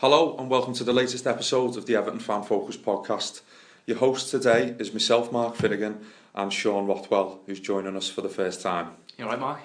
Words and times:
Hello 0.00 0.36
and 0.36 0.50
welcome 0.50 0.74
to 0.74 0.84
the 0.84 0.92
latest 0.92 1.26
episode 1.26 1.74
of 1.78 1.86
the 1.86 1.96
Everton 1.96 2.20
Fan 2.20 2.42
Focus 2.42 2.76
podcast. 2.76 3.40
Your 3.86 3.96
host 3.96 4.30
today 4.30 4.76
is 4.78 4.92
myself, 4.92 5.32
Mark 5.32 5.56
Finnegan, 5.56 6.04
and 6.34 6.52
Sean 6.52 6.86
Rothwell, 6.86 7.40
who's 7.46 7.60
joining 7.60 7.96
us 7.96 8.10
for 8.10 8.20
the 8.20 8.28
first 8.28 8.60
time. 8.60 8.90
You 9.16 9.24
alright, 9.24 9.40
Mark? 9.40 9.60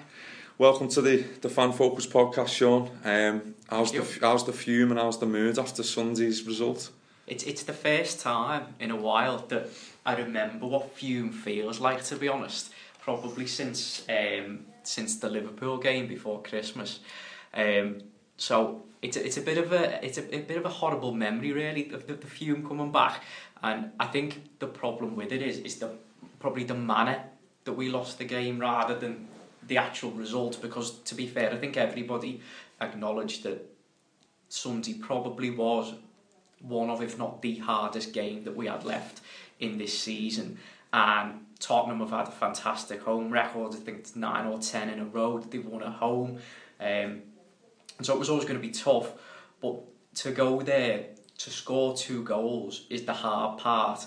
Welcome 0.56 0.88
to 0.88 1.02
the, 1.02 1.18
the 1.42 1.50
Fan 1.50 1.72
Focus 1.72 2.06
podcast, 2.06 2.48
Sean. 2.48 2.90
Um, 3.04 3.56
how's, 3.68 3.92
the, 3.92 4.08
how's 4.22 4.46
the 4.46 4.54
fume 4.54 4.90
and 4.90 4.98
how's 4.98 5.20
the 5.20 5.26
mood 5.26 5.58
after 5.58 5.82
Sunday's 5.82 6.46
result? 6.46 6.88
It's 7.26 7.44
it's 7.44 7.64
the 7.64 7.74
first 7.74 8.20
time 8.20 8.74
in 8.80 8.90
a 8.90 8.96
while 8.96 9.36
that 9.48 9.68
I 10.06 10.16
remember 10.16 10.66
what 10.66 10.96
fume 10.96 11.30
feels 11.30 11.78
like. 11.78 12.02
To 12.04 12.16
be 12.16 12.28
honest, 12.28 12.72
probably 13.02 13.46
since 13.46 14.02
um, 14.08 14.60
since 14.82 15.16
the 15.16 15.28
Liverpool 15.28 15.76
game 15.76 16.06
before 16.06 16.40
Christmas. 16.40 17.00
Um, 17.52 17.98
so 18.36 18.82
it's 19.02 19.16
a, 19.16 19.24
it's 19.24 19.36
a 19.36 19.42
bit 19.42 19.58
of 19.58 19.72
a 19.72 20.04
it's 20.04 20.18
a, 20.18 20.34
a 20.34 20.40
bit 20.40 20.56
of 20.56 20.64
a 20.64 20.68
horrible 20.68 21.12
memory, 21.12 21.52
really, 21.52 21.90
of 21.90 22.06
the, 22.06 22.14
the 22.14 22.26
fume 22.26 22.66
coming 22.66 22.92
back. 22.92 23.22
And 23.62 23.90
I 24.00 24.06
think 24.06 24.58
the 24.58 24.66
problem 24.66 25.16
with 25.16 25.32
it 25.32 25.42
is 25.42 25.58
is 25.58 25.76
the 25.76 25.90
probably 26.38 26.64
the 26.64 26.74
manner 26.74 27.24
that 27.64 27.72
we 27.72 27.88
lost 27.88 28.18
the 28.18 28.24
game 28.24 28.58
rather 28.58 28.98
than 28.98 29.28
the 29.66 29.78
actual 29.78 30.10
result. 30.12 30.60
Because 30.62 30.98
to 31.00 31.14
be 31.14 31.26
fair, 31.26 31.52
I 31.52 31.56
think 31.56 31.76
everybody 31.76 32.40
acknowledged 32.80 33.44
that 33.44 33.68
Sunday 34.48 34.94
probably 34.94 35.50
was 35.50 35.94
one 36.60 36.90
of, 36.90 37.02
if 37.02 37.18
not 37.18 37.42
the 37.42 37.56
hardest 37.58 38.12
game 38.12 38.44
that 38.44 38.56
we 38.56 38.66
had 38.66 38.84
left 38.84 39.20
in 39.58 39.78
this 39.78 39.98
season. 39.98 40.58
And 40.92 41.46
Tottenham 41.58 42.00
have 42.00 42.10
had 42.10 42.28
a 42.28 42.32
fantastic 42.32 43.02
home 43.02 43.30
record. 43.30 43.72
I 43.72 43.76
think 43.76 43.98
it's 43.98 44.16
nine 44.16 44.46
or 44.46 44.58
ten 44.58 44.88
in 44.88 45.00
a 45.00 45.04
row 45.04 45.38
that 45.38 45.50
they've 45.50 45.64
won 45.64 45.82
at 45.82 45.94
home. 45.94 46.38
Um, 46.80 47.22
and 47.98 48.06
so 48.06 48.14
it 48.14 48.18
was 48.18 48.30
always 48.30 48.44
going 48.44 48.60
to 48.60 48.66
be 48.66 48.72
tough. 48.72 49.12
But 49.60 49.80
to 50.16 50.32
go 50.32 50.60
there 50.60 51.06
to 51.38 51.50
score 51.50 51.96
two 51.96 52.22
goals 52.24 52.86
is 52.90 53.04
the 53.04 53.12
hard 53.12 53.58
part. 53.58 54.06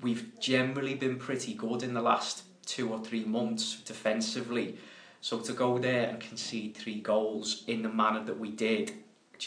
We've 0.00 0.38
generally 0.40 0.94
been 0.94 1.18
pretty 1.18 1.54
good 1.54 1.82
in 1.82 1.94
the 1.94 2.02
last 2.02 2.44
two 2.66 2.90
or 2.90 2.98
three 2.98 3.24
months 3.24 3.80
defensively. 3.80 4.78
So 5.20 5.40
to 5.40 5.52
go 5.52 5.78
there 5.78 6.08
and 6.08 6.20
concede 6.20 6.76
three 6.76 7.00
goals 7.00 7.64
in 7.66 7.82
the 7.82 7.88
manner 7.88 8.22
that 8.24 8.38
we 8.38 8.50
did 8.50 8.92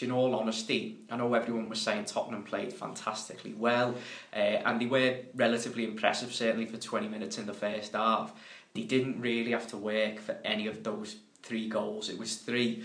know, 0.02 0.16
all 0.16 0.34
honesty, 0.34 0.98
I 1.10 1.16
know 1.16 1.34
everyone 1.34 1.68
was 1.68 1.80
saying 1.80 2.06
Tottenham 2.06 2.42
played 2.42 2.72
fantastically 2.72 3.54
well, 3.54 3.94
uh, 4.32 4.36
and 4.36 4.80
they 4.80 4.86
were 4.86 5.16
relatively 5.34 5.84
impressive, 5.84 6.32
certainly 6.32 6.66
for 6.66 6.76
20 6.76 7.08
minutes 7.08 7.38
in 7.38 7.46
the 7.46 7.54
first 7.54 7.92
half. 7.92 8.32
They 8.74 8.82
didn't 8.82 9.20
really 9.20 9.50
have 9.50 9.66
to 9.68 9.76
work 9.76 10.20
for 10.20 10.36
any 10.44 10.66
of 10.66 10.84
those 10.84 11.16
three 11.42 11.68
goals. 11.68 12.08
It 12.08 12.18
was 12.18 12.36
three 12.36 12.84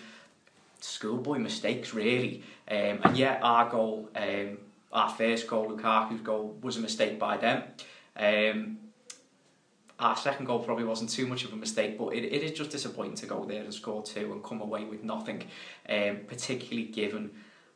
schoolboy 0.86 1.40
mistakes, 1.40 1.94
really. 1.94 2.44
Um, 2.70 3.00
and 3.04 3.18
yet, 3.18 3.40
our 3.42 3.70
goal, 3.70 4.10
um, 4.16 4.58
our 4.92 5.10
first 5.10 5.48
goal, 5.48 5.70
Lukaku's 5.70 6.22
goal, 6.22 6.56
was 6.62 6.78
a 6.78 6.80
mistake 6.80 7.20
by 7.20 7.38
them. 7.38 7.64
Um, 8.18 8.78
our 9.98 10.16
second 10.18 10.46
goal 10.46 10.60
probably 10.60 10.84
wasn't 10.84 11.10
too 11.10 11.26
much 11.26 11.46
of 11.46 11.54
a 11.54 11.56
mistake, 11.56 11.98
but 11.98 12.10
it, 12.10 12.26
it 12.26 12.44
is 12.44 12.52
just 12.52 12.70
disappointing 12.70 13.16
to 13.16 13.26
go 13.26 13.46
there 13.46 13.64
and 13.64 13.74
score 13.74 14.04
two 14.04 14.32
and 14.34 14.44
come 14.44 14.62
away 14.62 14.84
with 14.84 15.04
nothing, 15.04 15.44
um, 15.90 16.20
particularly 16.28 16.88
given 16.88 17.32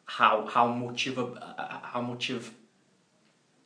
how 0.06 0.46
how 0.48 0.68
much 0.68 1.08
of 1.08 1.18
a 1.18 1.24
uh, 1.24 1.80
how 1.84 2.02
much 2.02 2.30
of 2.30 2.52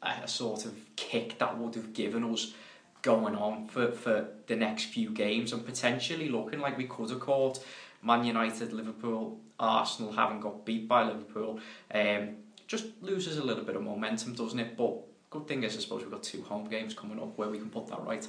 a 0.02 0.28
sort 0.28 0.66
of 0.66 0.74
kick 0.96 1.40
that 1.40 1.58
would 1.58 1.76
have 1.76 1.94
given 1.94 2.24
us 2.26 2.54
going 3.02 3.36
on 3.36 3.68
for, 3.68 3.92
for 3.92 4.28
the 4.48 4.56
next 4.56 4.86
few 4.86 5.10
games 5.10 5.52
and 5.54 5.66
potentially 5.66 6.30
looking 6.30 6.60
like 6.60 6.78
we 6.78 6.86
could 6.86 7.10
have 7.10 7.20
caught 7.20 7.64
Man 8.04 8.24
United, 8.26 8.74
Liverpool, 8.74 9.40
Arsenal 9.60 10.12
haven't 10.12 10.42
got 10.42 10.66
beat 10.66 10.88
by 10.88 11.04
Liverpool. 11.04 11.60
Um, 11.94 12.36
just 12.68 12.86
loses 13.02 13.38
a 13.38 13.44
little 13.44 13.64
bit 13.64 13.76
of 13.76 13.84
momentum, 13.84 14.34
doesn't 14.34 14.60
it? 14.60 14.76
But 14.78 14.94
good 15.30 15.48
thing 15.48 15.64
is, 15.64 15.78
I 15.78 15.80
suppose 15.80 16.02
we've 16.02 16.12
got 16.12 16.24
two 16.24 16.42
home 16.44 16.70
games 16.70 16.94
coming 16.94 17.20
up 17.20 17.38
where 17.38 17.50
we 17.50 17.58
can 17.58 17.70
put 17.70 17.88
that 17.88 18.04
right. 18.06 18.28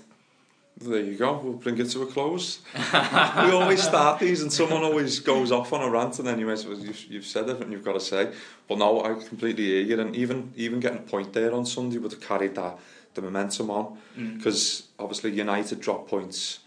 There 0.77 1.01
you 1.01 1.17
go, 1.17 1.39
we'll 1.39 1.53
bring 1.53 1.79
it 1.79 1.89
to 1.91 2.03
a 2.03 2.07
close. 2.07 2.61
we 2.75 3.51
always 3.53 3.81
start 3.81 4.19
these 4.19 4.43
and 4.43 4.53
someone 4.53 4.83
always 4.83 5.21
goes 5.21 5.53
off 5.53 5.73
on 5.73 5.83
a 5.83 5.89
rant 5.89 6.19
and 6.19 6.27
then 6.27 6.41
you 6.41 6.51
you've, 6.51 7.05
you've 7.05 7.27
said 7.27 7.49
everything 7.49 7.71
you've 7.71 7.85
got 7.85 7.93
to 7.93 8.01
say. 8.01 8.33
But 8.69 8.79
no, 8.79 9.01
I 9.05 9.15
completely 9.15 9.67
hear 9.67 9.83
you 9.83 10.01
and 10.01 10.17
even 10.17 10.53
even 10.57 10.81
getting 10.81 10.99
a 10.99 11.03
point 11.03 11.33
there 11.33 11.55
on 11.55 11.65
Sunday 11.65 11.99
would 11.99 12.11
have 12.11 12.21
carried 12.21 12.57
that 12.57 12.77
the 13.15 13.23
momentum 13.23 13.71
on 13.71 13.99
because 14.37 14.83
mm. 14.83 15.05
obviously 15.05 15.31
United 15.31 15.81
dropped 15.81 16.11
points 16.11 16.59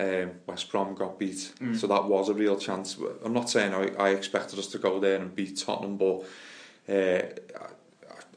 um, 0.00 0.30
West 0.46 0.70
Brom 0.70 0.94
got 0.94 1.18
beat 1.18 1.52
mm. 1.60 1.76
so 1.76 1.86
that 1.86 2.04
was 2.04 2.28
a 2.28 2.34
real 2.34 2.56
chance 2.56 2.96
I'm 3.24 3.32
not 3.32 3.50
saying 3.50 3.74
I, 3.74 3.90
I 4.02 4.08
expected 4.10 4.58
us 4.58 4.68
to 4.68 4.78
go 4.78 4.98
there 4.98 5.20
and 5.20 5.34
beat 5.34 5.58
Tottenham 5.58 5.96
but 5.96 6.24
uh, 6.88 7.22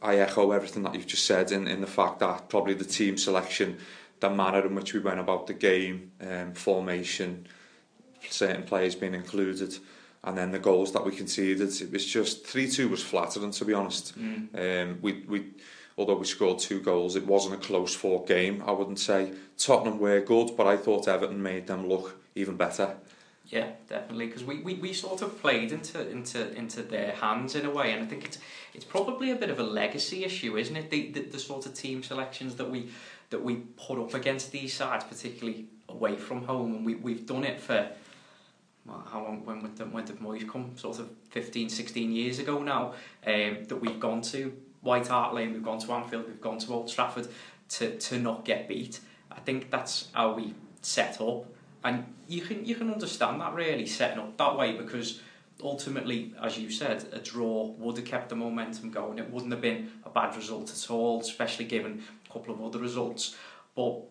I 0.01 0.17
echo 0.17 0.51
everything 0.51 0.83
that 0.83 0.93
you've 0.95 1.07
just 1.07 1.25
said 1.25 1.51
in, 1.51 1.67
in 1.67 1.79
the 1.79 1.87
fact 1.87 2.19
that 2.19 2.49
probably 2.49 2.73
the 2.73 2.85
team 2.85 3.17
selection 3.17 3.77
the 4.23 4.29
manner 4.29 4.65
in 4.65 4.73
which 4.73 4.93
we 4.93 5.01
went 5.01 5.19
about 5.19 5.47
the 5.47 5.53
game, 5.53 6.11
um, 6.21 6.53
formation, 6.53 7.45
certain 8.29 8.63
players 8.63 8.95
being 8.95 9.13
included, 9.13 9.77
and 10.23 10.37
then 10.37 10.51
the 10.51 10.59
goals 10.59 10.93
that 10.93 11.05
we 11.05 11.11
conceded. 11.11 11.69
It 11.81 11.91
was 11.91 12.05
just 12.05 12.45
three 12.45 12.69
two 12.69 12.87
was 12.87 13.03
flattering 13.03 13.51
to 13.51 13.65
be 13.65 13.73
honest. 13.73 14.17
Mm. 14.17 14.47
Um, 14.63 14.99
we 15.01 15.25
we 15.27 15.51
although 15.97 16.15
we 16.15 16.25
scored 16.25 16.59
two 16.59 16.79
goals, 16.79 17.15
it 17.15 17.25
wasn't 17.25 17.55
a 17.55 17.57
close 17.57 17.93
fought 17.93 18.27
game. 18.27 18.63
I 18.65 18.71
wouldn't 18.71 18.99
say 18.99 19.33
Tottenham 19.57 19.99
were 19.99 20.21
good, 20.21 20.55
but 20.57 20.67
I 20.67 20.77
thought 20.77 21.07
Everton 21.07 21.41
made 21.41 21.67
them 21.67 21.87
look 21.87 22.19
even 22.35 22.55
better. 22.55 22.95
Yeah, 23.47 23.71
definitely, 23.89 24.27
because 24.27 24.43
we, 24.43 24.59
we, 24.59 24.75
we 24.75 24.93
sort 24.93 25.21
of 25.21 25.39
played 25.39 25.71
into 25.71 26.09
into 26.09 26.55
into 26.55 26.81
their 26.81 27.11
hands 27.11 27.55
in 27.55 27.65
a 27.65 27.69
way, 27.69 27.91
and 27.91 28.01
I 28.01 28.05
think 28.05 28.25
it's 28.25 28.39
it's 28.73 28.85
probably 28.85 29.31
a 29.31 29.35
bit 29.35 29.49
of 29.49 29.59
a 29.59 29.63
legacy 29.63 30.23
issue, 30.23 30.57
isn't 30.57 30.75
it? 30.75 30.89
The 30.89 31.11
the, 31.11 31.21
the 31.21 31.39
sort 31.39 31.65
of 31.65 31.73
team 31.73 32.03
selections 32.03 32.55
that 32.55 32.69
we 32.69 32.89
that 33.29 33.43
we 33.43 33.55
put 33.55 33.99
up 33.99 34.13
against 34.13 34.51
these 34.51 34.73
sides, 34.73 35.03
particularly 35.03 35.67
away 35.89 36.15
from 36.15 36.45
home, 36.45 36.73
and 36.73 36.85
we, 36.85 36.95
we've 36.95 37.25
done 37.25 37.43
it 37.43 37.59
for 37.59 37.89
well, 38.85 39.05
how 39.11 39.23
long 39.23 39.45
when 39.45 39.59
when, 39.91 40.05
did 40.05 40.19
Moyes 40.19 40.49
come? 40.49 40.71
Sort 40.75 40.99
of 40.99 41.09
15, 41.29 41.69
16 41.69 42.11
years 42.11 42.39
ago 42.39 42.63
now. 42.63 42.93
Um, 43.25 43.65
that 43.65 43.77
we've 43.79 43.99
gone 43.99 44.21
to 44.21 44.53
White 44.83 45.07
Hart 45.07 45.33
Lane, 45.33 45.53
we've 45.53 45.63
gone 45.63 45.79
to 45.79 45.91
Anfield, 45.93 46.27
we've 46.27 46.41
gone 46.41 46.59
to 46.59 46.73
Old 46.73 46.89
Trafford 46.89 47.27
to 47.69 47.97
to 47.97 48.19
not 48.19 48.45
get 48.45 48.67
beat. 48.67 48.99
I 49.31 49.39
think 49.39 49.71
that's 49.71 50.09
how 50.13 50.33
we 50.33 50.53
set 50.81 51.19
up, 51.19 51.45
and 51.83 52.05
you 52.27 52.41
can 52.41 52.65
you 52.65 52.75
can 52.75 52.91
understand 52.91 53.41
that 53.41 53.53
really 53.53 53.85
setting 53.85 54.19
up 54.19 54.37
that 54.37 54.57
way 54.57 54.73
because 54.77 55.21
ultimately, 55.61 56.33
as 56.41 56.57
you 56.57 56.69
said, 56.69 57.05
a 57.13 57.19
draw 57.19 57.67
would 57.77 57.97
have 57.97 58.05
kept 58.05 58.29
the 58.29 58.35
momentum 58.35 58.91
going. 58.91 59.19
It 59.19 59.31
wouldn't 59.31 59.51
have 59.51 59.61
been 59.61 59.91
a 60.05 60.09
bad 60.09 60.35
result 60.35 60.69
at 60.71 60.91
all, 60.91 61.21
especially 61.21 61.65
given 61.65 62.03
a 62.29 62.33
couple 62.33 62.53
of 62.53 62.61
other 62.61 62.79
results. 62.79 63.35
But 63.75 64.01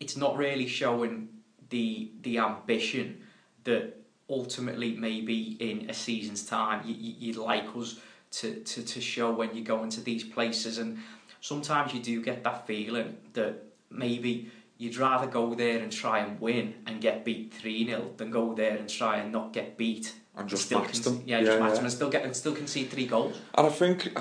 it's 0.00 0.16
not 0.16 0.36
really 0.36 0.66
showing 0.66 1.28
the 1.70 2.10
the 2.22 2.38
ambition 2.38 3.22
that 3.64 3.96
ultimately 4.28 4.96
maybe 4.96 5.56
in 5.60 5.90
a 5.90 5.94
season's 5.94 6.44
time 6.44 6.82
you, 6.86 6.94
you'd 6.94 7.36
like 7.36 7.64
us 7.76 7.98
to, 8.32 8.54
to, 8.60 8.82
to 8.82 9.00
show 9.00 9.32
when 9.32 9.54
you 9.54 9.62
go 9.62 9.82
into 9.82 10.00
these 10.00 10.24
places 10.24 10.78
and 10.78 10.98
sometimes 11.40 11.92
you 11.92 12.00
do 12.00 12.22
get 12.22 12.44
that 12.44 12.66
feeling 12.66 13.16
that 13.32 13.62
maybe 13.90 14.50
you'd 14.78 14.96
rather 14.96 15.26
go 15.26 15.54
there 15.54 15.78
and 15.78 15.92
try 15.92 16.20
and 16.20 16.40
win 16.40 16.74
and 16.86 17.00
get 17.00 17.24
beat 17.24 17.52
3-0 17.52 18.16
than 18.16 18.30
go 18.30 18.54
there 18.54 18.76
and 18.76 18.88
try 18.88 19.18
and 19.18 19.32
not 19.32 19.52
get 19.52 19.76
beat 19.76 20.14
and 20.36 20.48
just 20.48 20.66
still 20.66 20.80
match 20.80 21.00
them. 21.00 21.22
Yeah, 21.26 21.40
just 21.40 21.52
yeah, 21.52 21.58
match 21.58 21.68
yeah. 21.70 21.74
them 21.74 21.84
and 21.84 21.92
still 21.92 22.10
get 22.10 22.24
and 22.24 22.34
still 22.36 22.54
concede 22.54 22.90
three 22.90 23.06
goals. 23.06 23.36
And 23.54 23.66
I 23.66 23.70
think, 23.70 24.16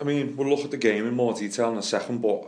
I 0.00 0.04
mean, 0.04 0.36
we'll 0.36 0.48
look 0.48 0.64
at 0.64 0.70
the 0.70 0.78
game 0.78 1.06
in 1.06 1.14
more 1.14 1.34
detail 1.34 1.70
in 1.72 1.78
a 1.78 1.82
second, 1.82 2.22
but 2.22 2.44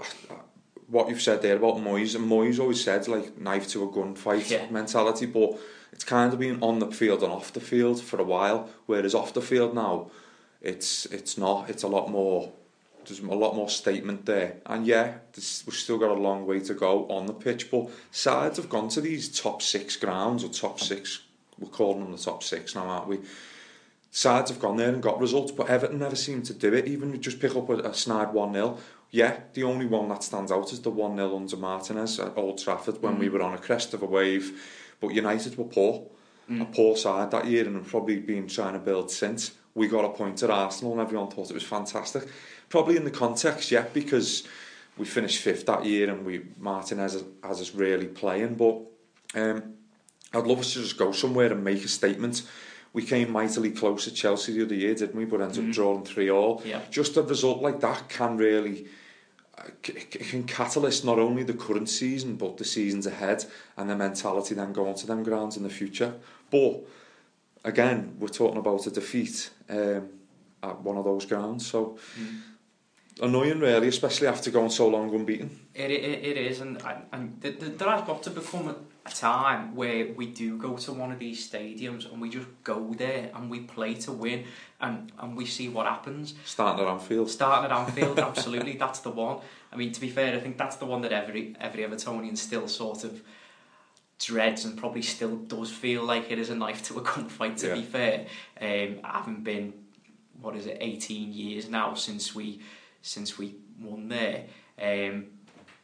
what 0.87 1.09
you've 1.09 1.23
said 1.23 1.43
there 1.43 1.57
about 1.57 1.77
Moyes, 1.77 2.15
and 2.15 2.31
Moyes 2.31 2.59
always 2.59 2.83
said 2.83 3.07
like 3.09 3.39
knife 3.39 3.69
to 3.69 3.85
a 3.85 3.89
gunfight 3.89 4.51
yeah. 4.51 4.71
mentality, 4.71 5.27
but 5.27 5.59
it's 5.93 6.05
kind 6.05 6.33
of 6.33 6.39
been 6.39 6.63
on 6.63 6.79
the 6.79 6.91
field 6.91 7.23
and 7.23 7.33
off 7.33 7.53
the 7.53 7.61
field 7.61 8.01
for 8.01 8.21
a 8.21 8.25
while, 8.25 8.71
whereas 8.87 9.15
off 9.15 9.35
the 9.35 9.43
field 9.43 9.75
now, 9.75 10.11
it's 10.61 11.07
it's 11.07 11.39
not. 11.39 11.71
It's 11.71 11.83
a 11.83 11.89
lot 11.89 12.11
more. 12.11 12.53
There's 13.07 13.21
a 13.21 13.27
lot 13.27 13.57
more 13.57 13.69
statement 13.69 14.27
there, 14.27 14.57
and 14.67 14.87
yeah, 14.87 15.15
this, 15.33 15.65
we've 15.67 15.75
still 15.75 15.99
got 15.99 16.11
a 16.11 16.21
long 16.21 16.47
way 16.47 16.61
to 16.61 16.75
go 16.75 17.09
on 17.09 17.27
the 17.27 17.33
pitch. 17.33 17.71
But 17.71 17.89
sides 18.11 18.59
have 18.59 18.69
gone 18.69 18.89
to 18.91 19.01
these 19.01 19.41
top 19.41 19.63
six 19.63 19.97
grounds 19.97 20.45
or 20.45 20.49
top 20.49 20.79
six 20.79 21.23
we're 21.61 21.69
calling 21.69 22.01
them 22.01 22.13
the 22.13 22.19
top 22.19 22.43
six 22.43 22.75
now, 22.75 22.87
aren't 22.87 23.07
we? 23.07 23.21
Sides 24.11 24.51
have 24.51 24.59
gone 24.59 24.77
there 24.77 24.89
and 24.89 25.03
got 25.03 25.21
results, 25.21 25.53
but 25.53 25.69
Everton 25.69 26.01
never 26.01 26.17
seem 26.17 26.43
to 26.43 26.55
do 26.55 26.73
it. 26.73 26.89
Even 26.89 27.21
just 27.21 27.39
pick 27.39 27.55
up 27.55 27.69
a, 27.69 27.75
a 27.79 27.95
snide 27.95 28.33
1 28.33 28.55
0. 28.55 28.79
Yeah, 29.13 29.41
the 29.55 29.63
only 29.63 29.87
one 29.87 30.09
that 30.09 30.25
stands 30.25 30.51
out 30.51 30.73
is 30.73 30.81
the 30.81 30.91
1 30.91 31.17
0 31.17 31.37
under 31.37 31.57
Martinez 31.57 32.19
at 32.19 32.37
Old 32.37 32.59
Trafford 32.59 33.03
when 33.03 33.17
mm. 33.17 33.21
we 33.21 33.29
were 33.29 33.43
on 33.43 33.55
a 33.55 33.59
crest 33.59 33.95
of 33.95 34.03
a 34.03 34.07
wave. 34.07 34.61
But 35.01 35.15
United 35.15 35.57
were 35.57 35.65
poor, 35.65 36.07
mm. 36.51 36.63
a 36.63 36.65
poor 36.65 36.97
side 36.97 37.31
that 37.31 37.47
year, 37.47 37.67
and 37.67 37.77
have 37.77 37.87
probably 37.87 38.19
been 38.19 38.49
trying 38.49 38.73
to 38.73 38.79
build 38.81 39.11
since. 39.11 39.53
We 39.75 39.87
got 39.89 40.05
a 40.05 40.09
point 40.11 40.43
at 40.43 40.51
Arsenal, 40.51 40.93
and 40.93 41.01
everyone 41.01 41.29
thought 41.31 41.51
it 41.51 41.55
was 41.55 41.63
fantastic. 41.63 42.27
Probably 42.69 42.97
in 42.97 43.05
the 43.05 43.11
context, 43.11 43.71
yeah, 43.71 43.85
because 43.93 44.47
we 44.99 45.05
finished 45.07 45.39
fifth 45.43 45.67
that 45.67 45.85
year, 45.85 46.11
and 46.11 46.25
we 46.25 46.43
Martinez 46.59 47.13
has, 47.15 47.25
has 47.43 47.61
us 47.61 47.75
really 47.75 48.07
playing. 48.07 48.55
But 48.57 48.79
um, 49.35 49.75
I'd 50.33 50.47
love 50.47 50.59
us 50.61 50.73
to 50.75 50.81
just 50.81 50.99
go 50.99 51.13
somewhere 51.13 51.53
and 51.53 51.63
make 51.65 51.85
a 51.85 51.89
statement. 51.89 52.43
we 52.93 53.05
came 53.05 53.31
mightily 53.31 53.71
close 53.71 54.09
at 54.09 54.15
Chelsea 54.15 54.53
the 54.53 54.65
other 54.65 54.75
year, 54.75 54.93
didn't 54.97 55.15
we? 55.15 55.25
But 55.25 55.41
ended 55.41 55.59
up 55.59 55.65
Mhm. 55.67 55.73
drawing 55.73 56.05
three 56.05 56.29
all. 56.29 56.61
Yeah. 56.67 56.81
Just 56.91 57.17
a 57.17 57.23
result 57.23 57.63
like 57.63 57.79
that 57.81 58.09
can 58.09 58.37
really 58.37 58.89
uh, 59.57 59.63
c- 59.87 59.93
c- 59.93 60.19
can 60.19 60.43
catalyst 60.43 61.05
not 61.05 61.19
only 61.21 61.45
the 61.45 61.53
current 61.55 61.89
season 61.89 62.35
but 62.35 62.57
the 62.57 62.65
seasons 62.65 63.07
ahead 63.07 63.45
and 63.77 63.89
the 63.91 63.95
mentality 63.95 64.55
then 64.57 64.73
going 64.73 64.95
to 64.97 65.07
them 65.07 65.23
grounds 65.23 65.57
in 65.57 65.63
the 65.63 65.69
future. 65.71 66.15
But 66.51 66.81
again, 67.65 68.17
we're 68.19 68.29
talking 68.29 68.59
about 68.59 68.87
a 68.87 68.91
defeat 68.91 69.51
um, 69.69 70.09
at 70.63 70.81
one 70.83 70.97
of 70.97 71.05
those 71.05 71.27
grounds, 71.27 71.67
so 71.67 71.99
Mm. 72.19 72.41
annoying 73.23 73.61
really, 73.61 73.89
especially 73.89 74.27
after 74.27 74.51
going 74.51 74.71
so 74.71 74.89
long 74.89 75.15
unbeaten. 75.15 75.51
It, 75.75 75.91
it, 75.91 76.25
it 76.25 76.37
is, 76.37 76.61
and, 76.61 76.81
and, 76.85 77.03
and 77.13 77.43
th- 77.43 77.59
th- 77.61 77.79
there 77.79 77.89
has 77.91 78.03
got 78.03 78.23
to 78.25 78.31
become 78.31 78.69
a, 78.69 78.77
a 79.07 79.11
time 79.11 79.75
where 79.77 80.09
we 80.15 80.27
do 80.27 80.59
go 80.59 80.77
to 80.77 80.93
one 80.93 81.13
of 81.13 81.19
these 81.19 81.49
stadiums 81.51 82.11
and 82.11 82.21
we 82.21 82.29
just 82.29 82.47
go 82.65 82.93
there 82.97 83.31
and 83.35 83.51
we 83.51 83.61
play 83.61 83.95
to 83.95 84.13
win 84.13 84.45
and, 84.81 85.13
and 85.19 85.37
we 85.37 85.47
see 85.47 85.69
what 85.69 85.87
happens. 85.87 86.35
Starting 86.45 86.85
at 86.85 86.91
Anfield. 86.91 87.31
Starting 87.31 87.71
at 87.71 87.77
Anfield, 87.77 88.19
absolutely, 88.31 88.75
that's 88.77 89.01
the 89.01 89.11
one. 89.11 89.39
I 89.73 89.77
mean, 89.77 89.93
to 89.93 90.01
be 90.01 90.09
fair, 90.11 90.35
I 90.37 90.41
think 90.41 90.59
that's 90.59 90.77
the 90.77 90.87
one 90.87 91.01
that 91.03 91.13
every 91.13 91.55
every 91.61 91.83
Evertonian 91.85 92.37
still 92.37 92.67
sort 92.69 93.05
of 93.05 93.23
dreads 94.21 94.65
and 94.65 94.77
probably 94.77 95.03
still 95.03 95.37
does 95.37 95.71
feel 95.73 96.05
like 96.05 96.31
it 96.31 96.39
is 96.39 96.51
a 96.51 96.55
knife 96.55 96.83
to 96.85 96.99
a 96.99 97.03
gunfight. 97.11 97.57
To 97.59 97.75
be 97.75 97.81
Yeah. 97.81 97.87
fair, 97.87 98.27
um, 98.61 99.01
having 99.03 99.43
been 99.43 99.73
what 100.41 100.55
is 100.57 100.67
it, 100.67 100.79
eighteen 100.81 101.33
years 101.33 101.69
now 101.69 101.95
since 101.95 102.35
we 102.35 102.61
since 103.03 103.39
we 103.39 103.57
won 103.81 104.09
there. 104.09 104.45
Um, 104.81 105.27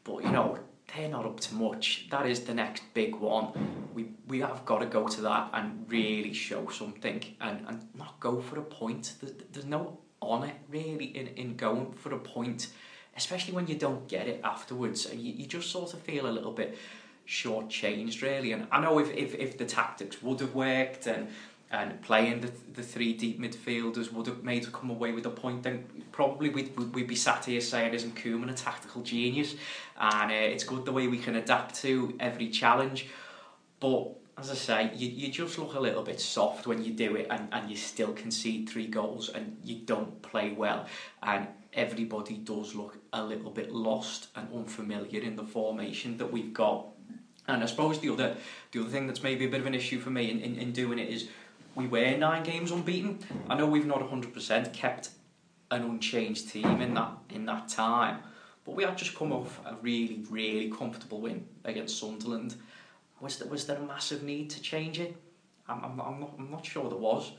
but 0.05 0.23
you 0.25 0.31
know, 0.31 0.59
they're 0.95 1.09
not 1.09 1.25
up 1.27 1.41
to 1.41 1.55
much. 1.55 2.07
That 2.11 2.27
is 2.27 2.41
the 2.41 2.55
next 2.55 2.83
big 2.95 3.17
one. 3.17 3.47
We 3.95 4.11
we 4.29 4.41
have 4.41 4.65
got 4.65 4.79
to 4.81 4.87
go 4.87 5.09
to 5.09 5.21
that 5.23 5.51
and 5.53 5.85
really 5.89 6.33
show 6.33 6.69
something 6.69 7.23
and, 7.41 7.65
and 7.67 7.89
not 7.95 8.21
go 8.21 8.41
for 8.41 8.59
a 8.59 8.63
point. 8.63 9.15
There's, 9.21 9.35
there's 9.53 9.67
no 9.67 9.99
honour 10.23 10.53
really 10.69 11.07
in, 11.17 11.29
in 11.29 11.57
going 11.57 11.93
for 11.93 12.13
a 12.15 12.19
point, 12.19 12.69
especially 13.17 13.55
when 13.55 13.67
you 13.67 13.75
don't 13.77 14.09
get 14.09 14.27
it 14.29 14.41
afterwards. 14.45 15.07
You, 15.13 15.33
you 15.33 15.47
just 15.47 15.71
sort 15.71 15.93
of 15.95 16.01
feel 16.01 16.27
a 16.27 16.33
little 16.39 16.53
bit 16.53 16.77
shortchanged 17.27 18.23
really. 18.23 18.53
And 18.53 18.67
I 18.71 18.81
know 18.81 18.99
if, 18.99 19.13
if, 19.13 19.35
if 19.35 19.59
the 19.59 19.65
tactics 19.65 20.23
would 20.23 20.41
have 20.41 20.55
worked 20.55 21.07
and 21.07 21.29
and 21.71 22.01
playing 22.03 22.41
the, 22.41 22.53
the 22.75 22.83
three 22.83 23.13
deep 23.13 23.41
midfielders 23.41 24.13
would 24.13 24.27
have 24.27 24.45
made 24.45 24.63
us 24.63 24.71
come 24.71 24.91
away 24.91 25.11
with 25.13 25.27
a 25.27 25.31
point, 25.31 25.65
then 25.65 25.85
probably 26.13 26.49
we'd, 26.49 26.77
we'd 26.95 27.09
be 27.09 27.17
sat 27.17 27.45
here 27.45 27.61
saying, 27.61 27.93
isn't 27.93 28.15
Koeman 28.15 28.51
a 28.51 28.55
tactical 28.55 29.03
genius? 29.03 29.57
And 29.99 30.31
uh, 30.31 30.35
it's 30.35 30.63
good 30.63 30.85
the 30.85 30.93
way 30.93 31.09
we 31.09 31.19
can 31.19 31.35
adapt 31.35 31.75
to 31.83 32.17
every 32.21 32.51
challenge. 32.51 33.09
But 33.81 34.11
as 34.39 34.51
I 34.51 34.55
say, 34.55 34.91
you, 34.95 35.09
you 35.09 35.33
just 35.33 35.59
look 35.59 35.75
a 35.75 35.81
little 35.81 36.03
bit 36.03 36.21
soft 36.21 36.67
when 36.67 36.85
you 36.85 36.93
do 36.93 37.17
it 37.17 37.27
and, 37.31 37.49
and 37.51 37.69
you 37.69 37.77
still 37.77 38.13
concede 38.13 38.69
three 38.69 38.87
goals 38.87 39.31
and 39.31 39.57
you 39.65 39.81
don't 39.81 40.23
play 40.23 40.53
well. 40.53 40.87
And 41.23 41.49
everybody 41.73 42.37
does 42.37 42.75
look 42.75 42.99
a 43.13 43.23
little 43.23 43.51
bit 43.51 43.73
lost 43.73 44.29
and 44.37 44.47
unfamiliar 44.55 45.21
in 45.21 45.35
the 45.35 45.45
formation 45.45 46.17
that 46.19 46.31
we've 46.31 46.55
got. 46.55 46.87
And 47.49 47.63
I 47.63 47.67
suppose 47.67 48.01
the 48.01 48.11
other 48.11 48.37
the 48.73 48.81
other 48.81 48.89
thing 48.89 49.07
that's 49.07 49.23
maybe 49.23 49.45
a 49.45 49.49
bit 49.49 49.61
of 49.61 49.67
an 49.67 49.75
issue 49.75 50.01
for 50.01 50.11
me 50.11 50.31
in, 50.31 50.41
in, 50.41 50.57
in 50.57 50.73
doing 50.73 50.99
it 50.99 51.09
is 51.09 51.29
we 51.75 51.87
were 51.87 52.17
nine 52.17 52.43
games 52.43 52.71
unbeaten. 52.71 53.19
I 53.49 53.55
know 53.55 53.67
we've 53.67 53.87
not 53.87 54.01
100% 54.01 54.73
kept 54.73 55.11
an 55.71 55.83
unchanged 55.83 56.51
team 56.51 56.81
in 56.81 56.95
that 56.95 57.13
in 57.31 57.47
that 57.47 57.69
time, 57.69 58.19
but 58.65 58.75
we 58.75 58.85
had 58.85 58.97
just 58.99 59.15
come 59.15 59.33
off 59.33 59.61
a 59.65 59.77
really 59.83 60.25
really 60.31 60.71
comfortable 60.71 61.21
win 61.21 61.47
against 61.65 61.99
Sunderland. 61.99 62.57
Was 63.21 63.39
there, 63.39 63.49
was 63.49 63.67
there 63.67 63.77
a 63.77 63.83
massive 63.83 64.23
need 64.23 64.51
to 64.51 64.61
change 64.61 65.01
it? 65.01 65.17
I'm, 65.69 65.83
I'm, 65.85 66.01
I'm, 66.01 66.21
not, 66.21 66.35
I'm 66.39 66.51
not 66.51 66.67
sure 66.67 66.89
there 66.89 66.99
was. 66.99 67.33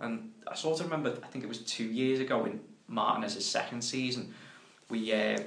And 0.00 0.30
I 0.46 0.54
sort 0.54 0.78
of 0.80 0.86
remember, 0.86 1.18
I 1.22 1.26
think 1.26 1.44
it 1.44 1.48
was 1.48 1.58
two 1.58 1.84
years 1.84 2.20
ago 2.20 2.44
in 2.44 2.60
Martinez's 2.88 3.44
second 3.44 3.82
season, 3.82 4.32
we 4.90 5.12
uh, 5.12 5.38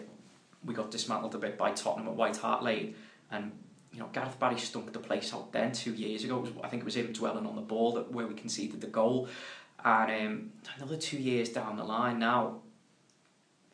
we 0.66 0.74
got 0.74 0.92
dismantled 0.92 1.36
a 1.36 1.38
bit 1.38 1.58
by 1.58 1.72
Tottenham 1.72 2.08
at 2.08 2.16
White 2.16 2.38
Hart 2.38 2.64
Lane, 2.64 2.96
and 3.32 3.52
you 3.98 4.04
know 4.04 4.10
Gareth 4.14 4.40
Barry 4.40 4.60
stunk 4.60 4.94
the 4.94 5.00
place 5.00 5.34
out 5.34 5.52
then 5.52 5.72
two 5.72 5.92
years 5.92 6.24
ago. 6.24 6.38
Was, 6.38 6.52
I 6.64 6.68
think 6.68 6.84
it 6.84 6.86
was 6.86 6.96
him 6.96 7.12
dwelling 7.12 7.48
on 7.48 7.56
the 7.56 7.64
ball 7.64 7.94
that 7.94 8.12
where 8.12 8.28
we 8.28 8.36
conceded 8.36 8.80
the 8.80 8.88
goal, 8.88 9.28
and 9.84 10.12
um, 10.12 10.52
another 10.76 10.98
two 10.98 11.18
years 11.18 11.50
down 11.50 11.78
the 11.78 11.84
line 11.84 12.20
now, 12.20 12.60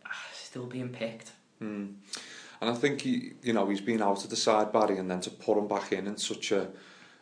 ah, 0.05 0.25
still 0.33 0.65
being 0.65 0.89
picked. 0.89 1.31
Mm. 1.61 1.95
And 2.61 2.69
I 2.69 2.73
think 2.73 3.01
he, 3.01 3.33
you 3.41 3.51
know, 3.51 3.67
he's 3.67 3.81
been 3.81 4.01
out 4.01 4.23
of 4.23 4.29
the 4.29 4.37
side 4.37 4.71
Barry, 4.71 4.97
and 4.97 5.11
then 5.11 5.19
to 5.19 5.29
put 5.29 5.57
him 5.57 5.67
back 5.67 5.91
in 5.91 6.07
in 6.07 6.15
such 6.15 6.53
a 6.53 6.69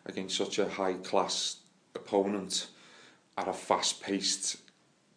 against 0.05 0.37
such 0.37 0.59
a 0.59 0.69
high 0.69 0.93
class 0.93 1.57
opponent 1.95 2.67
at 3.35 3.47
a 3.47 3.53
fast 3.53 4.03
paced 4.03 4.57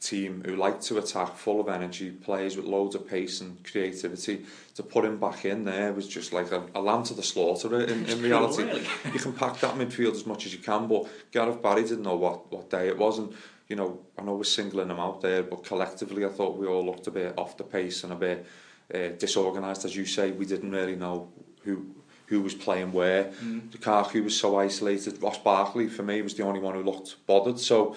team 0.00 0.42
who 0.44 0.56
like 0.56 0.80
to 0.82 0.98
attack, 0.98 1.36
full 1.36 1.60
of 1.60 1.68
energy, 1.68 2.10
players 2.10 2.56
with 2.56 2.66
loads 2.66 2.94
of 2.94 3.08
pace 3.08 3.40
and 3.40 3.64
creativity. 3.64 4.44
To 4.74 4.82
put 4.82 5.04
him 5.04 5.18
back 5.18 5.44
in 5.44 5.64
there 5.64 5.92
was 5.92 6.08
just 6.08 6.32
like 6.32 6.52
a, 6.52 6.64
a 6.74 6.80
lamb 6.80 7.04
to 7.04 7.14
the 7.14 7.22
slaughter. 7.22 7.80
In, 7.80 8.04
in 8.06 8.22
reality, 8.30 8.64
really. 8.64 8.86
you 9.12 9.18
can 9.18 9.32
pack 9.32 9.60
that 9.60 9.76
midfield 9.76 10.12
as 10.12 10.26
much 10.26 10.46
as 10.46 10.52
you 10.52 10.58
can, 10.58 10.88
but 10.88 11.06
Gareth 11.32 11.62
Barry 11.62 11.82
didn't 11.82 12.02
know 12.02 12.16
what, 12.16 12.52
what 12.52 12.70
day 12.70 12.88
it 12.88 12.98
was, 12.98 13.18
and 13.18 13.32
you 13.68 13.76
know, 13.76 14.00
I 14.18 14.22
know 14.22 14.34
we're 14.34 14.44
singling 14.44 14.90
him 14.90 15.00
out 15.00 15.22
there, 15.22 15.42
but 15.42 15.64
collectively 15.64 16.24
I 16.24 16.28
thought 16.28 16.58
we 16.58 16.66
all 16.66 16.84
looked 16.84 17.06
a 17.06 17.10
bit 17.10 17.34
off 17.38 17.56
the 17.56 17.64
pace 17.64 18.04
and 18.04 18.12
a 18.12 18.16
bit 18.16 18.46
uh, 18.94 19.08
disorganised, 19.18 19.84
as 19.84 19.96
you 19.96 20.04
say. 20.04 20.32
We 20.32 20.44
didn't 20.44 20.70
really 20.70 20.96
know 20.96 21.32
who 21.62 21.86
who 22.26 22.40
was 22.40 22.54
playing 22.54 22.92
where. 22.92 23.24
Mm. 23.24 23.68
Lukaku 23.70 24.24
was 24.24 24.38
so 24.38 24.58
isolated. 24.58 25.22
Ross 25.22 25.38
Barkley, 25.38 25.88
for 25.88 26.02
me, 26.02 26.22
was 26.22 26.34
the 26.34 26.42
only 26.42 26.60
one 26.60 26.74
who 26.74 26.82
looked 26.82 27.16
bothered. 27.26 27.58
So 27.58 27.96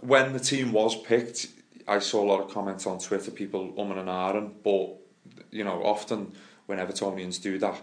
when 0.00 0.32
the 0.32 0.40
team 0.40 0.72
was 0.72 0.96
picked, 0.96 1.48
I 1.86 1.98
saw 1.98 2.22
a 2.22 2.26
lot 2.26 2.40
of 2.40 2.52
comments 2.52 2.86
on 2.86 2.98
Twitter, 2.98 3.30
people 3.30 3.72
umming 3.78 3.98
and 3.98 4.08
ahhing, 4.08 4.52
but 4.62 4.96
you 5.50 5.64
know, 5.64 5.82
often 5.82 6.32
when 6.66 6.78
Evertonians 6.78 7.40
do 7.40 7.58
that, 7.58 7.80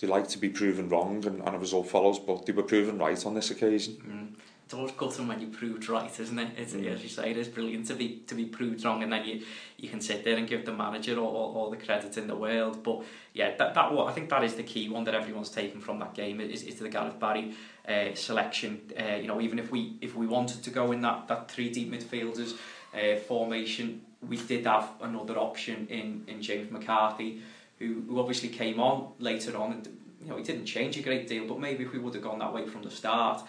they 0.00 0.06
like 0.06 0.28
to 0.28 0.38
be 0.38 0.48
proven 0.48 0.88
wrong 0.88 1.24
and, 1.26 1.40
and 1.40 1.56
a 1.56 1.58
result 1.58 1.88
follows, 1.88 2.18
but 2.18 2.46
they 2.46 2.52
were 2.52 2.62
proven 2.62 2.98
right 2.98 3.24
on 3.26 3.34
this 3.34 3.50
occasion. 3.50 3.94
Mm. 4.06 4.40
It's 4.68 4.74
always 4.74 4.92
gutting 4.92 5.26
when 5.26 5.40
you 5.40 5.46
proved 5.46 5.88
right, 5.88 6.20
isn't 6.20 6.38
it? 6.38 6.50
It's, 6.58 6.74
Mm. 6.74 6.92
As 6.92 7.02
you 7.02 7.08
say, 7.08 7.30
it 7.30 7.38
is 7.38 7.48
brilliant 7.48 7.86
to 7.86 7.94
be 7.94 8.22
to 8.26 8.34
be 8.34 8.44
proved 8.44 8.84
wrong, 8.84 9.02
and 9.02 9.10
then 9.10 9.24
you 9.24 9.40
you 9.78 9.88
can 9.88 10.02
sit 10.02 10.24
there 10.24 10.36
and 10.36 10.46
give 10.46 10.66
the 10.66 10.72
manager 10.72 11.18
all, 11.18 11.34
all, 11.34 11.56
all 11.56 11.70
the 11.70 11.78
credit 11.78 12.18
in 12.18 12.26
the 12.26 12.36
world. 12.36 12.82
But 12.82 13.02
yeah, 13.32 13.56
that 13.56 13.72
that 13.72 13.90
what 13.94 14.08
I 14.08 14.12
think 14.12 14.28
that 14.28 14.44
is 14.44 14.56
the 14.56 14.62
key 14.62 14.90
one 14.90 15.04
that 15.04 15.14
everyone's 15.14 15.48
taken 15.48 15.80
from 15.80 15.98
that 16.00 16.12
game 16.12 16.38
is, 16.42 16.64
is 16.64 16.74
the 16.74 16.90
Gareth 16.90 17.18
Barry 17.18 17.54
uh, 17.88 18.14
selection. 18.14 18.82
Uh, 19.00 19.14
you 19.14 19.26
know, 19.26 19.40
even 19.40 19.58
if 19.58 19.72
we 19.72 19.96
if 20.02 20.14
we 20.14 20.26
wanted 20.26 20.62
to 20.62 20.70
go 20.70 20.92
in 20.92 21.00
that 21.00 21.28
that 21.28 21.50
three 21.50 21.70
deep 21.70 21.90
midfielders 21.90 22.52
uh, 22.92 23.16
formation, 23.20 24.02
we 24.20 24.36
did 24.36 24.66
have 24.66 24.90
another 25.00 25.38
option 25.38 25.86
in 25.88 26.24
in 26.26 26.42
James 26.42 26.70
McCarthy, 26.70 27.40
who 27.78 28.02
who 28.06 28.20
obviously 28.20 28.50
came 28.50 28.80
on 28.80 29.12
later 29.18 29.56
on. 29.56 29.72
And, 29.72 29.88
you 30.20 30.28
know, 30.28 30.36
he 30.36 30.42
didn't 30.42 30.66
change 30.66 30.98
a 30.98 31.02
great 31.02 31.26
deal, 31.26 31.46
but 31.46 31.58
maybe 31.58 31.84
if 31.84 31.92
we 31.94 31.98
would 31.98 32.12
have 32.12 32.24
gone 32.24 32.40
that 32.40 32.52
way 32.52 32.66
from 32.66 32.82
the 32.82 32.90
start, 32.90 33.40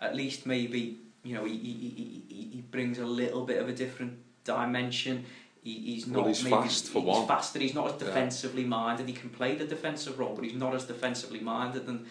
at 0.00 0.14
least 0.14 0.46
maybe 0.46 0.98
you 1.22 1.34
know 1.34 1.44
he, 1.44 1.56
he, 1.56 1.72
he, 1.72 2.22
he- 2.28 2.50
he 2.56 2.60
brings 2.70 2.98
a 2.98 3.04
little 3.06 3.44
bit 3.44 3.60
of 3.60 3.68
a 3.68 3.72
different 3.72 4.14
dimension. 4.44 5.24
He, 5.62 5.74
he's 5.94 6.06
not 6.06 6.18
Well, 6.18 6.28
he's 6.28 6.44
maybe, 6.44 6.56
fast, 6.56 6.86
for 6.88 7.00
he's 7.00 7.08
one. 7.08 7.26
faster. 7.26 7.58
He's 7.58 7.74
not 7.74 7.86
as 7.86 7.92
Yeah. 8.00 8.06
defensively 8.08 8.64
minded. 8.64 9.08
He 9.08 9.12
can 9.14 9.30
play 9.30 9.56
the 9.56 9.64
defensive 9.66 10.18
role, 10.18 10.34
but 10.34 10.44
he's 10.44 10.54
not 10.54 10.74
as 10.74 10.84
defensively 10.84 11.40
minded. 11.40 11.88
And 11.88 12.06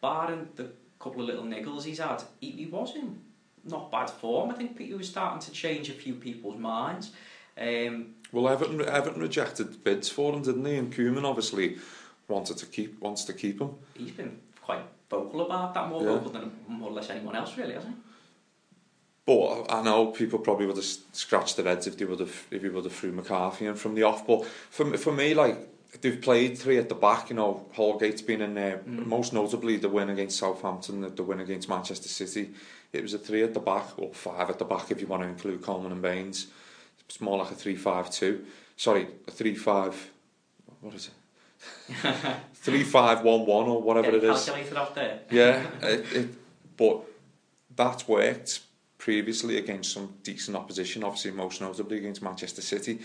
barring 0.00 0.48
the 0.56 0.70
couple 0.98 1.20
of 1.22 1.28
little 1.28 1.44
niggles 1.44 1.84
he's 1.84 1.98
had, 1.98 2.22
he, 2.40 2.50
he 2.50 2.66
was 2.66 2.94
in 2.96 3.20
not 3.64 3.90
bad 3.92 4.10
form. 4.10 4.50
I 4.50 4.54
think 4.54 4.78
he 4.78 4.92
was 4.94 5.08
starting 5.08 5.40
to 5.40 5.50
change 5.52 5.88
a 5.88 5.92
few 5.92 6.14
people's 6.14 6.58
minds. 6.58 7.12
Um, 7.58 8.14
Well, 8.32 8.48
Everton, 8.48 8.80
Everton 8.82 9.20
rejected 9.22 9.82
bids 9.84 10.08
for 10.08 10.32
him, 10.34 10.42
didn't 10.42 10.62
they? 10.64 10.76
And 10.76 10.92
Koeman 10.92 11.24
obviously 11.24 11.78
wanted 12.28 12.56
to 12.58 12.66
keep 12.66 13.00
wants 13.00 13.24
to 13.24 13.32
keep 13.32 13.60
him. 13.60 13.70
he's 13.94 14.10
been 14.10 14.38
quite 14.66 14.84
vocal 15.08 15.40
about 15.46 15.72
that, 15.74 15.88
more 15.88 16.02
Yeah. 16.02 16.14
vocal 16.14 16.30
than 16.36 16.46
more 16.68 16.90
or 16.90 16.94
less 16.98 17.08
anyone 17.10 17.36
else, 17.36 17.56
really, 17.56 17.74
hasn't 17.74 17.94
he? 17.94 18.00
But 19.24 19.72
I 19.76 19.82
know 19.82 20.06
people 20.20 20.38
probably 20.38 20.66
would 20.66 20.76
have 20.76 20.92
scratched 21.12 21.56
their 21.56 21.66
heads 21.66 21.86
if 21.86 21.96
they 21.96 22.04
would 22.04 22.20
have 22.20 22.36
if 22.50 22.62
he 22.62 22.68
would 22.68 22.84
have 22.84 22.92
threw 22.94 23.12
McCarthy 23.12 23.66
in 23.66 23.74
from 23.74 23.94
the 23.96 24.04
off. 24.04 24.26
But 24.26 24.44
for 24.76 24.84
for 24.96 25.12
me, 25.12 25.34
like 25.34 25.56
they've 26.00 26.20
played 26.20 26.58
three 26.58 26.78
at 26.78 26.88
the 26.88 26.94
back. 26.94 27.30
You 27.30 27.36
know, 27.36 27.66
Holgate's 27.74 28.22
been 28.22 28.40
in 28.40 28.54
there. 28.54 28.78
Mm. 28.78 29.06
Most 29.06 29.32
notably, 29.32 29.76
the 29.78 29.88
win 29.88 30.10
against 30.10 30.38
Southampton, 30.38 31.00
the, 31.00 31.10
the 31.10 31.22
win 31.24 31.40
against 31.40 31.68
Manchester 31.68 32.08
City. 32.08 32.44
It 32.92 33.02
was 33.02 33.14
a 33.14 33.18
three 33.18 33.42
at 33.42 33.52
the 33.54 33.60
back, 33.60 33.86
or 33.98 34.12
five 34.14 34.48
at 34.48 34.58
the 34.58 34.64
back 34.64 34.90
if 34.90 35.00
you 35.00 35.08
want 35.08 35.22
to 35.22 35.28
include 35.28 35.60
Coleman 35.62 35.92
and 35.92 36.02
Baines. 36.02 36.46
It's 37.08 37.20
more 37.20 37.38
like 37.38 37.50
a 37.50 37.54
three-five-two. 37.54 38.44
Sorry, 38.76 39.06
a 39.28 39.30
three-five. 39.30 40.10
What 40.80 40.94
is 40.94 41.06
it? 41.08 41.12
Three-five-one-one 42.54 43.66
or 43.68 43.82
whatever 43.82 44.08
it 44.08 44.24
is. 44.24 44.44
calculated 44.44 44.94
there. 44.94 45.20
Yeah, 45.30 45.66
it, 45.82 46.12
it, 46.12 46.28
but 46.76 47.02
that's 47.74 48.08
worked 48.08 48.60
previously 48.98 49.58
against 49.58 49.92
some 49.92 50.14
decent 50.22 50.56
opposition, 50.56 51.04
obviously 51.04 51.30
most 51.30 51.60
notably 51.60 51.98
against 51.98 52.22
Manchester 52.22 52.62
City. 52.62 53.00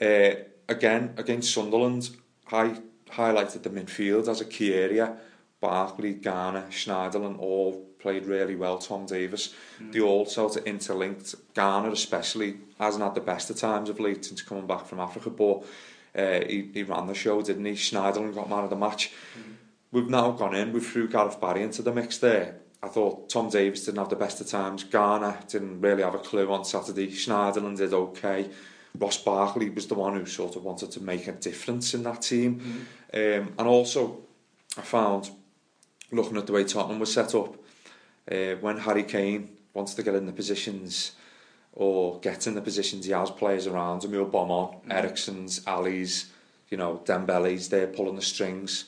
Uh, 0.00 0.30
again, 0.68 1.14
against 1.16 1.52
Sunderland, 1.52 2.10
I 2.50 2.80
highlighted 3.10 3.62
the 3.62 3.70
midfield 3.70 4.28
as 4.28 4.40
a 4.40 4.44
key 4.44 4.74
area. 4.74 5.16
Barkley, 5.60 6.14
Gana, 6.14 6.66
Schneiderlin 6.70 7.38
all 7.38 7.84
played 7.98 8.26
really 8.26 8.54
well, 8.54 8.78
Tom 8.78 9.06
Davies. 9.06 9.54
Mm. 9.80 9.92
They 9.92 10.00
all 10.00 10.26
sort 10.26 10.56
of 10.56 10.66
interlinked. 10.66 11.34
Gana 11.54 11.90
especially 11.90 12.58
hasn't 12.78 13.02
had 13.02 13.14
the 13.14 13.20
best 13.20 13.50
of 13.50 13.56
times 13.56 13.88
of 13.88 13.98
late 13.98 14.24
since 14.24 14.42
coming 14.42 14.66
back 14.66 14.86
from 14.86 15.00
Africa, 15.00 15.30
but 15.30 15.64
uh, 16.16 16.40
he, 16.46 16.70
he 16.72 16.82
ran 16.82 17.06
the 17.06 17.14
show, 17.14 17.42
didn't 17.42 17.64
he? 17.64 17.72
Schneiderlin 17.72 18.34
got 18.34 18.48
man 18.48 18.64
of 18.64 18.70
the 18.70 18.76
match. 18.76 19.10
Mm. 19.38 19.54
We've 19.90 20.10
now 20.10 20.32
gone 20.32 20.54
in, 20.54 20.72
we've 20.72 20.86
threw 20.86 21.08
Gareth 21.08 21.40
Barry 21.40 21.62
into 21.62 21.82
the 21.82 21.92
mix 21.92 22.18
there. 22.18 22.56
I 22.82 22.88
thought 22.88 23.28
Tom 23.28 23.48
Davies 23.48 23.84
didn't 23.84 23.98
have 23.98 24.08
the 24.08 24.16
best 24.16 24.40
of 24.40 24.46
times. 24.46 24.84
Gana 24.84 25.38
didn't 25.48 25.80
really 25.80 26.02
have 26.02 26.14
a 26.14 26.18
clue 26.18 26.50
on 26.52 26.64
Saturday. 26.64 27.08
Schneiderlin 27.08 27.76
did 27.76 27.92
okay. 27.92 28.50
Ross 28.96 29.18
Barkley 29.18 29.70
was 29.70 29.86
the 29.86 29.94
one 29.94 30.14
who 30.14 30.26
sort 30.26 30.56
of 30.56 30.64
wanted 30.64 30.90
to 30.92 31.02
make 31.02 31.26
a 31.26 31.32
difference 31.32 31.94
in 31.94 32.02
that 32.04 32.22
team. 32.22 32.86
Mm. 33.12 33.40
Um, 33.40 33.54
and 33.58 33.68
also, 33.68 34.20
I 34.76 34.82
found, 34.82 35.30
looking 36.12 36.36
at 36.36 36.46
the 36.46 36.52
way 36.52 36.64
Tottenham 36.64 37.00
was 37.00 37.12
set 37.12 37.34
up, 37.34 37.56
uh, 38.30 38.54
when 38.60 38.78
Harry 38.78 39.04
Kane 39.04 39.56
wants 39.74 39.94
to 39.94 40.02
get 40.02 40.14
in 40.14 40.26
the 40.26 40.32
positions 40.32 41.12
or 41.78 42.18
get 42.18 42.48
in 42.48 42.56
the 42.56 42.60
positions 42.60 43.06
he 43.06 43.12
has 43.12 43.30
players 43.30 43.68
around 43.68 44.02
him, 44.02 44.10
he'll 44.12 44.24
bomb 44.24 44.50
on. 44.50 44.74
Mm. 44.88 44.92
Eriksen's, 44.92 45.64
Alli's, 45.64 46.26
you 46.70 46.76
know, 46.76 47.00
Dembele's, 47.04 47.68
they're 47.68 47.86
pulling 47.86 48.16
the 48.16 48.22
strings. 48.22 48.86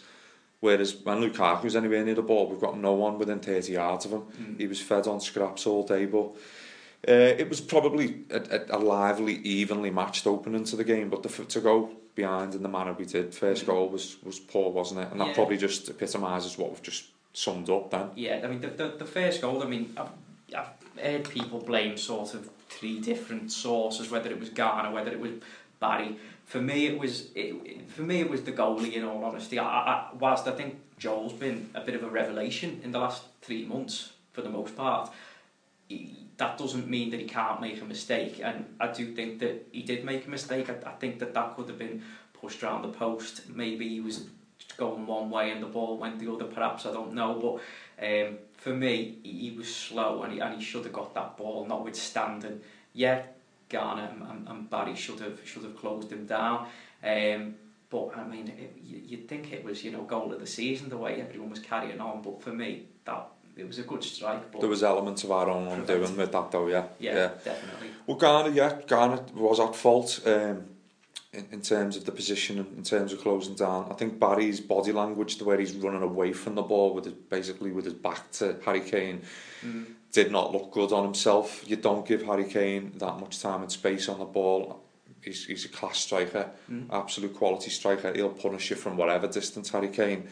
Whereas 0.59 0.97
when 1.05 1.21
Lukaku's 1.21 1.77
anywhere 1.77 2.05
near 2.05 2.17
the 2.17 2.23
ball, 2.23 2.49
we've 2.49 2.61
got 2.61 2.77
no 2.77 2.93
one 2.93 3.17
within 3.17 3.39
30 3.39 3.73
yards 3.73 4.05
of 4.07 4.11
him. 4.11 4.23
Mm. 4.23 4.61
He 4.61 4.67
was 4.67 4.81
fed 4.81 5.07
on 5.07 5.21
scraps 5.21 5.69
all 5.69 5.87
day, 5.87 6.05
but 6.05 6.35
uh, 7.09 7.13
it 7.39 7.49
was 7.49 7.61
probably 7.61 8.25
a, 8.29 8.41
a, 8.41 8.77
a 8.77 8.79
lively, 8.79 9.37
evenly 9.37 9.91
matched 9.91 10.27
opening 10.27 10.65
to 10.65 10.77
the 10.77 10.85
game. 10.85 11.11
But 11.11 11.23
the, 11.23 11.29
to 11.29 11.61
go 11.61 11.91
behind 12.17 12.57
in 12.57 12.65
the 12.65 12.69
manner 12.69 12.93
we 12.93 13.07
did, 13.07 13.33
first 13.33 13.63
mm. 13.63 13.69
goal 13.69 13.89
was 13.89 14.17
was 14.25 14.41
poor, 14.41 14.71
wasn't 14.71 15.01
it? 15.01 15.09
And 15.13 15.21
that 15.21 15.29
yeah. 15.29 15.35
probably 15.35 15.57
just 15.57 15.89
epitomises 15.89 16.59
what 16.59 16.71
we've 16.71 16.83
just 16.83 17.05
summed 17.33 17.71
up 17.71 17.93
then. 17.93 18.11
Yeah, 18.17 18.41
I 18.43 18.49
mean 18.49 18.61
the 18.61 18.69
the, 18.69 18.89
the 18.99 19.07
first 19.07 19.41
goal. 19.41 19.63
I 19.63 19.67
mean, 19.67 19.95
I've, 19.97 20.11
I've 20.55 20.80
heard 20.99 21.29
people 21.29 21.61
blame 21.61 21.97
sort 21.97 22.35
of 22.35 22.51
three 22.69 23.01
different 23.01 23.53
sources, 23.53 24.11
whether 24.11 24.31
it 24.31 24.39
was 24.39 24.51
Gana, 24.51 24.91
whether 24.91 25.11
it 25.11 25.21
was 25.21 25.33
Barry. 25.79 26.17
For 26.45 26.61
me 26.61 26.87
it 26.87 26.99
was 26.99 27.29
it, 27.35 27.91
for 27.91 28.03
me 28.03 28.21
it 28.21 28.31
was 28.31 28.43
the 28.43 28.53
goalie 28.53 28.95
in 28.95 29.05
all 29.05 29.25
honesty. 29.25 29.59
I, 29.59 29.65
I, 29.65 30.09
whilst 30.19 30.47
I 30.47 30.53
think 30.53 30.81
Joel's 30.99 31.33
been 31.33 31.71
a 31.75 31.81
bit 31.81 31.95
of 31.95 32.03
a 32.03 32.09
revelation 32.09 32.81
in 32.83 32.93
the 32.93 32.99
last 32.99 33.23
three 33.41 33.65
months 33.65 34.13
for 34.33 34.43
the 34.43 34.51
most 34.51 34.77
part 34.77 35.11
he, 35.91 36.17
that 36.39 36.57
doesn't 36.57 36.89
mean 36.89 37.11
that 37.11 37.21
he 37.21 37.27
can't 37.27 37.61
make 37.61 37.83
a 37.83 37.85
mistake. 37.85 38.41
And 38.43 38.65
I 38.81 38.87
do 38.91 39.15
think 39.15 39.41
that 39.41 39.69
he 39.73 39.83
did 39.83 40.05
make 40.05 40.27
a 40.27 40.31
mistake. 40.31 40.71
I, 40.71 40.89
I 40.89 40.93
think 40.93 41.19
that 41.19 41.35
that 41.35 41.57
could 41.57 41.69
have 41.69 41.79
been 41.79 42.03
pushed 42.33 42.63
around 42.63 42.83
the 42.83 42.89
post. 42.89 43.51
Maybe 43.51 43.89
he 43.89 44.01
was 44.01 44.25
going 44.77 45.07
one 45.07 45.29
way 45.29 45.51
and 45.51 45.63
the 45.63 45.67
ball 45.67 45.99
went 45.99 46.19
the 46.19 46.33
other. 46.33 46.45
Perhaps 46.45 46.87
I 46.87 46.93
don't 46.93 47.13
know. 47.13 47.61
But 47.99 48.07
um, 48.07 48.39
for 48.61 48.71
me, 48.71 49.19
he, 49.23 49.51
he 49.51 49.57
was 49.57 49.75
slow 49.75 50.23
and 50.23 50.35
he, 50.35 50.41
and 50.41 50.55
he 50.55 50.63
should 50.63 50.85
have 50.85 50.93
got 50.93 51.15
that 51.15 51.37
ball, 51.37 51.67
notwithstanding. 51.67 52.61
Yeah, 52.93 53.23
Garner 53.69 54.11
and, 54.13 54.31
and, 54.31 54.49
and 54.49 54.71
Barry 54.71 54.95
should 54.95 55.21
have 55.21 55.41
should 55.45 55.65
have 55.65 55.77
closed 55.77 56.13
him 56.13 56.27
down. 56.27 56.67
Um, 57.03 57.55
but 57.89 58.17
I 58.17 58.25
mean, 58.25 58.49
it, 58.49 58.77
you'd 58.85 59.29
think 59.29 59.53
it 59.53 59.65
was 59.65 59.83
you 59.83 59.91
know 59.91 60.03
goal 60.03 60.33
of 60.33 60.41
the 60.41 60.47
season 60.47 60.91
the 60.91 60.97
way 60.97 61.21
everyone 61.21 61.51
was 61.51 61.61
carrying 61.61 62.01
on. 62.01 62.21
But 62.23 62.43
for 62.43 62.53
me, 62.53 62.85
that 63.07 63.29
it 63.57 63.67
was 63.67 63.79
a 63.79 63.83
good 63.83 64.05
strike. 64.05 64.53
But 64.53 64.61
there 64.61 64.71
was 64.71 64.83
elements 64.83 65.25
of 65.25 65.33
our 65.33 65.49
own 65.49 65.67
undoing 65.69 66.17
with 66.17 66.31
that 66.31 66.51
though, 66.51 66.67
yeah. 66.67 66.85
Yeah, 66.99 67.15
yeah. 67.15 67.29
definitely. 67.43 67.91
Well, 68.07 68.19
Garner, 68.19 68.51
yeah, 68.51 68.79
Garner 68.87 69.21
was 69.35 69.59
at 69.59 69.75
fault. 69.75 70.21
Um, 70.27 70.65
in, 71.33 71.47
in 71.53 71.61
terms 71.61 71.97
of 71.97 72.05
the 72.05 72.13
position 72.13 72.59
in 72.77 72.83
terms 72.83 73.13
of 73.13 73.21
closing 73.21 73.55
down 73.55 73.87
I 73.91 73.95
think 73.95 74.19
Barry's 74.19 74.61
body 74.61 74.93
language 74.93 75.39
the 75.39 75.45
way 75.45 75.59
he's 75.59 75.75
running 75.75 76.03
away 76.03 76.33
from 76.33 76.55
the 76.55 76.63
ball 76.63 76.95
with 76.95 77.05
his, 77.05 77.15
basically 77.15 77.71
with 77.73 77.85
his 77.85 77.95
back 77.95 78.31
to 78.33 78.57
Harry 78.65 78.81
Kane 78.81 79.23
mm 79.65 79.87
did 80.13 80.33
not 80.33 80.53
look 80.53 80.73
good 80.73 80.93
on 80.93 81.05
himself. 81.05 81.69
You 81.69 81.77
don't 81.77 82.07
give 82.07 82.23
Harry 82.23 82.45
Kane 82.45 82.93
that 82.97 83.19
much 83.19 83.41
time 83.41 83.63
and 83.63 83.71
space 83.71 84.09
on 84.09 84.19
the 84.19 84.25
ball. 84.25 84.83
He's, 85.23 85.45
he's 85.47 85.65
a 85.67 85.69
class 85.69 85.99
striker, 85.99 86.51
mm. 86.71 86.87
absolute 86.91 87.35
quality 87.35 87.71
striker. 87.71 88.13
He'll 88.13 88.31
punish 88.31 88.71
you 88.71 88.77
from 88.77 88.97
whatever 88.97 89.29
distance, 89.29 89.71
Harry 89.71 89.89
Kane. 89.89 90.29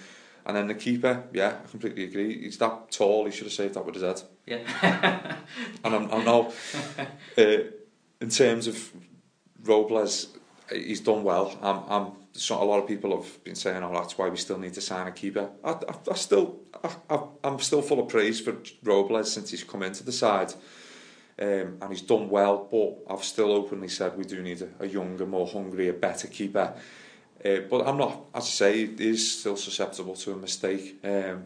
And 0.47 0.57
then 0.57 0.67
the 0.67 0.75
keeper, 0.75 1.25
yeah, 1.33 1.59
I 1.63 1.71
completely 1.71 2.05
agree. 2.05 2.43
He's 2.43 2.57
that 2.59 2.91
tall, 2.91 3.27
he 3.27 3.31
should 3.31 3.45
have 3.45 3.53
saved 3.53 3.75
that 3.75 3.85
with 3.85 3.97
his 3.97 4.05
head. 4.05 4.23
Yeah. 4.47 5.37
and 5.85 5.95
I'm, 5.95 6.11
I'm 6.11 6.25
now, 6.25 6.53
uh, 7.39 7.59
in 8.21 8.31
terms 8.31 8.67
of 8.67 8.91
Robles, 9.63 10.29
he's 10.71 11.01
done 11.01 11.25
well. 11.25 11.57
I'm, 11.63 11.83
I'm 11.89 12.13
so 12.33 12.63
a 12.63 12.65
lot 12.65 12.79
of 12.79 12.87
people 12.87 13.21
have 13.21 13.45
been 13.45 13.55
saying, 13.55 13.83
"Oh, 13.83 13.93
that's 13.93 14.17
why 14.17 14.29
we 14.29 14.37
still 14.37 14.59
need 14.59 14.75
to 14.75 14.81
sign 14.81 15.07
a 15.07 15.13
keeper." 15.13 15.51
I, 15.65 15.71
I, 15.71 15.95
I 16.11 16.15
still, 16.15 16.61
I, 17.11 17.21
I'm 17.45 17.59
still 17.59 17.83
full 17.83 18.01
of 18.01 18.09
praise 18.09 18.41
for 18.41 18.57
Robles 18.83 19.33
since 19.33 19.51
he's 19.51 19.65
come 19.65 19.83
into 19.83 20.05
the 20.05 20.13
side, 20.13 20.53
um, 21.41 21.79
and 21.81 21.91
he's 21.91 22.03
done 22.03 22.29
well. 22.29 22.69
But 22.71 23.13
I've 23.13 23.25
still 23.25 23.53
openly 23.53 23.89
said 23.89 24.17
we 24.17 24.25
do 24.25 24.43
need 24.43 24.63
a, 24.63 24.69
a 24.81 24.87
younger, 24.87 25.27
more 25.27 25.47
hungry, 25.47 25.89
a 25.89 25.93
better 25.93 26.29
keeper. 26.29 26.75
Uh, 27.45 27.61
but 27.71 27.87
I'm 27.87 27.97
not, 27.97 28.27
as 28.35 28.45
I 28.45 28.47
say, 28.47 28.87
he 28.87 29.11
is 29.11 29.39
still 29.39 29.57
susceptible 29.57 30.17
to 30.17 30.33
a 30.33 30.37
mistake. 30.37 30.99
Um, 31.05 31.45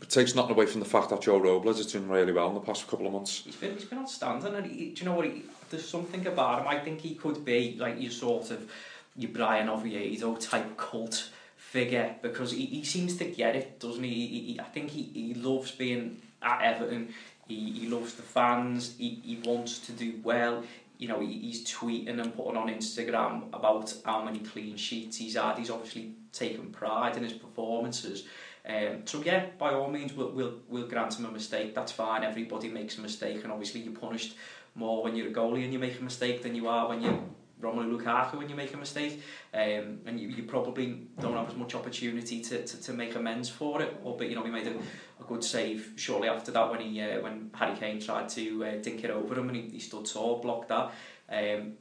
it 0.00 0.10
takes 0.10 0.34
nothing 0.34 0.52
away 0.52 0.66
from 0.66 0.80
the 0.80 0.86
fact 0.86 1.08
that 1.08 1.22
Joe 1.22 1.38
Robles 1.38 1.78
has 1.78 1.90
done 1.90 2.08
really 2.08 2.32
well 2.32 2.48
in 2.48 2.54
the 2.54 2.60
past 2.60 2.86
couple 2.86 3.06
of 3.06 3.14
months. 3.14 3.42
He's 3.44 3.56
been, 3.56 3.72
he's 3.72 3.86
been 3.86 4.00
outstanding, 4.00 4.54
and 4.54 4.66
he, 4.66 4.90
do 4.90 5.00
you 5.00 5.04
know 5.06 5.14
what? 5.14 5.24
He, 5.24 5.42
there's 5.70 5.88
something 5.88 6.26
about 6.26 6.60
him. 6.60 6.68
I 6.68 6.78
think 6.78 7.00
he 7.00 7.14
could 7.14 7.44
be 7.44 7.76
like 7.78 8.00
your 8.00 8.10
sort 8.10 8.50
of 8.50 8.70
your 9.16 9.30
Bryan 9.30 9.68
Oviedo 9.68 10.36
type 10.36 10.76
cult 10.76 11.30
figure 11.56 12.14
because 12.22 12.52
he, 12.52 12.66
he 12.66 12.84
seems 12.84 13.16
to 13.16 13.24
get 13.24 13.56
it, 13.56 13.80
doesn't 13.80 14.02
he? 14.02 14.26
he, 14.26 14.40
he 14.52 14.60
I 14.60 14.64
think 14.64 14.90
he, 14.90 15.02
he 15.12 15.34
loves 15.34 15.70
being 15.72 16.20
at 16.42 16.62
Everton. 16.62 17.12
He, 17.48 17.72
he 17.72 17.88
loves 17.88 18.14
the 18.14 18.22
fans. 18.22 18.94
He, 18.98 19.20
he 19.22 19.40
wants 19.44 19.78
to 19.80 19.92
do 19.92 20.14
well. 20.22 20.64
You 20.98 21.08
know, 21.08 21.20
he, 21.20 21.38
he's 21.38 21.64
tweeting 21.64 22.20
and 22.20 22.34
putting 22.34 22.56
on 22.56 22.68
Instagram 22.68 23.48
about 23.52 23.92
how 24.04 24.24
many 24.24 24.40
clean 24.40 24.76
sheets 24.76 25.16
he's 25.16 25.36
had. 25.36 25.58
He's 25.58 25.70
obviously 25.70 26.12
taken 26.32 26.70
pride 26.70 27.16
in 27.16 27.22
his 27.22 27.34
performances. 27.34 28.24
Um, 28.68 29.02
so 29.04 29.22
yeah, 29.22 29.46
by 29.58 29.74
all 29.74 29.90
means, 29.90 30.12
we'll, 30.12 30.30
we'll, 30.30 30.54
we'll 30.68 30.88
grant 30.88 31.18
him 31.18 31.26
a 31.26 31.30
mistake. 31.30 31.74
That's 31.74 31.92
fine. 31.92 32.24
Everybody 32.24 32.68
makes 32.68 32.98
a 32.98 33.00
mistake, 33.00 33.42
and 33.44 33.52
obviously 33.52 33.82
you're 33.82 33.92
punished 33.92 34.34
more 34.76 35.02
when 35.02 35.16
you're 35.16 35.28
a 35.28 35.32
goalie 35.32 35.64
and 35.64 35.72
you 35.72 35.78
make 35.78 35.98
a 35.98 36.04
mistake 36.04 36.42
than 36.42 36.54
you 36.54 36.68
are 36.68 36.88
when 36.88 37.02
you're 37.02 37.18
Romelu 37.60 37.98
Lukaku 37.98 38.36
when 38.36 38.48
you 38.48 38.54
make 38.54 38.74
a 38.74 38.76
mistake. 38.76 39.22
Um, 39.54 40.00
and 40.06 40.20
you, 40.20 40.28
you 40.28 40.42
probably 40.42 41.08
don't 41.18 41.34
have 41.34 41.48
as 41.48 41.56
much 41.56 41.74
opportunity 41.74 42.42
to, 42.42 42.64
to, 42.64 42.82
to 42.82 42.92
make 42.92 43.14
amends 43.14 43.48
for 43.48 43.80
it 43.82 43.96
or 44.02 44.16
but 44.16 44.28
you 44.28 44.34
know 44.34 44.44
he 44.44 44.50
made 44.50 44.66
a, 44.66 44.74
a 44.74 45.24
good 45.26 45.42
save 45.42 45.92
shortly 45.96 46.28
after 46.28 46.50
that 46.52 46.70
when 46.70 46.80
he 46.80 47.00
uh, 47.00 47.20
when 47.20 47.50
Harry 47.54 47.76
Kane 47.76 48.00
tried 48.00 48.28
to 48.30 48.64
uh, 48.64 48.76
dink 48.82 49.04
it 49.04 49.10
over 49.10 49.38
him 49.38 49.48
and 49.48 49.56
he, 49.56 49.62
he 49.70 49.80
stood 49.80 50.04
tall 50.04 50.40
blocked 50.40 50.68
that. 50.68 50.92
Um, 51.30 51.72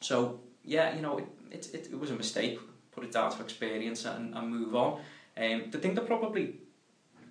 so 0.00 0.40
yeah 0.64 0.94
you 0.94 1.02
know 1.02 1.18
it, 1.18 1.26
it, 1.50 1.74
it, 1.74 1.88
it 1.92 1.98
was 1.98 2.10
a 2.10 2.16
mistake. 2.16 2.58
Put 2.92 3.04
it 3.04 3.12
down 3.12 3.30
to 3.30 3.42
experience 3.42 4.06
and, 4.06 4.34
and 4.34 4.48
move 4.48 4.74
on. 4.74 5.00
Um, 5.36 5.70
the 5.70 5.78
thing 5.78 5.94
that 5.94 6.06
probably 6.06 6.56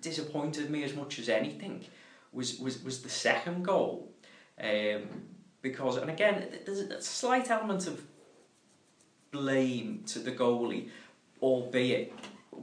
disappointed 0.00 0.70
me 0.70 0.82
as 0.84 0.94
much 0.94 1.18
as 1.18 1.28
anything 1.28 1.84
was 2.32 2.58
was, 2.60 2.82
was 2.84 3.02
the 3.02 3.08
second 3.08 3.64
goal 3.64 4.12
um, 4.60 5.02
because, 5.62 5.96
and 5.96 6.10
again, 6.10 6.48
there's 6.64 6.80
a 6.80 7.02
slight 7.02 7.50
element 7.50 7.86
of 7.86 8.02
blame 9.30 10.02
to 10.06 10.18
the 10.18 10.32
goalie, 10.32 10.88
albeit 11.42 12.12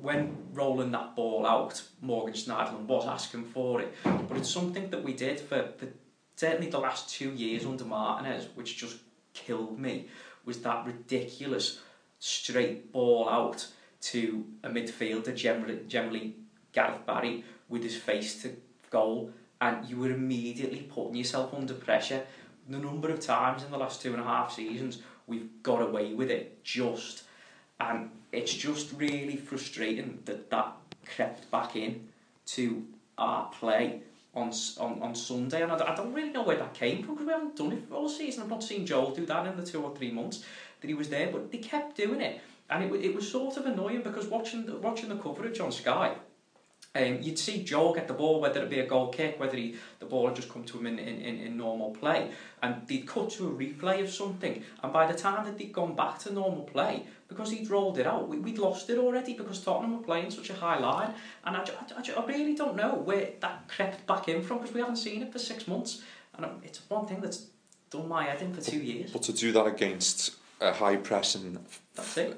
when 0.02 0.36
rolling 0.54 0.92
that 0.92 1.16
ball 1.16 1.46
out, 1.46 1.82
Morgan 2.02 2.34
Schneiderlin 2.34 2.86
was 2.86 3.08
asking 3.08 3.46
for 3.46 3.82
it. 3.82 3.94
But 4.04 4.38
it's 4.38 4.50
something 4.50 4.90
that 4.90 5.04
we 5.04 5.14
did 5.14 5.40
for, 5.40 5.70
for 5.78 5.88
certainly 6.36 6.70
the 6.70 6.80
last 6.80 7.10
two 7.10 7.32
years 7.32 7.66
under 7.66 7.86
Martinez, 7.86 8.48
which 8.56 8.78
just 8.78 8.98
killed 9.34 9.80
me, 9.80 10.08
was 10.44 10.60
that 10.60 10.86
ridiculous 10.86 11.80
straight 12.20 12.92
ball 12.92 13.30
out 13.30 13.68
to 14.02 14.46
a 14.64 14.70
midfielder, 14.70 15.36
generally, 15.36 15.80
generally 15.88 16.36
Gareth 16.72 17.06
Barry, 17.06 17.44
with 17.70 17.84
his 17.84 17.96
face 17.96 18.42
to 18.44 18.56
goal, 18.90 19.32
and 19.66 19.90
you 19.90 19.98
were 19.98 20.12
immediately 20.12 20.82
putting 20.82 21.16
yourself 21.16 21.54
under 21.54 21.74
pressure. 21.74 22.24
The 22.70 22.78
number 22.78 23.10
of 23.10 23.20
times 23.20 23.64
in 23.64 23.72
the 23.72 23.78
last 23.78 24.02
two 24.02 24.12
and 24.14 24.22
a 24.22 24.24
half 24.24 24.54
seasons 24.54 25.02
we've 25.28 25.50
got 25.64 25.82
away 25.82 26.14
with 26.14 26.30
it 26.30 26.64
just 26.64 27.24
and 27.80 28.10
it's 28.32 28.54
just 28.54 28.94
really 28.98 29.36
frustrating 29.36 30.20
that 30.26 30.50
that 30.50 30.76
crept 31.16 31.50
back 31.52 31.76
in 31.76 32.08
to 32.46 32.86
our 33.18 33.50
play 33.50 34.02
on 34.34 34.52
on, 34.80 35.02
on 35.02 35.16
Sunday. 35.16 35.64
And 35.64 35.72
I, 35.72 35.94
I 35.94 35.96
don't 35.96 36.14
really 36.14 36.30
know 36.30 36.44
where 36.44 36.58
that 36.58 36.74
came 36.74 37.04
from 37.04 37.16
because 37.16 37.28
we 37.28 37.34
haven't 37.34 37.56
done 37.56 37.72
it 37.72 37.88
for 37.88 37.96
all 37.96 38.10
season. 38.10 38.44
I've 38.44 38.50
not 38.50 38.64
seen 38.64 38.86
Joel 38.86 39.12
do 39.12 39.26
that 39.26 39.48
in 39.48 39.58
the 39.58 39.66
two 39.66 39.82
or 39.84 39.96
three 39.96 40.12
months 40.12 40.44
that 40.82 40.88
he 40.88 40.94
was 40.94 41.10
there 41.10 41.32
but 41.32 41.52
they 41.52 41.58
kept 41.58 41.98
doing 41.98 42.22
it. 42.22 42.42
And 42.70 42.84
it, 42.84 43.06
it 43.06 43.16
was 43.16 43.30
sort 43.30 43.58
of 43.58 43.66
annoying 43.66 44.02
because 44.04 44.28
watching 44.28 44.82
watching 44.82 45.10
the 45.10 45.16
coverage 45.16 45.60
on 45.60 45.72
Sky 45.72 46.16
Um, 46.96 47.22
you'd 47.22 47.38
see 47.38 47.62
Joe 47.62 47.94
get 47.94 48.08
the 48.08 48.14
ball, 48.14 48.40
whether 48.40 48.64
it 48.64 48.70
be 48.70 48.80
a 48.80 48.88
goal 48.88 49.10
kick, 49.10 49.38
whether 49.38 49.58
he, 49.58 49.76
the 50.00 50.06
ball 50.06 50.28
had 50.28 50.36
just 50.38 50.48
come 50.48 50.64
to 50.64 50.78
him 50.78 50.88
in, 50.88 50.98
in, 50.98 51.20
in, 51.20 51.40
in 51.40 51.58
normal 51.58 51.92
play, 51.92 52.32
and 52.64 52.88
they'd 52.88 53.06
cut 53.06 53.30
to 53.32 53.50
a 53.50 53.52
replay 53.52 54.02
of 54.02 54.10
something, 54.10 54.64
and 54.82 54.94
by 54.94 55.06
the 55.06 55.14
time 55.14 55.44
that 55.46 55.58
they'd 55.58 55.74
gone 55.74 55.94
back 55.94 56.20
to 56.20 56.32
normal 56.32 56.64
play, 56.64 57.04
because 57.28 57.52
he'd 57.52 57.70
rolled 57.70 57.98
it 57.98 58.08
out, 58.08 58.30
we, 58.30 58.38
we'd 58.38 58.58
lost 58.58 58.90
it 58.90 58.98
already 58.98 59.34
because 59.34 59.60
Tottenham 59.60 59.98
were 59.98 60.04
playing 60.04 60.32
such 60.32 60.50
a 60.50 60.54
high 60.54 60.80
line, 60.80 61.14
and 61.44 61.58
I, 61.58 61.60
I, 61.60 62.00
I, 62.00 62.22
I 62.22 62.26
really 62.26 62.56
don't 62.56 62.78
know 62.78 62.96
where 62.96 63.32
that 63.42 63.68
crept 63.68 64.08
back 64.08 64.30
in 64.30 64.42
from, 64.42 64.60
because 64.60 64.74
we 64.74 64.80
haven't 64.80 64.96
seen 64.96 65.22
it 65.22 65.34
for 65.34 65.40
six 65.40 65.68
months, 65.68 66.02
and 66.38 66.46
it's 66.64 66.80
one 66.88 67.06
thing 67.06 67.20
that's 67.20 67.48
done 67.90 68.08
my 68.08 68.24
head 68.24 68.42
in 68.42 68.54
for 68.54 68.62
two 68.62 68.80
years. 68.80 69.12
But 69.12 69.24
to 69.24 69.34
do 69.34 69.52
that 69.52 69.66
against 69.66 70.36
a 70.62 70.72
high 70.72 70.96
pressing, 70.96 71.58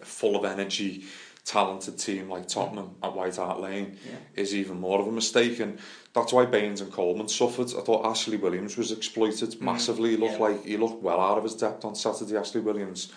full 0.01 0.35
of 0.35 0.45
energy, 0.45 1.05
talented 1.47 1.97
team 1.97 2.29
like 2.29 2.45
Tottenham 2.45 2.95
at 3.01 3.15
White 3.15 3.37
Hart 3.37 3.61
Lane 3.61 3.97
yeah. 4.05 4.17
is 4.35 4.53
even 4.53 4.81
more 4.81 4.99
of 4.99 5.07
a 5.07 5.11
mistake 5.11 5.61
and 5.61 5.79
that's 6.11 6.33
why 6.33 6.45
Baines 6.45 6.81
and 6.81 6.91
Coleman 6.91 7.29
suffered. 7.29 7.67
I 7.67 7.81
thought 7.81 8.05
Ashley 8.05 8.35
Williams 8.35 8.75
was 8.75 8.91
exploited 8.91 9.51
mm. 9.51 9.61
massively. 9.61 10.11
He 10.11 10.17
looked 10.17 10.33
yeah. 10.33 10.39
like 10.39 10.65
he 10.65 10.75
looked 10.75 11.01
well 11.01 11.21
out 11.21 11.37
of 11.37 11.45
his 11.45 11.55
depth 11.55 11.85
on 11.85 11.95
Saturday, 11.95 12.35
Ashley 12.35 12.59
Williams. 12.59 13.13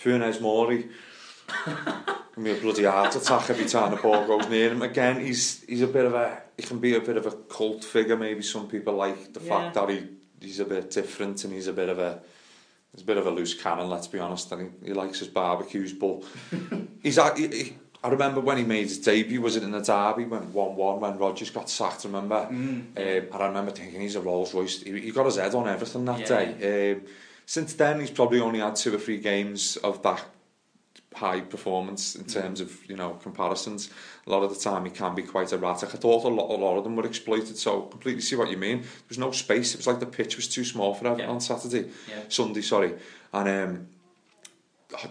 Funes 0.00 0.40
Mori 0.40 0.88
me 2.36 2.52
a 2.52 2.54
bloody 2.54 2.84
heart 2.84 3.16
attack 3.16 3.50
every 3.50 3.66
time 3.66 3.90
the 3.90 3.96
ball 3.96 4.26
goes 4.26 4.48
near 4.48 4.70
him. 4.70 4.82
Again, 4.82 5.20
he's 5.20 5.62
he's 5.64 5.82
a 5.82 5.88
bit 5.88 6.04
of 6.04 6.14
a 6.14 6.40
he 6.56 6.62
can 6.62 6.78
be 6.78 6.94
a 6.94 7.00
bit 7.00 7.16
of 7.16 7.26
a 7.26 7.32
cult 7.32 7.82
figure. 7.82 8.16
Maybe 8.16 8.42
some 8.42 8.68
people 8.68 8.94
like 8.94 9.34
the 9.34 9.40
yeah. 9.40 9.48
fact 9.48 9.74
that 9.74 9.88
he 9.88 10.08
he's 10.40 10.60
a 10.60 10.64
bit 10.64 10.90
different 10.90 11.42
and 11.44 11.52
he's 11.52 11.66
a 11.66 11.72
bit 11.72 11.88
of 11.88 11.98
a 11.98 12.22
he's 12.92 13.02
a 13.02 13.06
bit 13.06 13.16
of 13.16 13.26
a 13.26 13.30
loose 13.30 13.54
cannon. 13.54 13.88
Let's 13.88 14.06
be 14.06 14.18
honest. 14.18 14.52
And 14.52 14.72
he, 14.82 14.88
he 14.88 14.94
likes 14.94 15.18
his 15.18 15.28
barbecues, 15.28 15.92
but 15.92 16.22
he's 17.02 17.18
he, 17.36 17.48
he, 17.48 17.76
I 18.04 18.08
remember 18.08 18.40
when 18.40 18.58
he 18.58 18.64
made 18.64 18.88
his 18.88 18.98
debut, 18.98 19.40
was 19.40 19.54
it 19.56 19.62
in 19.62 19.70
the 19.70 19.80
derby, 19.80 20.24
when 20.24 20.52
1-1, 20.52 20.98
when 20.98 21.18
Rodgers 21.18 21.50
got 21.50 21.70
sacked, 21.70 22.04
remember? 22.04 22.48
Mm. 22.50 22.50
Um, 22.50 22.86
and 22.96 23.34
I 23.34 23.46
remember 23.46 23.70
thinking, 23.70 24.00
he's 24.00 24.16
a 24.16 24.20
Rolls 24.20 24.52
Royce. 24.52 24.82
He, 24.82 25.00
he 25.00 25.10
got 25.12 25.26
his 25.26 25.36
head 25.36 25.54
on 25.54 25.68
everything 25.68 26.04
that 26.06 26.20
yeah. 26.20 26.26
day. 26.26 26.92
Um, 26.92 27.02
since 27.46 27.74
then, 27.74 28.00
he's 28.00 28.10
probably 28.10 28.40
only 28.40 28.58
had 28.58 28.74
two 28.74 28.94
or 28.94 28.98
three 28.98 29.18
games 29.18 29.76
of 29.78 30.02
that 30.02 30.24
high 31.14 31.40
performance 31.40 32.14
in 32.14 32.24
terms 32.24 32.60
of 32.60 32.84
you 32.88 32.96
know 32.96 33.14
comparisons. 33.22 33.90
A 34.26 34.30
lot 34.30 34.42
of 34.42 34.50
the 34.54 34.60
time 34.60 34.84
he 34.84 34.90
can 34.90 35.14
be 35.14 35.22
quite 35.22 35.52
erratic. 35.52 35.94
I 35.94 35.98
thought 35.98 36.24
a 36.24 36.28
lot, 36.28 36.50
a 36.50 36.58
lot 36.58 36.78
of 36.78 36.84
them 36.84 36.96
were 36.96 37.06
exploited, 37.06 37.56
so 37.56 37.82
completely 37.82 38.22
see 38.22 38.36
what 38.36 38.50
you 38.50 38.56
mean. 38.56 38.82
There 38.82 38.90
was 39.08 39.18
no 39.18 39.30
space. 39.32 39.74
It 39.74 39.78
was 39.78 39.86
like 39.86 40.00
the 40.00 40.06
pitch 40.06 40.36
was 40.36 40.48
too 40.48 40.64
small 40.64 40.94
for 40.94 41.06
Everton 41.06 41.26
yeah. 41.26 41.32
on 41.32 41.40
Saturday, 41.40 41.90
yeah. 42.08 42.22
Sunday, 42.28 42.62
sorry, 42.62 42.94
and 43.32 43.48
um, 43.48 43.88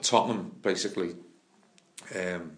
Tottenham 0.01 0.55
basically 0.62 1.15
um, 2.15 2.58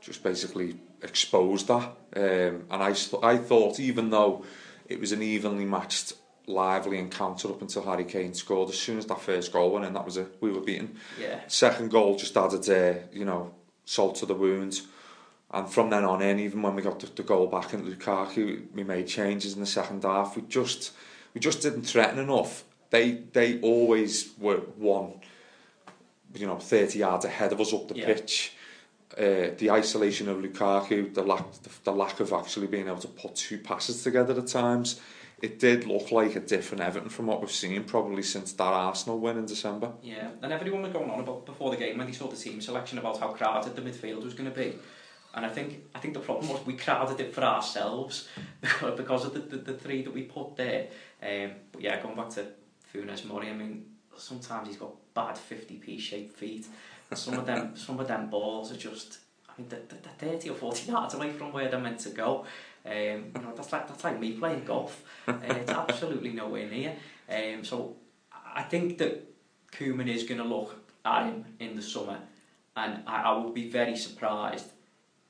just 0.00 0.22
basically 0.22 0.76
exposed 1.02 1.68
that. 1.68 1.96
Um, 2.16 2.64
and 2.70 2.82
I 2.82 2.94
I 3.22 3.36
thought 3.36 3.78
even 3.80 4.10
though 4.10 4.44
it 4.88 4.98
was 4.98 5.12
an 5.12 5.22
evenly 5.22 5.64
matched 5.64 6.14
lively 6.48 6.98
encounter 6.98 7.48
up 7.48 7.60
until 7.60 7.82
Harry 7.82 8.04
Kane 8.04 8.34
scored. 8.34 8.70
As 8.70 8.78
soon 8.78 8.98
as 8.98 9.06
that 9.06 9.20
first 9.20 9.52
goal 9.52 9.72
went 9.72 9.84
in, 9.84 9.92
that 9.92 10.04
was 10.04 10.16
it. 10.16 10.36
We 10.40 10.50
were 10.50 10.60
beaten. 10.60 10.96
Yeah. 11.20 11.40
Second 11.46 11.90
goal 11.90 12.16
just 12.16 12.36
added, 12.36 12.68
uh, 12.68 12.98
you 13.12 13.24
know, 13.24 13.54
salt 13.84 14.16
to 14.16 14.26
the 14.26 14.34
wound. 14.34 14.80
And 15.50 15.68
from 15.68 15.90
then 15.90 16.04
on 16.04 16.20
in, 16.20 16.38
even 16.40 16.62
when 16.62 16.74
we 16.74 16.82
got 16.82 17.00
the, 17.00 17.06
the 17.06 17.22
goal 17.22 17.46
back 17.46 17.72
in 17.72 17.86
Lukaku, 17.86 18.66
we 18.74 18.84
made 18.84 19.06
changes 19.06 19.54
in 19.54 19.60
the 19.60 19.66
second 19.66 20.02
half. 20.02 20.36
We 20.36 20.42
just, 20.42 20.92
we 21.34 21.40
just 21.40 21.62
didn't 21.62 21.82
threaten 21.82 22.18
enough. 22.18 22.64
They, 22.90 23.12
they 23.12 23.60
always 23.60 24.30
were 24.38 24.58
one, 24.76 25.20
you 26.34 26.46
know, 26.46 26.58
30 26.58 26.98
yards 26.98 27.24
ahead 27.24 27.52
of 27.52 27.60
us 27.60 27.72
up 27.72 27.88
the 27.88 27.96
yeah. 27.96 28.06
pitch. 28.06 28.52
Uh, 29.16 29.50
the 29.56 29.70
isolation 29.70 30.28
of 30.28 30.36
Lukaku, 30.36 31.12
the 31.12 31.22
lack, 31.22 31.50
the, 31.62 31.70
the 31.84 31.92
lack 31.92 32.20
of 32.20 32.32
actually 32.32 32.66
being 32.66 32.86
able 32.86 32.98
to 32.98 33.08
put 33.08 33.34
two 33.34 33.58
passes 33.58 34.02
together 34.02 34.38
at 34.38 34.46
times 34.46 35.00
it 35.40 35.58
did 35.58 35.86
look 35.86 36.10
like 36.10 36.34
a 36.36 36.40
different 36.40 36.82
Everton 36.82 37.08
from 37.08 37.26
what 37.26 37.40
we've 37.40 37.50
seen 37.50 37.84
probably 37.84 38.22
since 38.22 38.52
that 38.54 38.64
Arsenal 38.64 39.20
win 39.20 39.38
in 39.38 39.46
December. 39.46 39.92
Yeah, 40.02 40.30
and 40.42 40.52
everyone 40.52 40.82
was 40.82 40.92
going 40.92 41.10
on 41.10 41.20
about 41.20 41.46
before 41.46 41.70
the 41.70 41.76
game 41.76 41.98
when 41.98 42.06
they 42.06 42.12
saw 42.12 42.28
the 42.28 42.36
team 42.36 42.60
selection 42.60 42.98
about 42.98 43.20
how 43.20 43.28
crowded 43.28 43.76
the 43.76 43.82
midfield 43.82 44.24
was 44.24 44.34
going 44.34 44.50
to 44.50 44.56
be. 44.56 44.74
And 45.34 45.46
I 45.46 45.48
think 45.48 45.84
I 45.94 46.00
think 46.00 46.14
the 46.14 46.20
problem 46.20 46.48
was 46.48 46.64
we 46.66 46.74
crowded 46.74 47.20
it 47.20 47.34
for 47.34 47.42
ourselves 47.42 48.28
because 48.96 49.26
of 49.26 49.34
the, 49.34 49.40
the, 49.40 49.56
the 49.58 49.74
three 49.74 50.02
that 50.02 50.12
we 50.12 50.22
put 50.22 50.56
there. 50.56 50.88
Um, 51.22 51.52
but 51.70 51.82
yeah, 51.82 52.02
going 52.02 52.16
back 52.16 52.30
to 52.30 52.46
Funes 52.92 53.24
Mori, 53.24 53.50
I 53.50 53.54
mean, 53.54 53.84
sometimes 54.16 54.68
he's 54.68 54.76
got 54.76 54.92
bad 55.14 55.36
50p 55.36 56.00
shaped 56.00 56.36
feet. 56.36 56.66
Some 57.14 57.34
of 57.34 57.46
them, 57.46 57.72
some 57.76 58.00
of 58.00 58.08
them 58.08 58.28
balls 58.28 58.72
are 58.72 58.76
just, 58.76 59.18
I 59.48 59.52
mean, 59.58 59.68
they're, 59.68 59.80
they're 59.88 60.30
30 60.32 60.50
or 60.50 60.54
40 60.56 60.90
yards 60.90 61.14
away 61.14 61.30
from 61.30 61.52
where 61.52 61.68
they're 61.68 61.80
meant 61.80 62.00
to 62.00 62.10
go. 62.10 62.44
Um, 62.88 63.32
you 63.34 63.42
know, 63.42 63.52
that's 63.54 63.70
like 63.72 63.86
that's 63.86 64.02
like 64.04 64.18
me 64.18 64.32
playing 64.32 64.64
golf. 64.64 65.02
Uh, 65.28 65.36
it's 65.42 65.70
absolutely 65.70 66.30
nowhere 66.30 66.66
near. 66.66 66.96
Um, 67.28 67.62
so 67.62 67.96
I 68.32 68.62
think 68.62 68.96
that 68.96 69.30
Koeman 69.72 70.08
is 70.08 70.22
going 70.22 70.40
to 70.40 70.46
look 70.46 70.74
at 71.04 71.26
him 71.26 71.44
in 71.60 71.76
the 71.76 71.82
summer, 71.82 72.18
and 72.74 73.02
I, 73.06 73.24
I 73.24 73.36
would 73.36 73.52
be 73.52 73.68
very 73.68 73.94
surprised 73.94 74.70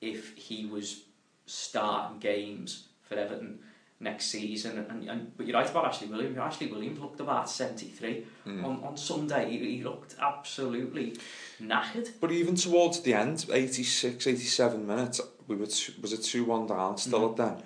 if 0.00 0.36
he 0.36 0.66
was 0.66 1.02
starting 1.46 2.20
games 2.20 2.86
for 3.02 3.16
Everton 3.16 3.58
next 4.00 4.26
season. 4.26 4.86
And, 4.88 5.08
and 5.08 5.36
but 5.36 5.46
you're 5.46 5.56
right 5.58 5.68
about 5.68 5.86
Ashley 5.86 6.08
Williams. 6.08 6.38
Ashley 6.38 6.68
Williams 6.68 7.00
looked 7.00 7.20
about 7.20 7.50
73 7.50 8.26
mm. 8.46 8.64
on 8.64 8.84
on 8.84 8.96
Sunday. 8.96 9.50
He, 9.50 9.76
he 9.76 9.82
looked 9.82 10.14
absolutely 10.20 11.16
knackered. 11.60 12.10
But 12.20 12.30
even 12.30 12.54
towards 12.54 13.00
the 13.00 13.14
end, 13.14 13.46
86, 13.52 14.26
87 14.26 14.86
minutes, 14.86 15.20
we 15.48 15.56
were 15.56 15.66
two, 15.66 15.92
was 16.00 16.12
it 16.12 16.22
two 16.22 16.44
one 16.44 16.66
down 16.66 16.98
still 16.98 17.30
mm. 17.30 17.36
then. 17.36 17.62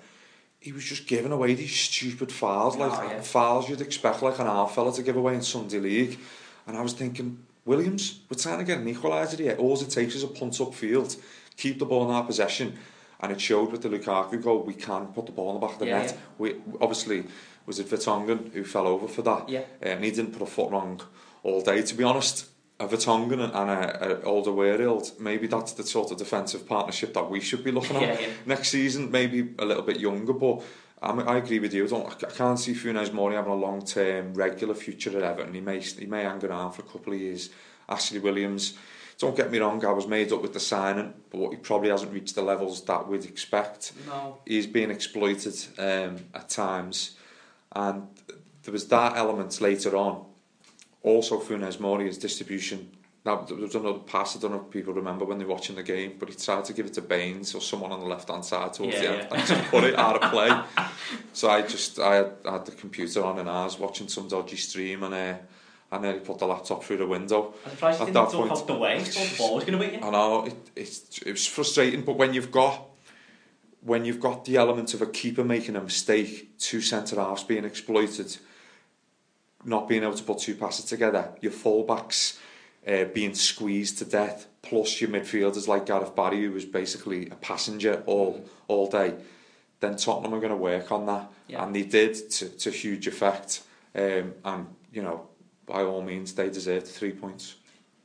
He 0.59 0.71
was 0.71 0.85
just 0.85 1.07
giving 1.07 1.33
away 1.33 1.53
these 1.55 1.75
stupid 1.75 2.31
fouls, 2.31 2.77
like 2.77 2.97
oh, 2.97 3.03
yeah. 3.03 3.21
fouls 3.21 3.69
you'd 3.69 3.81
expect 3.81 4.21
like 4.21 4.39
an 4.39 4.47
half 4.47 4.73
fella 4.73 4.93
to 4.93 5.03
give 5.03 5.17
away 5.17 5.35
in 5.35 5.41
Sunday 5.41 5.79
League. 5.79 6.17
And 6.65 6.77
I 6.77 6.81
was 6.81 6.93
thinking, 6.93 7.43
Williams, 7.65 8.21
we're 8.29 8.37
trying 8.37 8.59
to 8.59 8.63
get 8.63 8.79
an 8.79 8.93
equaliser 8.93 9.39
here. 9.39 9.57
All 9.57 9.79
it 9.81 9.89
takes 9.89 10.15
is 10.15 10.23
a 10.23 10.27
punt 10.27 10.61
up 10.61 10.73
field, 10.73 11.17
keep 11.57 11.79
the 11.79 11.85
ball 11.85 12.05
in 12.05 12.15
our 12.15 12.23
possession. 12.23 12.77
And 13.19 13.31
it 13.31 13.41
showed 13.41 13.71
with 13.71 13.81
the 13.81 13.89
Lukaku 13.89 14.41
goal, 14.41 14.63
we 14.63 14.73
can 14.73 15.07
put 15.07 15.25
the 15.25 15.31
ball 15.33 15.49
in 15.49 15.59
the 15.59 15.65
back 15.65 15.75
of 15.75 15.79
the 15.79 15.87
yeah, 15.87 15.99
net. 15.99 16.11
Yeah. 16.11 16.17
We 16.37 16.55
obviously 16.79 17.25
was 17.65 17.79
it 17.79 17.87
Vertonghen 17.87 18.53
who 18.53 18.63
fell 18.63 18.87
over 18.87 19.07
for 19.07 19.21
that, 19.21 19.49
yeah. 19.49 19.61
and 19.81 20.03
he 20.03 20.11
didn't 20.11 20.33
put 20.33 20.41
a 20.41 20.45
foot 20.45 20.71
wrong 20.71 21.01
all 21.43 21.61
day. 21.61 21.81
To 21.81 21.95
be 21.95 22.03
honest, 22.03 22.47
a 22.83 22.87
Vertonghen 22.87 23.41
and 23.41 23.69
a, 23.69 24.11
a 24.11 24.15
Alderweireld, 24.21 25.19
maybe 25.19 25.47
that's 25.47 25.73
the 25.73 25.83
sort 25.83 26.11
of 26.11 26.17
defensive 26.17 26.67
partnership 26.67 27.13
that 27.13 27.29
we 27.29 27.39
should 27.39 27.63
be 27.63 27.71
looking 27.71 27.95
at 27.97 28.01
yeah, 28.01 28.19
yeah. 28.19 28.33
next 28.45 28.69
season. 28.69 29.11
Maybe 29.11 29.53
a 29.59 29.65
little 29.65 29.83
bit 29.83 29.99
younger, 29.99 30.33
but 30.33 30.63
I'm, 31.01 31.19
I 31.27 31.37
agree 31.37 31.59
with 31.59 31.73
you. 31.73 31.85
I, 31.85 31.87
don't, 31.87 32.23
I 32.23 32.29
can't 32.29 32.59
see 32.59 32.73
Funes 32.73 33.13
Mori 33.13 33.35
having 33.35 33.51
a 33.51 33.55
long 33.55 33.85
term, 33.85 34.33
regular 34.33 34.73
future 34.73 35.17
at 35.17 35.23
Everton. 35.23 35.53
He 35.53 35.61
may 35.61 35.79
he 35.79 36.05
may 36.05 36.23
hang 36.23 36.43
around 36.43 36.73
for 36.73 36.81
a 36.81 36.85
couple 36.85 37.13
of 37.13 37.19
years. 37.19 37.49
Ashley 37.87 38.19
Williams. 38.19 38.77
Don't 39.19 39.37
get 39.37 39.51
me 39.51 39.59
wrong, 39.59 39.85
I 39.85 39.91
was 39.91 40.07
made 40.07 40.33
up 40.33 40.41
with 40.41 40.53
the 40.53 40.59
signing, 40.59 41.13
but 41.29 41.51
he 41.51 41.57
probably 41.57 41.89
hasn't 41.89 42.11
reached 42.11 42.33
the 42.33 42.41
levels 42.41 42.83
that 42.85 43.07
we'd 43.07 43.23
expect. 43.25 43.93
No. 44.07 44.39
He's 44.45 44.65
being 44.65 44.89
exploited 44.89 45.55
um, 45.77 46.25
at 46.33 46.49
times, 46.49 47.15
and 47.73 48.07
there 48.63 48.71
was 48.71 48.87
that 48.87 49.15
element 49.15 49.61
later 49.61 49.95
on 49.95 50.25
also 51.03 51.39
Funes 51.39 51.79
Mori's 51.79 52.17
distribution. 52.17 52.89
Now, 53.25 53.41
there 53.41 53.55
was 53.55 53.75
another 53.75 53.99
pass, 53.99 54.35
I 54.35 54.39
don't 54.39 54.51
know 54.51 54.65
if 54.65 54.69
people 54.69 54.93
remember 54.93 55.23
when 55.23 55.37
they 55.37 55.45
were 55.45 55.53
watching 55.53 55.77
the 55.77 55.83
game, 55.83 56.15
but 56.19 56.27
he 56.27 56.35
tried 56.35 56.65
to 56.65 56.73
give 56.73 56.85
it 56.85 56.93
to 56.95 57.01
Baines 57.01 57.55
or 57.55 57.61
someone 57.61 57.91
on 57.93 58.01
the 58.01 58.05
left 58.05 58.29
hand 58.29 58.43
side 58.43 58.73
towards 58.73 58.95
yeah, 58.95 59.01
the 59.01 59.07
end 59.09 59.27
yeah. 59.31 59.37
and 59.37 59.47
just 59.47 59.71
put 59.71 59.83
it 59.85 59.95
out 59.95 60.21
of 60.21 60.29
play. 60.29 60.85
so 61.33 61.49
I 61.49 61.61
just, 61.61 61.99
I 61.99 62.15
had, 62.15 62.31
I 62.45 62.53
had 62.53 62.65
the 62.65 62.73
computer 62.73 63.23
on 63.23 63.39
and 63.39 63.49
I 63.49 63.63
was 63.63 63.79
watching 63.79 64.09
some 64.09 64.27
dodgy 64.27 64.57
stream 64.57 65.03
and 65.03 65.13
uh, 65.13 65.35
I 65.89 65.99
nearly 65.99 66.19
put 66.19 66.39
the 66.39 66.47
laptop 66.47 66.83
through 66.83 66.97
the 66.97 67.07
window. 67.07 67.53
I'm 67.65 67.71
surprised 67.71 67.99
you 68.01 68.05
didn't 68.07 68.27
point, 68.27 68.51
out 68.51 68.67
the 68.67 68.73
way, 68.75 68.99
the 69.03 69.35
ball 69.37 69.55
was 69.55 69.63
going 69.63 69.79
to 69.79 69.85
beat 69.85 69.99
you. 69.99 70.05
I 70.05 70.09
know, 70.09 70.45
it, 70.45 70.55
it, 70.75 71.19
it 71.25 71.31
was 71.31 71.45
frustrating, 71.47 72.01
but 72.01 72.17
when 72.17 72.33
you've 72.33 72.51
got 72.51 72.89
when 73.85 74.05
you've 74.05 74.19
got 74.19 74.45
the 74.45 74.55
element 74.55 74.93
of 74.93 75.01
a 75.01 75.05
keeper 75.05 75.43
making 75.43 75.75
a 75.75 75.81
mistake, 75.81 76.57
two 76.57 76.79
centre 76.81 77.17
halves 77.17 77.43
being 77.43 77.65
exploited, 77.65 78.37
not 79.65 79.87
being 79.87 80.03
able 80.03 80.15
to 80.15 80.23
put 80.23 80.39
two 80.39 80.55
passes 80.55 80.85
together, 80.85 81.29
your 81.41 81.51
fullbacks 81.51 82.37
uh, 82.87 83.05
being 83.05 83.33
squeezed 83.33 83.99
to 83.99 84.05
death, 84.05 84.47
plus 84.61 84.99
your 84.99 85.09
midfielders 85.09 85.67
like 85.67 85.85
Gareth 85.85 86.15
Barry, 86.15 86.43
who 86.43 86.51
was 86.51 86.65
basically 86.65 87.29
a 87.29 87.35
passenger 87.35 88.03
all 88.05 88.45
all 88.67 88.89
day, 88.89 89.13
then 89.79 89.95
Tottenham 89.97 90.33
are 90.33 90.39
going 90.39 90.51
to 90.51 90.57
work 90.57 90.91
on 90.91 91.05
that, 91.05 91.31
yeah. 91.47 91.63
and 91.63 91.75
they 91.75 91.83
did 91.83 92.29
to, 92.31 92.49
to 92.49 92.71
huge 92.71 93.07
effect. 93.07 93.63
Um, 93.95 94.33
and 94.43 94.67
you 94.91 95.01
know, 95.01 95.27
by 95.65 95.83
all 95.83 96.01
means, 96.01 96.33
they 96.33 96.49
deserved 96.49 96.87
three 96.87 97.11
points. 97.11 97.55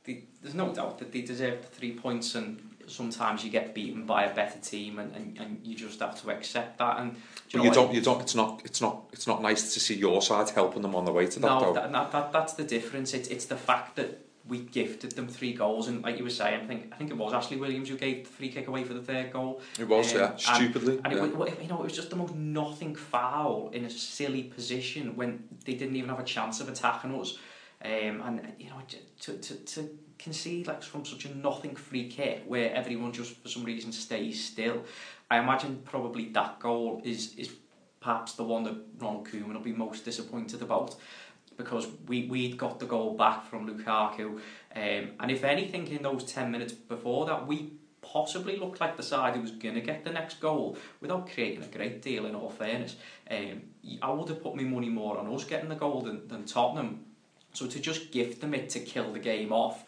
there's 0.05 0.55
no 0.55 0.73
doubt 0.73 0.99
that 0.99 1.11
they 1.11 1.21
deserved 1.21 1.63
the 1.63 1.67
three 1.67 1.93
points, 1.93 2.35
and 2.35 2.68
sometimes 2.89 3.43
you 3.43 3.49
get 3.49 3.73
beaten 3.73 4.05
by 4.05 4.25
a 4.25 4.33
better 4.33 4.59
team 4.59 4.99
and, 4.99 5.15
and, 5.15 5.37
and 5.37 5.59
you 5.63 5.75
just 5.75 5.99
have 5.99 6.19
to 6.21 6.29
accept 6.31 6.77
that 6.77 6.99
and 6.99 7.15
you, 7.49 7.63
you 7.63 7.71
don't 7.71 7.93
you 7.93 8.01
don't 8.01 8.21
it's 8.21 8.35
not 8.35 8.61
it's 8.65 8.81
not 8.81 9.05
it's 9.13 9.27
not 9.27 9.41
nice 9.41 9.73
to 9.73 9.79
see 9.79 9.95
your 9.95 10.21
side 10.21 10.49
helping 10.49 10.81
them 10.81 10.95
on 10.95 11.05
the 11.05 11.11
way 11.11 11.25
to 11.27 11.39
that 11.39 11.47
no. 11.47 11.73
That, 11.73 11.91
that, 11.91 12.11
that, 12.11 12.31
that's 12.31 12.53
the 12.53 12.63
difference 12.63 13.13
it's, 13.13 13.27
it's 13.29 13.45
the 13.45 13.57
fact 13.57 13.95
that 13.97 14.21
we 14.49 14.59
gifted 14.59 15.11
them 15.11 15.27
three 15.27 15.53
goals, 15.53 15.87
and 15.87 16.03
like 16.03 16.17
you 16.17 16.23
were 16.23 16.29
saying, 16.29 16.61
I 16.61 16.65
think 16.65 16.91
I 16.91 16.95
think 16.95 17.11
it 17.11 17.17
was 17.17 17.33
Ashley 17.33 17.57
Williams 17.57 17.87
who 17.87 17.95
gave 17.95 18.23
the 18.25 18.29
free 18.29 18.49
kick 18.49 18.67
away 18.67 18.83
for 18.83 18.93
the 18.93 19.01
third 19.01 19.31
goal. 19.31 19.61
It 19.79 19.87
was, 19.87 20.13
um, 20.13 20.19
yeah, 20.19 20.35
stupidly. 20.35 20.97
And, 21.03 21.07
and 21.07 21.15
yeah. 21.15 21.25
It, 21.25 21.37
was, 21.37 21.51
you 21.61 21.67
know, 21.67 21.79
it 21.79 21.83
was 21.83 21.95
just 21.95 22.09
the 22.09 22.15
most 22.15 22.35
nothing 22.35 22.95
foul 22.95 23.69
in 23.71 23.85
a 23.85 23.89
silly 23.89 24.43
position 24.43 25.15
when 25.15 25.43
they 25.65 25.75
didn't 25.75 25.95
even 25.95 26.09
have 26.09 26.19
a 26.19 26.23
chance 26.23 26.59
of 26.59 26.67
attacking 26.67 27.17
us. 27.19 27.37
Um, 27.83 28.21
and 28.21 28.53
you 28.57 28.69
know, 28.69 28.81
to, 29.21 29.33
to, 29.37 29.55
to 29.55 29.89
concede 30.19 30.67
like 30.67 30.83
from 30.83 31.05
such 31.05 31.25
a 31.25 31.35
nothing 31.35 31.75
free 31.75 32.07
kick 32.09 32.43
where 32.45 32.73
everyone 32.75 33.11
just 33.11 33.41
for 33.41 33.47
some 33.47 33.63
reason 33.63 33.91
stays 33.91 34.43
still. 34.43 34.83
I 35.31 35.39
imagine 35.39 35.81
probably 35.85 36.29
that 36.29 36.59
goal 36.59 37.01
is 37.03 37.33
is 37.35 37.49
perhaps 38.01 38.33
the 38.33 38.43
one 38.43 38.63
that 38.63 38.75
Ronald 38.99 39.27
Koeman 39.27 39.53
will 39.53 39.61
be 39.61 39.73
most 39.73 40.05
disappointed 40.05 40.61
about 40.61 40.95
because 41.57 41.87
we 42.07 42.27
we'd 42.27 42.57
got 42.57 42.79
the 42.79 42.85
goal 42.85 43.15
back 43.15 43.45
from 43.45 43.67
Lukaku 43.67 44.39
um, 44.75 45.11
and 45.19 45.31
if 45.31 45.43
anything 45.43 45.87
in 45.87 46.03
those 46.03 46.23
10 46.23 46.51
minutes 46.51 46.73
before 46.73 47.25
that 47.25 47.45
we 47.45 47.73
possibly 48.01 48.55
looked 48.55 48.79
like 48.79 48.95
the 48.95 49.03
side 49.03 49.35
who 49.35 49.41
was 49.41 49.51
going 49.51 49.75
to 49.75 49.81
get 49.81 50.05
the 50.05 50.11
next 50.11 50.39
goal 50.39 50.77
without 51.01 51.29
creating 51.29 51.61
a 51.61 51.67
great 51.67 52.01
deal 52.01 52.25
in 52.25 52.33
all 52.33 52.49
fairness 52.49 52.95
um, 53.29 53.61
I 54.01 54.09
would 54.09 54.29
have 54.29 54.41
put 54.41 54.55
my 54.55 54.63
money 54.63 54.89
more 54.89 55.17
on 55.17 55.33
us 55.33 55.43
getting 55.43 55.69
the 55.69 55.75
goal 55.75 56.01
than, 56.01 56.27
than 56.29 56.45
Tottenham 56.45 57.05
so 57.53 57.67
to 57.67 57.79
just 57.79 58.11
gift 58.11 58.39
them 58.39 58.53
it 58.53 58.69
to 58.69 58.79
kill 58.79 59.11
the 59.11 59.19
game 59.19 59.51
off 59.51 59.83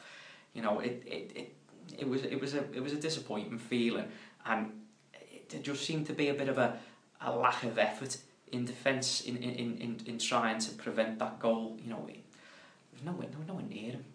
you 0.53 0.61
know, 0.61 0.79
it, 0.79 1.03
it, 1.05 1.31
it, 1.35 1.55
it 1.97 2.07
was 2.07 2.23
it 2.23 2.39
was 2.39 2.53
a 2.53 2.63
it 2.73 2.81
was 2.81 2.93
a 2.93 2.97
disappointing 2.97 3.57
feeling, 3.57 4.07
and 4.45 4.71
it, 5.13 5.63
just 5.63 5.85
seemed 5.85 6.07
to 6.07 6.13
be 6.13 6.29
a 6.29 6.33
bit 6.33 6.49
of 6.49 6.57
a, 6.57 6.77
a 7.21 7.35
lack 7.35 7.63
of 7.63 7.77
effort 7.77 8.17
in 8.51 8.65
defence 8.65 9.21
in, 9.21 9.37
in, 9.37 9.77
in, 9.77 9.99
in 10.05 10.17
trying 10.17 10.59
to 10.59 10.71
prevent 10.71 11.19
that 11.19 11.39
goal. 11.39 11.77
You 11.83 11.89
know, 11.89 12.05
there's 12.07 13.05
no 13.05 13.11
no 13.11 13.27
nowhere 13.47 13.65
near 13.65 13.91
him. 13.91 14.05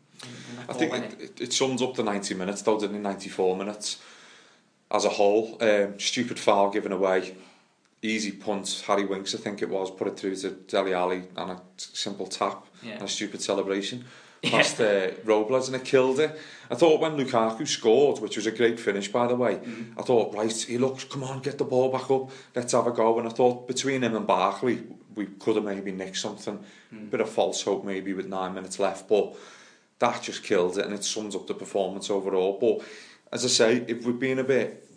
I 0.68 0.72
think 0.72 0.94
it, 0.94 1.20
it, 1.20 1.40
it 1.40 1.53
sums 1.53 1.83
up 1.83 1.94
the 1.94 2.03
90 2.03 2.35
minutes 2.35 2.62
though, 2.62 2.81
didn't 2.81 2.96
it? 2.96 3.01
94 3.01 3.57
minutes 3.57 3.99
as 4.90 5.05
a 5.05 5.11
whole. 5.11 5.59
Um, 5.61 5.99
stupid 5.99 6.38
foul 6.38 6.70
given 6.70 6.92
away. 6.92 7.37
Easy 8.03 8.33
punt, 8.33 8.85
Harry 8.87 9.05
Winks 9.05 9.35
I 9.35 9.38
think 9.38 9.62
it 9.62 9.68
was, 9.68 9.90
put 9.90 10.07
it 10.07 10.18
through 10.18 10.37
to 10.37 10.51
Dele 10.51 10.94
Alli 10.94 11.25
and 11.37 11.51
a 11.51 11.62
simple 11.77 12.27
tap 12.27 12.66
yeah. 12.83 12.94
and 12.94 13.03
a 13.03 13.09
stupid 13.09 13.42
celebration 13.42 14.05
past 14.42 14.81
uh, 14.81 15.11
Robles 15.25 15.68
and 15.68 15.77
it 15.77 15.85
killed 15.85 16.20
it. 16.20 16.38
I 16.70 16.75
thought 16.75 17.01
when 17.01 17.16
Lukaku 17.16 17.66
scored, 17.66 18.20
which 18.20 18.37
was 18.37 18.46
a 18.46 18.51
great 18.51 18.79
finish 18.79 19.09
by 19.09 19.27
the 19.27 19.37
way, 19.37 19.57
mm. 19.57 19.92
I 19.99 20.03
thought, 20.03 20.35
right, 20.35 20.53
he 20.53 20.79
looks, 20.79 21.05
come 21.05 21.25
on, 21.25 21.40
get 21.40 21.59
the 21.59 21.64
ball 21.64 21.90
back 21.90 22.11
up, 22.11 22.31
let's 22.55 22.72
have 22.72 22.87
a 22.87 22.92
go. 22.92 23.18
And 23.18 23.29
I 23.29 23.31
thought 23.31 23.68
between 23.68 24.03
him 24.03 24.16
and 24.16 24.27
Barkley, 24.27 24.83
we 25.14 25.27
could 25.27 25.57
have 25.57 25.64
maybe 25.64 25.92
nicked 25.92 26.18
something, 26.18 26.62
mm. 26.92 27.11
bit 27.11 27.20
of 27.20 27.29
false 27.29 27.62
hope 27.62 27.85
maybe 27.85 28.12
with 28.12 28.27
nine 28.27 28.55
minutes 28.55 28.79
left, 28.79 29.09
but 29.09 29.37
that 29.99 30.22
just 30.22 30.42
killed 30.42 30.79
it 30.79 30.85
and 30.85 30.94
it 30.94 31.05
sums 31.05 31.35
up 31.35 31.46
the 31.46 31.55
performance 31.55 32.11
overall. 32.11 32.59
But 32.61 32.87
as 33.33 33.44
I 33.44 33.49
say, 33.49 33.85
if 33.88 34.05
we've 34.05 34.18
been 34.18 34.38
a 34.38 34.44
bit, 34.44 34.88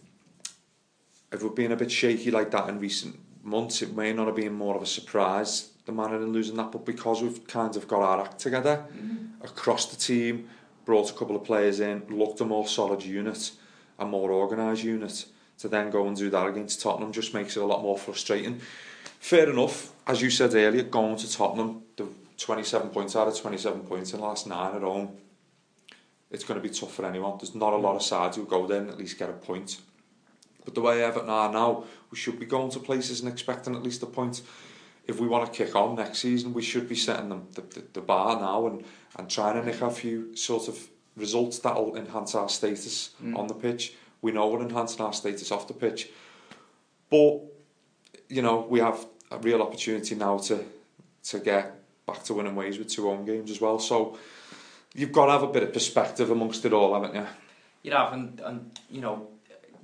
if 1.31 1.43
we've 1.43 1.55
been 1.55 1.71
a 1.71 1.77
bit 1.77 1.91
shaky 1.91 2.31
like 2.31 2.51
that 2.51 2.67
in 2.69 2.79
recent 2.79 3.17
months, 3.43 3.81
it 3.81 3.95
may 3.95 4.13
not 4.13 4.27
have 4.27 4.35
been 4.35 4.53
more 4.53 4.75
of 4.75 4.81
a 4.81 4.87
surprise 4.87 5.69
the 5.89 5.95
manner 6.01 6.17
in 6.17 6.31
losing 6.31 6.55
that, 6.57 6.71
but 6.71 6.85
because 6.85 7.21
we've 7.21 7.45
kind 7.47 7.75
of 7.75 7.87
got 7.87 8.01
our 8.01 8.21
act 8.21 8.39
together 8.39 8.85
mm-hmm. 8.93 9.43
across 9.43 9.87
the 9.87 9.95
team, 9.95 10.47
brought 10.85 11.09
a 11.09 11.13
couple 11.13 11.35
of 11.35 11.43
players 11.43 11.79
in, 11.79 12.03
looked 12.09 12.39
a 12.41 12.45
more 12.45 12.67
solid 12.67 13.03
unit, 13.03 13.51
a 13.97 14.05
more 14.05 14.31
organised 14.31 14.83
unit, 14.83 15.25
to 15.57 15.67
then 15.67 15.89
go 15.89 16.07
and 16.07 16.15
do 16.15 16.29
that 16.29 16.47
against 16.47 16.81
Tottenham 16.81 17.11
just 17.11 17.33
makes 17.33 17.57
it 17.57 17.61
a 17.61 17.65
lot 17.65 17.81
more 17.81 17.97
frustrating. 17.97 18.61
Fair 19.19 19.49
enough, 19.49 19.91
as 20.07 20.21
you 20.21 20.29
said 20.29 20.53
earlier, 20.53 20.83
going 20.83 21.17
to 21.17 21.31
Tottenham, 21.31 21.81
the 21.97 22.07
27 22.37 22.89
points 22.89 23.15
out 23.15 23.27
of 23.27 23.37
27 23.37 23.81
points 23.81 24.13
in 24.13 24.19
the 24.19 24.25
last 24.25 24.47
nine 24.47 24.75
at 24.75 24.81
home, 24.81 25.09
it's 26.31 26.43
going 26.43 26.61
to 26.61 26.65
be 26.65 26.73
tough 26.73 26.93
for 26.93 27.05
anyone. 27.05 27.37
There's 27.39 27.55
not 27.55 27.73
a 27.73 27.77
lot 27.77 27.95
of 27.95 28.03
sides 28.03 28.37
who 28.37 28.45
go 28.45 28.65
there 28.67 28.79
and 28.79 28.89
at 28.89 28.97
least 28.97 29.17
get 29.17 29.29
a 29.29 29.33
point. 29.33 29.81
But 30.63 30.75
the 30.75 30.81
way 30.81 31.03
Everton 31.03 31.29
are 31.29 31.51
now, 31.51 31.83
we 32.11 32.17
should 32.17 32.39
be 32.39 32.45
going 32.45 32.71
to 32.71 32.79
places 32.79 33.19
and 33.19 33.29
expecting 33.29 33.75
at 33.75 33.83
least 33.83 34.03
a 34.03 34.05
point 34.05 34.41
if 35.09 35.19
we 35.19 35.27
want 35.27 35.51
to 35.51 35.65
kick 35.65 35.75
on 35.75 35.95
next 35.95 36.19
season, 36.19 36.53
we 36.53 36.61
should 36.61 36.87
be 36.87 36.95
setting 36.95 37.29
them 37.29 37.47
the, 37.55 37.61
the, 37.61 37.83
the 37.93 38.01
bar 38.01 38.39
now 38.39 38.67
and, 38.67 38.83
and 39.17 39.27
trying 39.27 39.59
to 39.59 39.65
nick 39.65 39.81
a 39.81 39.89
few 39.89 40.35
sort 40.35 40.67
of 40.67 40.87
results 41.17 41.57
that'll 41.59 41.95
enhance 41.95 42.35
our 42.35 42.47
status 42.47 43.09
mm. 43.21 43.35
on 43.35 43.47
the 43.47 43.55
pitch. 43.55 43.95
We 44.21 44.31
know 44.31 44.47
we're 44.47 44.61
enhancing 44.61 45.01
our 45.01 45.13
status 45.13 45.51
off 45.51 45.67
the 45.67 45.73
pitch. 45.73 46.09
But, 47.09 47.39
you 48.27 48.43
know, 48.43 48.67
we 48.69 48.79
have 48.81 49.03
a 49.31 49.39
real 49.39 49.63
opportunity 49.63 50.13
now 50.13 50.37
to 50.37 50.63
to 51.21 51.39
get 51.39 51.75
back 52.05 52.23
to 52.23 52.33
winning 52.35 52.55
ways 52.55 52.77
with 52.77 52.89
two 52.89 53.03
home 53.03 53.25
games 53.25 53.49
as 53.49 53.59
well. 53.59 53.79
So 53.79 54.17
you've 54.93 55.11
got 55.11 55.25
to 55.25 55.31
have 55.31 55.43
a 55.43 55.51
bit 55.51 55.63
of 55.63 55.73
perspective 55.73 56.29
amongst 56.29 56.65
it 56.65 56.73
all, 56.73 56.93
haven't 56.93 57.15
you? 57.15 57.27
You 57.81 57.91
have, 57.91 58.13
and, 58.13 58.39
and 58.39 58.79
you 58.89 59.01
know, 59.01 59.27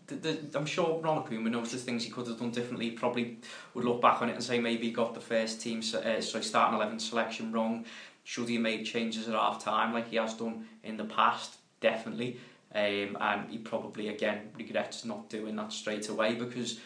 the, 0.07 0.15
the, 0.15 0.57
I'm 0.57 0.65
sure 0.65 0.99
Ronald 1.01 1.29
Koeman 1.29 1.51
noticed 1.51 1.85
things 1.85 2.03
he 2.03 2.11
could 2.11 2.27
have 2.27 2.39
done 2.39 2.51
differently. 2.51 2.89
He 2.89 2.91
probably 2.91 3.39
would 3.73 3.85
look 3.85 4.01
back 4.01 4.21
on 4.21 4.29
it 4.29 4.33
and 4.33 4.43
say 4.43 4.59
maybe 4.59 4.87
he 4.87 4.91
got 4.91 5.13
the 5.13 5.19
first 5.19 5.61
team, 5.61 5.79
uh, 5.79 6.21
sorry, 6.21 6.43
starting 6.43 6.75
11 6.75 6.99
selection 6.99 7.51
wrong. 7.51 7.85
Should 8.23 8.49
he 8.49 8.57
made 8.57 8.85
changes 8.85 9.27
at 9.27 9.35
half 9.35 9.63
time 9.63 9.93
like 9.93 10.09
he 10.09 10.17
has 10.17 10.33
done 10.33 10.67
in 10.83 10.97
the 10.97 11.05
past? 11.05 11.57
Definitely. 11.79 12.39
Um, 12.73 13.17
and 13.21 13.49
he 13.49 13.57
probably 13.57 14.09
again 14.09 14.49
regrets 14.57 15.05
not 15.05 15.29
doing 15.29 15.55
that 15.55 15.71
straight 15.71 16.09
away 16.09 16.35
because, 16.35 16.79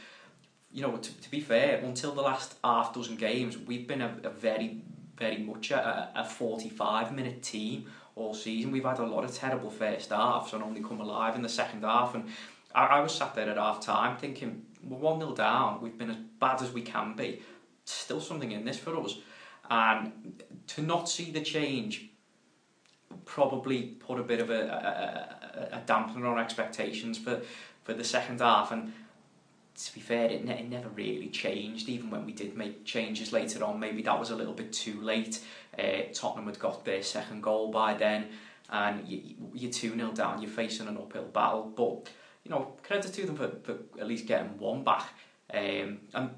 you 0.72 0.82
know, 0.82 0.98
to, 0.98 1.22
to 1.22 1.32
be 1.32 1.40
fair, 1.40 1.78
until 1.78 2.14
the 2.14 2.22
last 2.22 2.56
half 2.64 2.94
dozen 2.94 3.16
games, 3.16 3.58
we've 3.58 3.88
been 3.88 4.02
a, 4.02 4.16
a 4.24 4.30
very, 4.30 4.82
very 5.18 5.38
much 5.38 5.72
a, 5.72 6.12
a 6.16 6.26
45 6.26 7.16
minute 7.16 7.42
team 7.42 7.88
all 8.16 8.34
season. 8.34 8.72
We've 8.72 8.84
had 8.84 9.00
a 9.00 9.06
lot 9.06 9.24
of 9.24 9.34
terrible 9.34 9.72
first 9.72 10.12
halves 10.12 10.54
and 10.54 10.62
only 10.62 10.82
come 10.82 11.02
alive 11.02 11.36
in 11.36 11.42
the 11.42 11.50
second 11.50 11.84
half. 11.84 12.14
And 12.14 12.26
I, 12.74 12.86
I 12.86 13.00
was 13.00 13.14
sat 13.14 13.36
there 13.36 13.50
at 13.50 13.58
half 13.58 13.82
time 13.82 14.18
thinking, 14.18 14.66
we're 14.84 14.98
1 14.98 15.20
0 15.20 15.34
down, 15.34 15.82
we've 15.82 15.98
been 15.98 16.12
as 16.12 16.18
bad 16.40 16.62
as 16.62 16.72
we 16.72 16.82
can 16.82 17.16
be. 17.16 17.42
Still 17.86 18.22
something 18.22 18.52
in 18.52 18.66
this 18.66 18.78
for 18.78 18.98
us. 19.00 19.18
And 19.70 20.44
to 20.68 20.82
not 20.82 21.10
see 21.10 21.32
the 21.32 21.42
change 21.42 22.10
probably 23.26 23.84
put 23.84 24.20
a 24.20 24.24
bit 24.24 24.40
of 24.40 24.50
a, 24.50 25.70
a, 25.72 25.78
a 25.78 25.82
dampener 25.82 26.30
on 26.30 26.40
expectations 26.40 27.18
for, 27.18 27.42
for 27.84 27.94
the 27.94 28.04
second 28.04 28.40
half. 28.40 28.72
And 28.72 28.94
to 29.76 29.94
be 29.94 30.00
fair, 30.00 30.26
it, 30.26 30.46
ne- 30.46 30.60
it 30.60 30.70
never 30.70 30.90
really 30.90 31.30
changed. 31.30 31.90
Even 31.90 32.10
when 32.10 32.26
we 32.26 32.34
did 32.34 32.56
make 32.58 32.86
changes 32.86 33.32
later 33.32 33.64
on, 33.64 33.80
maybe 33.80 34.02
that 34.04 34.20
was 34.20 34.30
a 34.30 34.36
little 34.36 34.54
bit 34.54 34.74
too 34.74 35.00
late. 35.02 35.40
Uh, 35.78 36.04
Tottenham 36.14 36.48
had 36.48 36.60
got 36.60 36.86
their 36.86 37.04
second 37.04 37.42
goal 37.42 37.72
by 37.72 37.94
then, 37.94 38.28
and 38.70 39.08
you, 39.08 39.22
you're 39.54 39.72
2 39.72 39.96
0 39.96 40.12
down, 40.12 40.42
you're 40.42 40.52
facing 40.52 40.88
an 40.88 40.98
uphill 40.98 41.26
battle. 41.26 41.72
But 41.76 42.10
you 42.44 42.52
know, 42.52 42.74
credit 42.84 43.14
to 43.14 43.26
them 43.26 43.36
for, 43.36 43.50
for 43.64 43.76
at 44.00 44.08
least 44.08 44.26
getting 44.28 44.58
one 44.58 44.84
back. 44.84 45.08
Um, 45.54 46.00
and 46.14 46.30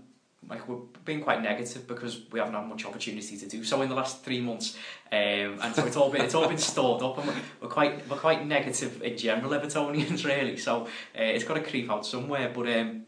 like 0.49 0.67
we're 0.67 0.77
being 1.05 1.21
quite 1.21 1.41
negative 1.41 1.87
because 1.87 2.21
we 2.31 2.39
haven't 2.39 2.55
had 2.55 2.67
much 2.67 2.85
opportunity 2.85 3.37
to 3.37 3.47
do 3.47 3.63
so 3.63 3.81
in 3.81 3.89
the 3.89 3.95
last 3.95 4.23
three 4.23 4.41
months, 4.41 4.75
um, 5.11 5.59
and 5.61 5.75
so 5.75 5.85
it's 5.85 5.95
all 5.95 6.09
been 6.09 6.21
it's 6.21 6.33
all 6.33 6.47
been 6.47 6.57
stored 6.57 7.03
up, 7.03 7.17
and 7.19 7.27
we're, 7.27 7.35
we're 7.61 7.69
quite 7.69 8.09
we're 8.09 8.17
quite 8.17 8.45
negative 8.45 9.03
in 9.03 9.17
general 9.17 9.51
Evertonians 9.51 10.25
really. 10.37 10.57
So 10.57 10.85
uh, 10.85 10.87
it's 11.15 11.43
got 11.43 11.55
to 11.55 11.61
creep 11.61 11.91
out 11.91 12.05
somewhere. 12.05 12.51
But 12.53 12.67
um, 12.69 13.03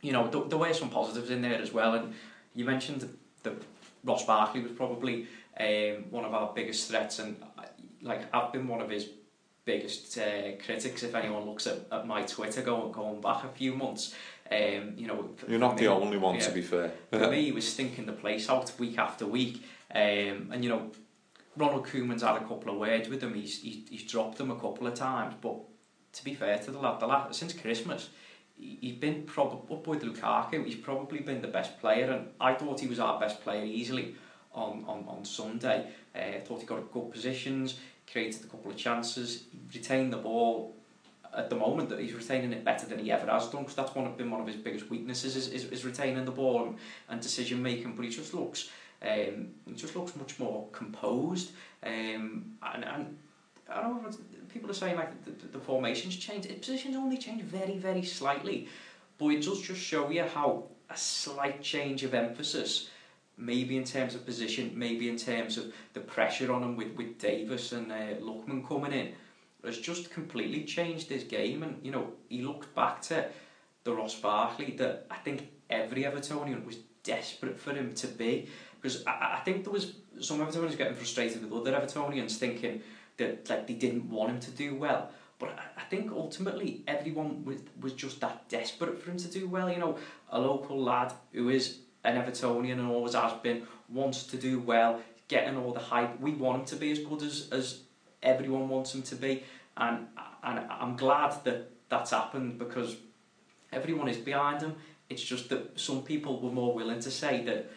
you 0.00 0.12
know, 0.12 0.28
there, 0.28 0.42
there 0.44 0.58
were 0.58 0.72
some 0.72 0.90
positives 0.90 1.30
in 1.30 1.42
there 1.42 1.60
as 1.60 1.72
well, 1.72 1.94
and 1.94 2.14
you 2.54 2.64
mentioned 2.64 3.08
that 3.42 3.54
Ross 4.04 4.24
Barkley 4.24 4.62
was 4.62 4.72
probably 4.72 5.26
um, 5.58 6.04
one 6.10 6.24
of 6.24 6.32
our 6.34 6.52
biggest 6.54 6.88
threats, 6.88 7.18
and 7.18 7.36
like 8.00 8.32
I've 8.32 8.52
been 8.52 8.68
one 8.68 8.80
of 8.80 8.90
his 8.90 9.08
biggest 9.64 10.18
uh, 10.18 10.52
critics 10.64 11.02
if 11.02 11.14
anyone 11.14 11.44
looks 11.44 11.66
at, 11.66 11.78
at 11.92 12.06
my 12.06 12.22
Twitter 12.22 12.62
going 12.62 12.92
going 12.92 13.20
back 13.20 13.44
a 13.44 13.48
few 13.48 13.74
months. 13.74 14.14
Um, 14.50 14.94
you 14.96 15.06
know, 15.06 15.30
you're 15.48 15.60
not 15.60 15.76
me, 15.76 15.82
the 15.82 15.92
only 15.92 16.16
one 16.16 16.34
yeah, 16.34 16.40
to 16.40 16.50
be 16.50 16.62
fair. 16.62 16.92
for 17.10 17.30
me, 17.30 17.44
he 17.44 17.52
was 17.52 17.68
stinking 17.68 18.06
the 18.06 18.12
place 18.12 18.48
out 18.48 18.72
week 18.78 18.98
after 18.98 19.26
week, 19.26 19.62
um, 19.94 20.50
and 20.52 20.64
you 20.64 20.70
know, 20.70 20.90
Ronald 21.56 21.86
Koeman's 21.86 22.22
had 22.22 22.36
a 22.36 22.40
couple 22.40 22.72
of 22.72 22.78
words 22.78 23.08
with 23.08 23.22
him. 23.22 23.34
He's, 23.34 23.62
he's 23.62 23.88
he's 23.88 24.10
dropped 24.10 24.38
them 24.38 24.50
a 24.50 24.56
couple 24.56 24.86
of 24.86 24.94
times, 24.94 25.34
but 25.40 25.56
to 26.14 26.24
be 26.24 26.34
fair 26.34 26.58
to 26.58 26.70
the 26.72 26.78
lad, 26.78 27.00
the 27.00 27.06
lad 27.06 27.34
since 27.34 27.52
Christmas. 27.52 28.10
He's 28.56 28.96
been 28.96 29.22
probably 29.22 29.74
up 29.74 29.86
with 29.86 30.02
Lukaku. 30.02 30.66
He's 30.66 30.74
probably 30.74 31.20
been 31.20 31.40
the 31.40 31.48
best 31.48 31.80
player, 31.80 32.10
and 32.10 32.28
I 32.38 32.52
thought 32.52 32.80
he 32.80 32.88
was 32.88 33.00
our 33.00 33.18
best 33.18 33.42
player 33.42 33.64
easily 33.64 34.16
on 34.52 34.84
on, 34.86 35.04
on 35.08 35.24
Sunday. 35.24 35.86
Uh, 36.14 36.18
I 36.18 36.40
thought 36.40 36.60
he 36.60 36.66
got 36.66 36.92
good 36.92 37.10
positions 37.10 37.78
created 38.10 38.44
a 38.44 38.48
couple 38.48 38.70
of 38.70 38.76
chances, 38.76 39.44
retained 39.72 40.12
the 40.12 40.16
ball 40.16 40.74
at 41.34 41.48
the 41.48 41.56
moment 41.56 41.88
that 41.88 42.00
he's 42.00 42.14
retaining 42.14 42.52
it 42.52 42.64
better 42.64 42.86
than 42.86 42.98
he 42.98 43.12
ever 43.12 43.30
has 43.30 43.48
done 43.48 43.62
because 43.62 43.76
that's 43.76 43.94
one 43.94 44.06
of 44.06 44.16
been 44.16 44.30
one 44.30 44.40
of 44.40 44.46
his 44.46 44.56
biggest 44.56 44.90
weaknesses 44.90 45.36
is, 45.36 45.48
is, 45.48 45.64
is 45.66 45.84
retaining 45.84 46.24
the 46.24 46.30
ball 46.30 46.64
and, 46.64 46.76
and 47.08 47.20
decision 47.20 47.62
making 47.62 47.94
but 47.94 48.04
he 48.04 48.10
just 48.10 48.34
looks 48.34 48.70
um, 49.02 49.48
he 49.66 49.74
just 49.74 49.94
looks 49.96 50.16
much 50.16 50.38
more 50.38 50.66
composed 50.72 51.52
um, 51.84 52.56
and, 52.74 52.84
and 52.84 53.18
I 53.68 53.80
don't 53.80 54.02
know 54.02 54.10
people 54.52 54.70
are 54.70 54.74
saying 54.74 54.96
like 54.96 55.24
the, 55.24 55.30
the, 55.30 55.46
the 55.52 55.58
formations 55.60 56.16
change 56.16 56.48
the 56.48 56.54
positions 56.54 56.96
only 56.96 57.16
change 57.16 57.42
very 57.42 57.78
very 57.78 58.02
slightly 58.02 58.68
but 59.18 59.28
it 59.28 59.44
does 59.44 59.62
just 59.62 59.80
show 59.80 60.10
you 60.10 60.24
how 60.24 60.64
a 60.90 60.96
slight 60.96 61.62
change 61.62 62.02
of 62.02 62.14
emphasis 62.14 62.90
maybe 63.40 63.76
in 63.76 63.84
terms 63.84 64.14
of 64.14 64.24
position, 64.26 64.72
maybe 64.74 65.08
in 65.08 65.16
terms 65.16 65.56
of 65.56 65.72
the 65.94 66.00
pressure 66.00 66.52
on 66.52 66.62
him 66.62 66.76
with, 66.76 66.94
with 66.96 67.18
Davies 67.18 67.72
and 67.72 67.90
uh, 67.90 68.14
Lookman 68.20 68.66
coming 68.66 68.92
in, 68.92 69.12
has 69.64 69.78
just 69.78 70.10
completely 70.10 70.64
changed 70.64 71.08
his 71.08 71.24
game. 71.24 71.62
And, 71.62 71.84
you 71.84 71.90
know, 71.90 72.12
he 72.28 72.42
looked 72.42 72.74
back 72.74 73.02
to 73.02 73.26
the 73.84 73.92
Ross 73.92 74.14
Barkley 74.14 74.76
that 74.78 75.06
I 75.10 75.16
think 75.16 75.48
every 75.68 76.04
Evertonian 76.04 76.64
was 76.64 76.76
desperate 77.02 77.58
for 77.58 77.72
him 77.72 77.94
to 77.94 78.06
be. 78.06 78.48
Because 78.80 79.04
I, 79.06 79.36
I 79.38 79.40
think 79.44 79.64
there 79.64 79.72
was 79.72 79.94
some 80.20 80.38
Evertonians 80.38 80.76
getting 80.76 80.94
frustrated 80.94 81.42
with 81.42 81.52
other 81.52 81.72
Evertonians 81.72 82.36
thinking 82.36 82.82
that 83.16 83.48
like 83.48 83.66
they 83.66 83.74
didn't 83.74 84.08
want 84.08 84.30
him 84.30 84.40
to 84.40 84.50
do 84.50 84.74
well. 84.74 85.10
But 85.38 85.50
I, 85.50 85.80
I 85.80 85.84
think 85.84 86.12
ultimately 86.12 86.82
everyone 86.86 87.44
was, 87.44 87.60
was 87.80 87.92
just 87.94 88.20
that 88.20 88.48
desperate 88.48 89.02
for 89.02 89.10
him 89.10 89.16
to 89.18 89.28
do 89.28 89.48
well. 89.48 89.70
You 89.70 89.78
know, 89.78 89.98
a 90.30 90.38
local 90.38 90.82
lad 90.82 91.12
who 91.32 91.48
is 91.48 91.78
an 92.04 92.16
Evertonian 92.16 92.72
and 92.72 92.88
always 92.88 93.14
has 93.14 93.32
been, 93.42 93.66
wants 93.88 94.24
to 94.24 94.36
do 94.36 94.60
well, 94.60 95.00
getting 95.28 95.56
all 95.56 95.72
the 95.72 95.80
hype. 95.80 96.20
We 96.20 96.32
want 96.32 96.60
him 96.60 96.64
to 96.66 96.76
be 96.76 96.90
as 96.90 96.98
good 96.98 97.22
as, 97.22 97.48
as 97.50 97.80
everyone 98.22 98.68
wants 98.68 98.94
him 98.94 99.02
to 99.02 99.16
be. 99.16 99.42
And, 99.76 100.06
and 100.42 100.60
I'm 100.70 100.96
glad 100.96 101.44
that 101.44 101.70
that's 101.88 102.10
happened 102.10 102.58
because 102.58 102.96
everyone 103.72 104.08
is 104.08 104.16
behind 104.16 104.62
him. 104.62 104.74
It's 105.08 105.22
just 105.22 105.48
that 105.50 105.78
some 105.78 106.02
people 106.02 106.40
were 106.40 106.52
more 106.52 106.74
willing 106.74 107.00
to 107.00 107.10
say 107.10 107.44
that, 107.44 107.70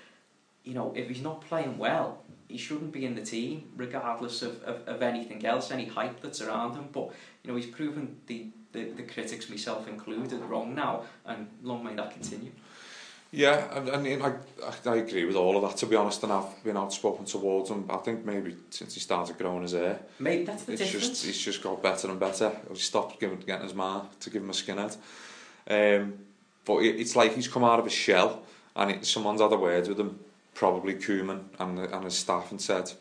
you 0.64 0.74
know, 0.74 0.94
if 0.96 1.08
he's 1.10 1.22
not 1.22 1.42
playing 1.42 1.78
well, 1.78 2.24
he 2.48 2.58
shouldn't 2.58 2.92
be 2.92 3.06
in 3.06 3.16
the 3.16 3.24
team, 3.24 3.70
regardless 3.76 4.42
of, 4.44 4.62
of, 4.64 4.88
of 4.88 5.02
anything 5.02 5.46
else, 5.46 5.72
any 5.72 5.86
hype 5.86 6.22
that's 6.22 6.42
around 6.42 6.76
him. 6.76 6.88
But, 6.92 7.12
you 7.44 7.50
know, 7.50 7.56
he's 7.56 7.66
proven 7.66 8.18
the, 8.28 8.48
the, 8.72 8.92
the 8.92 9.04
critics, 9.04 9.50
myself 9.50 9.88
included, 9.88 10.42
wrong 10.42 10.76
now, 10.76 11.04
and 11.26 11.48
long 11.64 11.84
may 11.84 11.96
that 11.96 12.12
continue. 12.12 12.52
Yeah, 13.36 13.66
I, 13.74 13.96
I 13.96 13.98
mean, 13.98 14.22
I, 14.22 14.36
I 14.86 14.98
agree 14.98 15.26
with 15.26 15.36
all 15.36 15.58
of 15.58 15.64
that, 15.64 15.78
to 15.78 15.88
be 15.88 15.96
honest, 15.96 16.22
and 16.22 16.32
I've 16.32 16.64
been 16.64 16.78
outspoken 16.78 17.26
towards 17.26 17.72
him, 17.72 17.86
I 17.90 17.98
think 17.98 18.24
maybe 18.24 18.56
since 18.70 18.94
he 18.94 19.00
started 19.00 19.40
growing 19.40 19.64
his 19.64 19.72
hair. 19.72 20.00
Maybe 20.20 20.46
that's 20.46 20.66
the 20.66 20.74
it's 20.74 20.84
difference. 20.84 21.10
Just, 21.10 21.26
he's 21.26 21.40
just 21.40 21.64
got 21.64 21.82
better 21.82 22.12
and 22.12 22.20
better. 22.20 22.52
He 22.72 22.78
stopped 22.78 23.20
giving, 23.20 23.40
getting 23.40 23.64
his 23.64 23.74
ma 23.74 24.06
to 24.20 24.30
give 24.30 24.44
him 24.44 24.52
a 24.52 24.54
skinhead. 24.54 24.98
Um, 25.68 26.14
but 26.64 26.84
it, 26.84 27.00
it's 27.00 27.16
like 27.16 27.34
he's 27.34 27.48
come 27.48 27.64
out 27.64 27.80
of 27.80 27.86
his 27.86 27.94
shell, 27.96 28.44
and 28.76 28.92
it, 28.92 29.04
someone's 29.04 29.42
had 29.42 29.52
a 29.52 29.58
word 29.58 29.88
with 29.88 30.00
him, 30.00 30.20
probably 30.54 30.94
Koeman 30.94 31.42
and, 31.58 31.80
and 31.80 32.04
his 32.04 32.16
staff, 32.16 32.52
and 32.52 32.62
said, 32.62 32.92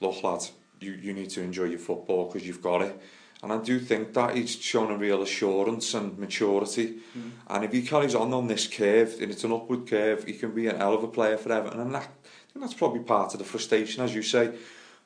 look 0.00 0.24
lad, 0.24 0.40
you, 0.80 0.90
you 0.90 1.12
need 1.12 1.30
to 1.30 1.40
enjoy 1.40 1.64
your 1.64 1.78
football 1.78 2.26
because 2.26 2.44
you've 2.44 2.62
got 2.62 2.82
it. 2.82 3.00
And 3.42 3.52
I 3.52 3.58
do 3.58 3.78
think 3.78 4.14
that 4.14 4.36
he's 4.36 4.56
shown 4.56 4.90
a 4.90 4.96
real 4.96 5.22
assurance 5.22 5.94
and 5.94 6.18
maturity. 6.18 6.98
Mm. 7.16 7.30
And 7.46 7.64
if 7.64 7.72
he 7.72 7.82
carries 7.82 8.14
on 8.14 8.32
on 8.34 8.48
this 8.48 8.66
curve, 8.66 9.16
and 9.20 9.30
it's 9.30 9.44
an 9.44 9.52
upward 9.52 9.88
curve, 9.88 10.24
he 10.24 10.32
can 10.32 10.52
be 10.52 10.66
an 10.66 10.76
hell 10.76 10.94
of 10.94 11.04
a 11.04 11.08
player 11.08 11.36
for 11.36 11.52
Everton. 11.52 11.80
And 11.80 11.94
that, 11.94 12.02
I 12.02 12.52
think 12.52 12.60
that's 12.60 12.74
probably 12.74 13.00
part 13.00 13.34
of 13.34 13.38
the 13.38 13.44
frustration, 13.44 14.02
as 14.02 14.14
you 14.14 14.22
say. 14.22 14.52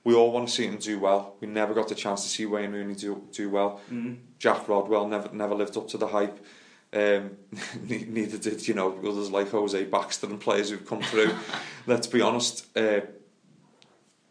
We 0.05 0.15
all 0.15 0.33
want 0.33 0.49
to 0.49 0.55
see 0.55 0.67
him 0.67 0.79
do 0.79 0.99
well. 0.99 1.37
We 1.41 1.47
never 1.47 1.75
got 1.75 1.89
the 1.89 1.95
chance 1.95 2.23
to 2.23 2.29
see 2.29 2.47
Wayne 2.47 2.73
Rooney 2.73 2.95
do, 2.95 3.23
do 3.33 3.51
well. 3.51 3.81
Mm. 3.91 4.17
Jack 4.39 4.69
Rodwell 4.69 5.07
never 5.07 5.29
never 5.33 5.55
lived 5.55 5.77
up 5.77 5.89
to 5.89 5.99
the 5.99 6.09
hype. 6.09 6.45
Um, 6.95 7.37
neither 7.89 8.39
did, 8.39 8.67
you 8.67 8.75
know, 8.75 8.99
others 8.99 9.31
like 9.31 9.51
Jose 9.51 9.85
Baxter 9.85 10.27
and 10.27 10.41
players 10.41 10.71
who've 10.71 10.87
come 10.87 11.03
through. 11.03 11.35
Let's 11.87 12.07
be 12.07 12.21
honest, 12.21 12.77
uh, 12.77 13.01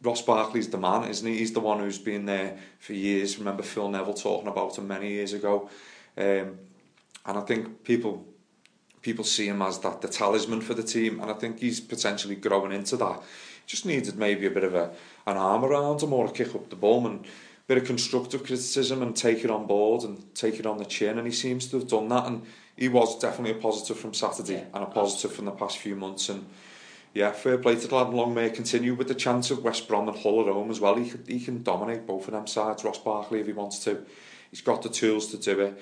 Ross 0.04 0.22
Barkley's 0.22 0.70
the 0.70 0.78
man, 0.78 1.08
isn't 1.08 1.28
he? 1.28 1.38
He's 1.38 1.54
the 1.54 1.60
one 1.60 1.80
who's 1.80 2.00
been 2.00 2.26
there 2.26 2.58
for 2.80 2.94
years. 2.94 3.38
Remember 3.38 3.64
Phil 3.64 3.90
Neville 3.90 4.14
talking 4.14 4.48
about 4.48 4.78
him 4.78 4.88
many 4.88 5.10
years 5.10 5.34
ago. 5.34 5.70
Um, 6.18 6.58
and 7.26 7.38
I 7.38 7.42
think 7.42 7.84
people 7.84 8.26
people 9.02 9.24
see 9.24 9.48
him 9.48 9.62
as 9.62 9.80
that 9.80 10.02
the 10.02 10.08
talisman 10.08 10.62
for 10.62 10.74
the 10.74 10.84
team, 10.84 11.20
and 11.20 11.30
I 11.30 11.34
think 11.34 11.60
he's 11.60 11.80
potentially 11.80 12.36
growing 12.36 12.72
into 12.72 12.98
that. 12.98 13.22
Just 13.68 13.86
needed 13.86 14.18
maybe 14.18 14.46
a 14.48 14.52
bit 14.52 14.64
of 14.64 14.76
a 14.76 14.92
an 15.28 15.38
arm 15.38 15.64
around 15.64 16.02
him 16.02 16.14
or 16.14 16.26
a 16.26 16.32
kick 16.32 16.56
up 16.56 16.70
the 16.70 16.76
bum 16.76 17.06
and 17.06 17.26
a 17.26 17.28
bit 17.68 17.78
of 17.78 17.86
constructive 17.86 18.44
criticism 18.44 19.02
and 19.02 19.16
take 19.16 19.44
it 19.44 19.52
on 19.52 19.68
board 19.68 20.04
and 20.04 20.34
take 20.36 20.60
it 20.60 20.66
on 20.66 20.78
the 20.78 20.86
chin, 20.86 21.18
and 21.18 21.28
he 21.28 21.34
seems 21.34 21.68
to 21.68 21.78
have 21.78 21.88
done 21.88 22.10
that. 22.10 22.26
And 22.26 22.44
he 22.76 22.90
was 22.90 23.20
definitely 23.20 23.58
a 23.58 23.62
positive 23.62 24.00
from 24.00 24.14
Saturday 24.14 24.54
yeah, 24.54 24.66
and 24.74 24.84
a 24.84 24.88
positive 24.88 25.34
from 25.34 25.46
the 25.46 25.52
past 25.52 25.78
few 25.78 25.96
months. 25.96 26.30
And 26.30 26.46
yeah, 27.14 27.32
fair 27.32 27.58
play 27.58 27.76
to 27.76 27.88
the 27.88 27.96
lad 27.96 28.08
and 28.08 28.16
long 28.16 28.34
may 28.34 28.50
continue 28.50 28.94
with 28.94 29.08
the 29.08 29.16
chance 29.16 29.52
of 29.52 29.64
West 29.64 29.88
Brom 29.88 30.08
and 30.08 30.18
Hull 30.18 30.42
at 30.42 30.54
home 30.54 30.72
as 30.72 30.80
well. 30.80 30.96
He 30.96 31.10
can, 31.10 31.24
he 31.28 31.40
can 31.40 31.64
dominate 31.64 32.08
both 32.08 32.28
of 32.28 32.34
them 32.34 32.48
sides, 32.48 32.84
Ross 32.84 33.00
Barkley 33.00 33.42
if 33.42 33.48
he 33.48 33.54
wants 33.54 33.84
to. 33.84 34.06
He's 34.50 34.62
got 34.62 34.82
the 34.82 34.90
tools 34.90 35.28
to 35.28 35.38
do 35.38 35.60
it. 35.62 35.82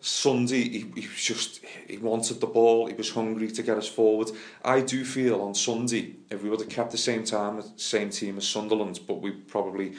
Sunday, 0.00 0.68
he, 0.68 0.92
he 0.96 1.06
was 1.06 1.22
just, 1.22 1.60
he 1.86 1.96
wanted 1.96 2.40
the 2.40 2.46
ball, 2.46 2.86
he 2.86 2.94
was 2.94 3.10
hungry 3.10 3.48
to 3.52 3.62
get 3.62 3.78
us 3.78 3.88
forward. 3.88 4.30
I 4.64 4.80
do 4.80 5.04
feel 5.04 5.40
on 5.40 5.54
Sunday, 5.54 6.16
if 6.28 6.42
we 6.42 6.50
would 6.50 6.60
have 6.60 6.68
kept 6.68 6.90
the 6.90 6.98
same 6.98 7.22
time, 7.24 7.62
same 7.76 8.10
team 8.10 8.36
as 8.36 8.48
Sunderland, 8.48 8.98
but 9.06 9.22
we 9.22 9.30
probably 9.30 9.94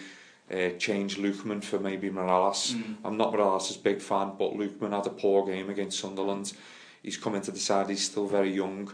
uh, 0.52 0.72
changed 0.78 1.20
Lookman 1.20 1.64
for 1.64 1.80
maybe 1.80 2.10
Mirallas. 2.10 2.74
Mm. 2.74 2.98
I'm 3.06 3.18
not 3.18 3.32
Mirallas' 3.32 3.82
big 3.82 4.02
fan, 4.02 4.34
but 4.38 4.58
Lookman 4.58 4.92
had 4.92 5.08
a 5.08 5.10
poor 5.10 5.46
game 5.46 5.70
against 5.70 6.00
Sunderland. 6.00 6.52
He's 7.02 7.18
come 7.18 7.36
into 7.36 7.52
the 7.52 7.60
side, 7.60 7.90
he's 7.90 8.04
still 8.04 8.28
very 8.28 8.54
young. 8.54 8.92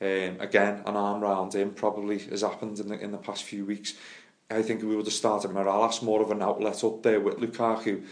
Um, 0.00 0.40
again, 0.40 0.82
an 0.86 0.96
arm 0.96 1.20
round 1.20 1.54
him 1.54 1.72
probably 1.72 2.18
has 2.18 2.40
happened 2.40 2.78
in 2.80 2.88
the, 2.88 2.98
in 2.98 3.12
the 3.12 3.18
past 3.18 3.44
few 3.44 3.66
weeks. 3.66 3.94
I 4.50 4.62
think 4.62 4.82
we 4.82 4.96
would 4.96 5.06
have 5.06 5.14
started 5.14 5.50
Mirallas 5.50 6.02
more 6.02 6.22
of 6.22 6.30
an 6.30 6.42
outlet 6.42 6.82
up 6.82 7.02
there 7.02 7.20
with 7.20 7.36
Lukaku. 7.36 8.04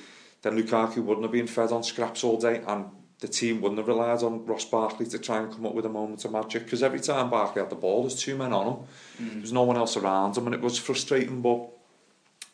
Then 0.42 0.62
Lukaku 0.62 0.98
wouldn't 0.98 1.24
have 1.24 1.32
been 1.32 1.46
fed 1.46 1.72
on 1.72 1.82
scraps 1.82 2.22
all 2.22 2.38
day 2.38 2.62
and 2.66 2.90
the 3.20 3.28
team 3.28 3.60
wouldn't 3.60 3.78
have 3.78 3.88
relied 3.88 4.22
on 4.22 4.46
Ross 4.46 4.64
Barkley 4.64 5.06
to 5.06 5.18
try 5.18 5.38
and 5.38 5.52
come 5.52 5.66
up 5.66 5.74
with 5.74 5.86
a 5.86 5.90
moment 5.90 6.24
of 6.24 6.32
magic 6.32 6.64
because 6.64 6.82
every 6.82 7.00
time 7.00 7.30
Barkley 7.30 7.60
had 7.60 7.70
the 7.70 7.76
ball 7.76 8.02
there's 8.02 8.14
two 8.14 8.36
men 8.36 8.52
on 8.52 8.66
him 8.66 8.76
mm. 9.20 9.34
there's 9.34 9.52
no 9.52 9.64
one 9.64 9.76
else 9.76 9.96
around 9.96 10.36
him 10.36 10.46
and 10.46 10.54
it 10.54 10.60
was 10.60 10.78
frustrating 10.78 11.42
but 11.42 11.68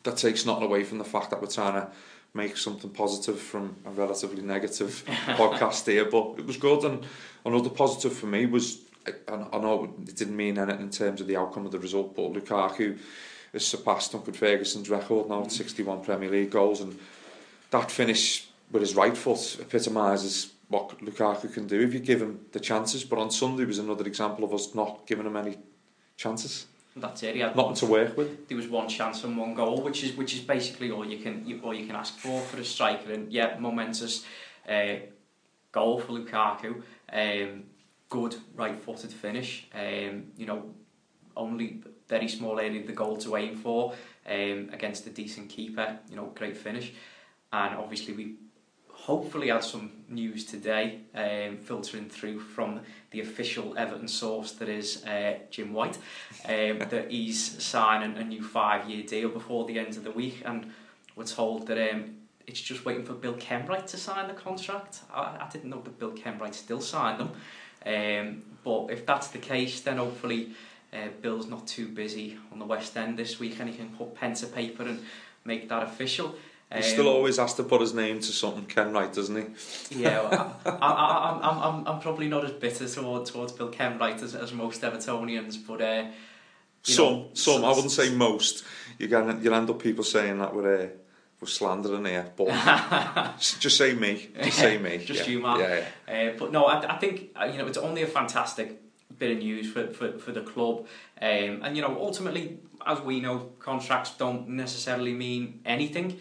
that 0.03 0.17
takes 0.17 0.45
nothing 0.45 0.63
away 0.63 0.83
from 0.83 0.97
the 0.97 1.03
fact 1.03 1.29
that 1.29 1.41
we're 1.41 1.47
trying 1.47 1.73
to 1.73 1.87
make 2.33 2.57
something 2.57 2.89
positive 2.89 3.39
from 3.39 3.75
a 3.85 3.91
relatively 3.91 4.41
negative 4.41 5.03
podcast 5.07 5.85
here 5.85 6.05
but 6.05 6.35
it 6.39 6.45
was 6.45 6.57
good 6.57 6.83
and 6.83 7.05
another 7.45 7.69
positive 7.69 8.13
for 8.13 8.25
me 8.25 8.45
was 8.45 8.81
I, 9.07 9.33
I 9.53 9.59
know 9.59 9.93
it 10.07 10.15
didn't 10.15 10.35
mean 10.35 10.57
anything 10.57 10.81
in 10.81 10.89
terms 10.89 11.21
of 11.21 11.27
the 11.27 11.37
outcome 11.37 11.65
of 11.65 11.71
the 11.71 11.79
result, 11.79 12.15
but 12.15 12.33
Lukaku 12.33 12.97
has 13.53 13.65
surpassed 13.65 14.11
Duncan 14.11 14.33
Ferguson's 14.33 14.89
record 14.89 15.29
now 15.29 15.43
at 15.43 15.51
61 15.51 16.03
Premier 16.03 16.29
League 16.29 16.51
goals, 16.51 16.81
and 16.81 16.97
that 17.71 17.91
finish 17.91 18.47
with 18.71 18.81
his 18.81 18.95
right 18.95 19.15
foot 19.15 19.57
epitomises 19.61 20.51
what 20.67 20.97
Lukaku 20.99 21.53
can 21.53 21.67
do 21.67 21.79
if 21.81 21.93
you 21.93 21.99
give 21.99 22.21
him 22.21 22.39
the 22.51 22.59
chances. 22.59 23.03
But 23.03 23.19
on 23.19 23.31
Sunday 23.31 23.65
was 23.65 23.79
another 23.79 24.05
example 24.05 24.43
of 24.43 24.53
us 24.53 24.73
not 24.73 25.05
giving 25.05 25.25
him 25.25 25.37
any 25.37 25.57
chances. 26.17 26.65
That's 26.95 27.23
it. 27.23 27.35
He 27.35 27.41
had 27.41 27.55
nothing 27.55 27.75
to 27.75 27.85
work 27.87 28.15
with. 28.15 28.47
There 28.47 28.55
was 28.55 28.67
one 28.67 28.87
chance 28.87 29.23
and 29.25 29.37
one 29.37 29.53
goal, 29.53 29.81
which 29.81 30.03
is 30.03 30.15
which 30.15 30.33
is 30.33 30.39
basically 30.39 30.91
all 30.91 31.05
you 31.05 31.19
can 31.19 31.45
you, 31.45 31.59
all 31.61 31.73
you 31.73 31.85
can 31.85 31.95
ask 31.95 32.17
for 32.17 32.39
for 32.41 32.57
a 32.57 32.65
striker. 32.65 33.11
And 33.11 33.31
yeah, 33.31 33.57
momentous 33.59 34.25
uh, 34.67 34.95
goal 35.71 35.99
for 35.99 36.13
Lukaku. 36.13 36.81
Um, 37.11 37.63
good 38.15 38.35
right-footed 38.55 39.11
finish. 39.11 39.67
Um, 39.73 40.27
you 40.37 40.45
know, 40.45 40.63
only 41.35 41.83
very 42.07 42.29
small 42.29 42.59
area 42.59 42.79
of 42.79 42.87
the 42.87 42.93
goal 42.93 43.17
to 43.17 43.35
aim 43.35 43.57
for 43.57 43.93
um, 44.25 44.69
against 44.71 45.05
a 45.07 45.09
decent 45.09 45.49
keeper. 45.49 45.99
You 46.09 46.15
know, 46.15 46.31
great 46.33 46.55
finish. 46.55 46.93
And 47.51 47.75
obviously 47.75 48.13
we 48.13 48.35
hopefully 48.89 49.49
had 49.49 49.65
some 49.65 49.91
news 50.07 50.45
today 50.45 51.01
um, 51.13 51.57
filtering 51.57 52.07
through 52.09 52.39
from 52.39 52.79
the 53.11 53.19
official 53.19 53.77
Everton 53.77 54.07
source 54.07 54.53
that 54.53 54.69
is 54.69 55.03
uh, 55.05 55.33
Jim 55.51 55.73
White 55.73 55.97
um, 56.45 56.79
that 56.93 57.11
he's 57.11 57.61
signing 57.61 58.17
a 58.17 58.23
new 58.23 58.41
five-year 58.41 59.03
deal 59.03 59.29
before 59.29 59.65
the 59.65 59.77
end 59.77 59.97
of 59.97 60.05
the 60.05 60.11
week 60.11 60.41
and 60.45 60.71
we're 61.17 61.25
told 61.25 61.67
that 61.67 61.91
um, 61.91 62.15
it's 62.47 62.61
just 62.61 62.85
waiting 62.85 63.05
for 63.05 63.13
Bill 63.13 63.35
Kenwright 63.35 63.87
to 63.87 63.97
sign 63.97 64.27
the 64.27 64.33
contract. 64.33 65.01
I, 65.13 65.21
I 65.41 65.49
didn't 65.51 65.69
know 65.69 65.81
that 65.81 65.99
Bill 65.99 66.11
Kenwright 66.11 66.55
still 66.55 66.81
signed 66.81 67.19
them. 67.19 67.31
Um, 67.85 68.43
but 68.63 68.87
if 68.89 69.05
that's 69.05 69.27
the 69.27 69.37
case, 69.37 69.81
then 69.81 69.97
hopefully 69.97 70.51
uh, 70.91 71.09
Bill's 71.21 71.47
not 71.47 71.67
too 71.67 71.87
busy 71.87 72.37
on 72.51 72.59
the 72.59 72.65
West 72.65 72.97
End 72.97 73.17
this 73.17 73.39
week 73.39 73.59
and 73.59 73.69
he 73.69 73.75
can 73.75 73.89
put 73.89 74.15
pen 74.15 74.33
to 74.35 74.47
paper 74.47 74.83
and 74.83 75.03
make 75.43 75.69
that 75.69 75.83
official. 75.83 76.35
He 76.75 76.81
still 76.81 77.07
um, 77.07 77.15
always 77.15 77.37
has 77.37 77.53
to 77.55 77.63
put 77.63 77.79
his 77.79 77.93
name 77.93 78.19
to 78.19 78.31
something 78.31 78.65
Ken 78.65 78.87
Kenwright, 78.87 79.13
doesn't 79.13 79.35
he? 79.35 80.01
Yeah, 80.01 80.21
well, 80.27 80.59
I, 80.65 80.69
I, 80.71 81.39
I'm, 81.43 81.59
I'm, 81.59 81.87
I'm 81.87 81.99
probably 82.01 82.27
not 82.27 82.43
as 82.43 82.51
bitter 82.51 82.87
towards, 82.87 83.29
towards 83.29 83.53
Bill 83.53 83.69
Kenwright 83.69 84.21
as, 84.23 84.35
as 84.35 84.51
most 84.51 84.81
Evertonians, 84.81 85.57
but... 85.65 85.81
Uh, 85.81 86.05
some, 86.81 87.05
know, 87.05 87.29
some, 87.33 87.65
I 87.65 87.69
wouldn't 87.69 87.91
say 87.91 88.13
most. 88.13 88.63
You 88.99 89.07
can 89.07 89.41
you'll 89.43 89.55
end 89.55 89.69
up 89.69 89.81
people 89.81 90.03
saying 90.03 90.37
that 90.37 90.53
we're 90.53 90.83
uh, 90.83 90.87
we're 91.41 91.47
slandering 91.47 92.05
here, 92.05 92.31
but 92.35 92.47
just 93.39 93.77
say 93.77 93.93
me, 93.93 94.29
just 94.41 94.57
say 94.57 94.77
me, 94.77 94.97
just 94.97 95.27
yeah. 95.27 95.33
you, 95.33 95.41
man. 95.41 95.59
Yeah, 95.59 95.83
yeah. 96.07 96.31
Uh, 96.31 96.37
but 96.37 96.51
no, 96.51 96.65
I, 96.65 96.95
I 96.95 96.97
think 96.97 97.31
uh, 97.39 97.45
you 97.45 97.57
know 97.57 97.67
it's 97.67 97.77
only 97.77 98.03
a 98.03 98.07
fantastic 98.07 98.81
bit 99.17 99.31
of 99.31 99.37
news 99.39 99.71
for 99.71 99.87
for, 99.87 100.17
for 100.17 100.31
the 100.31 100.41
club, 100.41 100.87
um, 101.21 101.61
and 101.63 101.75
you 101.75 101.81
know 101.81 101.97
ultimately, 101.99 102.59
as 102.85 103.01
we 103.01 103.19
know, 103.19 103.51
contracts 103.59 104.11
don't 104.17 104.49
necessarily 104.49 105.13
mean 105.13 105.61
anything. 105.65 106.19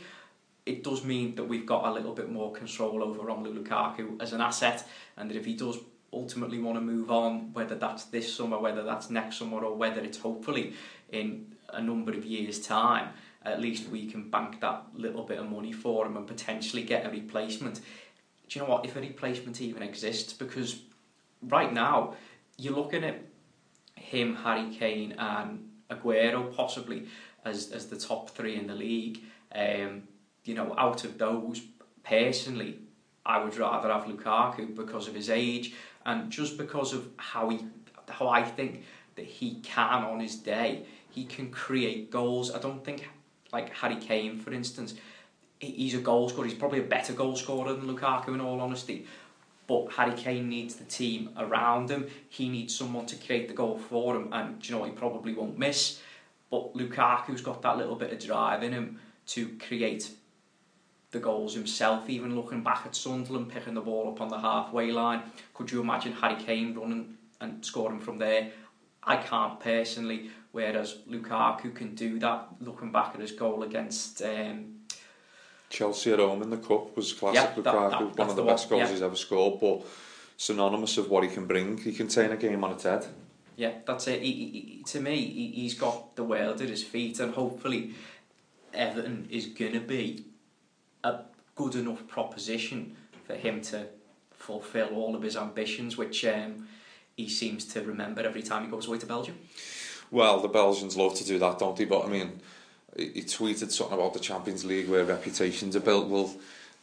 It 0.67 0.83
does 0.83 1.05
mean 1.05 1.35
that 1.37 1.45
we've 1.45 1.67
got 1.67 1.85
a 1.85 1.93
little 1.93 2.15
bit 2.15 2.31
more 2.31 2.51
control 2.53 3.03
over 3.03 3.21
Romelu 3.23 3.63
Lukaku 3.63 4.21
as 4.21 4.33
an 4.33 4.41
asset, 4.41 4.87
and 5.17 5.31
that 5.31 5.37
if 5.37 5.45
he 5.45 5.55
does 5.55 5.79
ultimately 6.13 6.59
want 6.59 6.77
to 6.77 6.81
move 6.81 7.11
on, 7.11 7.53
whether 7.53 7.75
that's 7.75 8.05
this 8.07 8.35
summer, 8.35 8.59
whether 8.59 8.83
that's 8.83 9.11
next 9.11 9.39
summer, 9.39 9.63
or 9.65 9.75
whether 9.75 10.01
it's 10.01 10.19
hopefully 10.19 10.73
in 11.11 11.55
a 11.73 11.83
number 11.83 12.13
of 12.13 12.25
years' 12.25 12.61
time, 12.61 13.11
at 13.45 13.61
least 13.61 13.89
we 13.89 14.07
can 14.07 14.31
bank 14.31 14.61
that 14.61 14.85
little 14.95 15.23
bit 15.23 15.39
of 15.39 15.51
money 15.51 15.73
for 15.73 16.07
him 16.07 16.17
and 16.17 16.27
potentially 16.27 16.83
get 16.83 17.07
a 17.07 17.11
replacement. 17.11 17.77
Do 18.49 18.59
you 18.59 18.65
know 18.65 18.71
what? 18.71 18.85
If 18.85 18.97
a 18.97 19.01
replacement 19.01 19.61
even 19.61 19.83
exists, 19.83 20.33
because 20.33 20.81
right 21.43 21.73
now 21.73 22.15
you're 22.57 22.75
looking 22.75 23.05
at 23.05 23.21
him, 23.97 24.37
Harry 24.37 24.75
Kane, 24.75 25.13
and 25.19 25.69
Aguero 25.91 26.55
possibly 26.55 27.07
as 27.45 27.71
as 27.73 27.87
the 27.87 27.97
top 27.97 28.31
three 28.31 28.57
in 28.57 28.67
the 28.67 28.75
league. 28.75 29.21
Um, 29.55 30.05
you 30.45 30.55
know, 30.55 30.75
out 30.77 31.05
of 31.05 31.17
those, 31.17 31.63
personally, 32.03 32.79
I 33.25 33.43
would 33.43 33.57
rather 33.57 33.91
have 33.91 34.05
Lukaku 34.05 34.75
because 34.75 35.09
of 35.09 35.15
his 35.15 35.31
age 35.31 35.75
and 36.05 36.31
just 36.31 36.59
because 36.59 36.93
of 36.93 37.09
how 37.17 37.49
he, 37.49 37.67
how 38.09 38.29
I 38.29 38.43
think 38.43 38.85
that 39.17 39.25
he 39.25 39.61
can 39.61 40.05
on 40.05 40.21
his 40.21 40.37
day, 40.37 40.85
he 41.11 41.25
can 41.25 41.51
create 41.51 42.11
goals. 42.11 42.55
I 42.55 42.59
don't 42.59 42.85
think 42.85 43.09
like 43.55 43.73
Harry 43.73 43.97
Kane, 43.97 44.41
for 44.41 44.53
instance, 44.53 44.95
he's 45.61 45.95
a 45.95 45.99
goal 45.99 46.29
scorer. 46.29 46.49
He's 46.49 46.59
probably 46.59 46.81
a 46.81 46.91
better 46.97 47.13
goal 47.13 47.37
scorer 47.37 47.73
than 47.73 47.87
Lukaku, 47.87 48.35
in 48.35 48.41
all 48.41 48.61
honesty. 48.61 49.07
But 49.69 49.93
Harry 49.93 50.15
Kane 50.15 50.49
needs 50.49 50.75
the 50.75 50.85
team 50.85 51.31
around 51.39 51.89
him. 51.89 52.09
He 52.29 52.49
needs 52.49 52.77
someone 52.77 53.07
to 53.07 53.17
create 53.17 53.47
the 53.47 53.55
goal 53.55 53.79
for 53.79 54.17
him, 54.17 54.29
and 54.33 54.69
you 54.69 54.75
know? 54.75 54.85
He 54.85 54.91
probably 54.91 55.33
won't 55.33 55.57
miss. 55.57 56.01
But 56.51 56.75
Lukaku's 56.75 57.41
got 57.41 57.63
that 57.63 57.79
little 57.79 57.95
bit 57.95 58.13
of 58.13 58.19
drive 58.19 58.65
in 58.65 58.73
him 58.73 58.99
to 59.29 59.57
create 59.67 60.11
the 61.13 61.21
goals 61.21 61.55
himself. 61.55 62.11
Even 62.11 62.35
looking 62.35 62.63
back 62.65 62.83
at 62.85 62.97
Sunderland 62.97 63.51
picking 63.51 63.75
the 63.75 63.81
ball 63.81 64.09
up 64.09 64.21
on 64.21 64.29
the 64.29 64.39
halfway 64.39 64.91
line, 64.91 65.23
could 65.55 65.71
you 65.71 65.81
imagine 65.81 66.13
Harry 66.13 66.43
Kane 66.43 66.75
running 66.75 67.17
and 67.41 67.65
scoring 67.65 68.01
from 68.01 68.19
there? 68.19 68.51
I 69.05 69.17
can't 69.17 69.61
personally. 69.61 70.31
Whereas 70.55 70.99
Lukaku 71.11 71.75
can 71.75 71.97
do 71.97 72.21
that. 72.21 72.47
Looking 72.61 72.93
back 72.93 73.11
at 73.15 73.21
his 73.21 73.33
goal 73.33 73.65
against. 73.65 74.23
Um, 74.23 74.83
Chelsea 75.69 76.13
at 76.13 76.21
home 76.21 76.43
in 76.43 76.51
the 76.51 76.59
cup 76.59 76.97
was 76.97 77.13
classic 77.13 77.57
Yeah, 77.57 77.63
that- 77.63 77.75
Lukaku, 77.75 77.91
that- 78.15 78.19
one 78.19 78.31
of 78.31 78.37
the, 78.37 78.43
the 78.43 78.49
best 78.49 78.71
one, 78.71 78.79
goals 78.79 78.89
yeah. 78.89 78.95
he's 78.95 79.03
ever 79.03 79.17
scored, 79.17 79.59
but 79.59 79.85
synonymous 80.37 80.97
of 80.97 81.11
what 81.11 81.25
he 81.25 81.29
can 81.29 81.49
bring. 81.49 81.77
He 81.79 81.93
can 81.93 82.07
turn 82.07 82.31
a 82.31 82.37
game 82.37 82.63
on 82.63 82.71
its 82.71 82.85
head. 82.85 83.05
Yeah, 83.57 83.73
that's 83.85 84.07
it. 84.07 84.23
He, 84.23 84.31
he, 84.33 84.83
to 84.87 85.01
me, 85.01 85.17
he, 85.17 85.49
he's 85.63 85.75
got 85.75 86.15
the 86.15 86.23
world 86.23 86.61
at 86.61 86.69
his 86.69 86.85
feet, 86.85 87.19
and 87.19 87.35
hopefully, 87.35 87.97
Everton 88.73 89.27
is 89.33 89.53
to 89.53 89.81
be 89.81 90.25
a 91.03 91.19
good 91.57 91.75
enough 91.75 92.07
proposition 92.07 92.95
for 93.27 93.35
him 93.35 93.61
to 93.63 93.87
fulfil 94.31 94.91
all 94.95 95.17
of 95.17 95.23
his 95.23 95.37
ambitions, 95.37 95.97
which 95.97 96.25
um, 96.25 96.69
he 97.17 97.29
seems 97.29 97.65
to 97.65 97.81
remember 97.83 98.23
every 98.23 98.43
time 98.43 98.65
he 98.65 98.71
goes 98.71 98.87
away 98.87 98.99
to 98.99 99.07
Belgium. 99.07 99.37
Well, 100.11 100.41
the 100.41 100.49
Belgians 100.49 100.97
love 100.97 101.15
to 101.17 101.25
do 101.25 101.39
that, 101.39 101.59
don't 101.59 101.77
they? 101.77 101.85
But 101.85 102.05
I 102.05 102.09
mean, 102.09 102.41
he, 102.97 103.09
he 103.09 103.23
tweeted 103.23 103.71
something 103.71 103.99
about 103.99 104.15
the 104.15 104.21
Champions 104.21 104.65
League 104.65 104.89
where 104.89 105.05
reputations 105.05 105.77
are 105.77 105.81
built. 105.81 106.09
Well, 106.09 106.35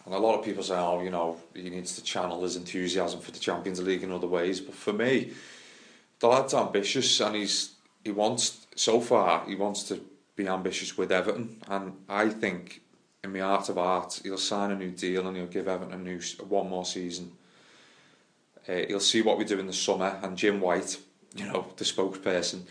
and 0.06 0.14
a 0.14 0.18
lot 0.18 0.38
of 0.38 0.44
people 0.44 0.64
say, 0.64 0.76
oh, 0.76 1.02
you 1.02 1.12
know, 1.12 1.38
he 1.54 1.70
needs 1.70 1.96
to 1.96 2.04
channel 2.04 2.42
his 2.42 2.56
enthusiasm 2.56 3.20
for 3.20 3.32
the 3.32 3.40
Champions 3.40 3.82
League 3.82 4.04
in 4.04 4.12
other 4.12 4.28
ways. 4.28 4.60
But 4.60 4.76
for 4.76 4.94
me, 4.94 5.32
the 6.20 6.28
lad's 6.28 6.54
ambitious 6.54 7.20
and 7.20 7.36
he's 7.36 7.76
he 8.04 8.12
wants 8.12 8.66
so 8.76 9.00
far 9.00 9.46
he 9.48 9.56
wants 9.56 9.84
to 9.84 10.02
be 10.36 10.48
ambitious 10.48 10.98
with 10.98 11.12
Everton, 11.12 11.58
and 11.68 11.94
I 12.08 12.30
think 12.30 12.82
in 13.24 13.34
my 13.34 13.40
heart 13.40 13.70
of 13.70 13.76
heart 13.76 14.22
he'll 14.24 14.38
sign 14.38 14.72
a 14.72 14.76
new 14.76 14.92
deal 14.92 15.28
and 15.28 15.36
he'll 15.36 15.46
give 15.48 15.68
Everton 15.68 15.94
a 15.94 15.98
new 15.98 16.20
one 16.48 16.70
more 16.70 16.86
season. 16.86 17.34
Uh, 18.68 18.86
he'll 18.88 19.00
see 19.00 19.22
what 19.22 19.38
we 19.38 19.44
do 19.44 19.60
in 19.60 19.68
the 19.68 19.74
summer, 19.74 20.20
and 20.24 20.38
Jim 20.38 20.62
White, 20.62 20.98
you 21.36 21.46
know, 21.46 21.68
the 21.78 21.84
spokesperson, 21.84 22.62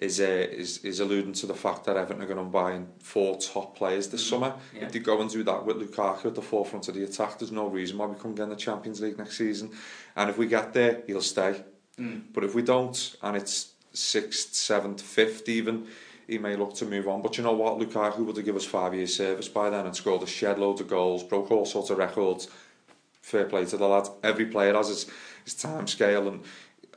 is 0.00 0.20
uh, 0.20 0.24
is 0.24 0.78
is 0.84 1.00
alluding 1.00 1.32
to 1.34 1.46
the 1.46 1.54
fact 1.54 1.84
that 1.84 1.96
Everton 1.96 2.22
are 2.22 2.26
going 2.26 2.38
to 2.38 2.44
be 2.44 2.50
buying 2.50 2.88
four 3.00 3.36
top 3.38 3.76
players 3.76 4.08
this 4.08 4.26
summer. 4.26 4.54
Yeah. 4.74 4.84
If 4.84 4.92
they 4.92 5.00
go 5.00 5.20
and 5.20 5.28
do 5.30 5.42
that 5.42 5.64
with 5.66 5.76
Lukaku 5.76 6.26
at 6.26 6.34
the 6.34 6.42
forefront 6.42 6.88
of 6.88 6.94
the 6.94 7.04
attack, 7.04 7.38
there's 7.38 7.52
no 7.52 7.66
reason 7.66 7.98
why 7.98 8.06
we 8.06 8.14
couldn't 8.14 8.36
get 8.36 8.44
in 8.44 8.50
the 8.50 8.56
Champions 8.56 9.00
League 9.00 9.18
next 9.18 9.36
season. 9.36 9.70
And 10.16 10.30
if 10.30 10.38
we 10.38 10.46
get 10.46 10.72
there, 10.72 11.02
he'll 11.06 11.20
stay. 11.20 11.64
Mm. 11.98 12.22
But 12.32 12.44
if 12.44 12.54
we 12.54 12.62
don't, 12.62 13.16
and 13.22 13.36
it's 13.36 13.72
sixth, 13.92 14.54
seventh, 14.54 15.00
fifth 15.00 15.48
even, 15.48 15.86
he 16.28 16.38
may 16.38 16.54
look 16.54 16.74
to 16.74 16.84
move 16.84 17.08
on. 17.08 17.22
But 17.22 17.36
you 17.36 17.42
know 17.42 17.52
what? 17.52 17.78
Lukaku 17.78 18.18
would 18.18 18.36
have 18.36 18.44
given 18.44 18.60
us 18.60 18.66
five 18.66 18.94
years 18.94 19.16
service 19.16 19.48
by 19.48 19.70
then 19.70 19.86
and 19.86 19.96
scored 19.96 20.22
a 20.22 20.26
shed 20.26 20.58
load 20.58 20.80
of 20.80 20.88
goals, 20.88 21.24
broke 21.24 21.50
all 21.50 21.66
sorts 21.66 21.90
of 21.90 21.98
records. 21.98 22.48
Fair 23.20 23.46
play 23.46 23.64
to 23.64 23.76
the 23.76 23.86
lad. 23.86 24.08
Every 24.22 24.46
player 24.46 24.74
has 24.74 24.88
his, 24.88 25.06
his 25.44 25.54
time 25.54 25.86
scale 25.86 26.28
and 26.28 26.44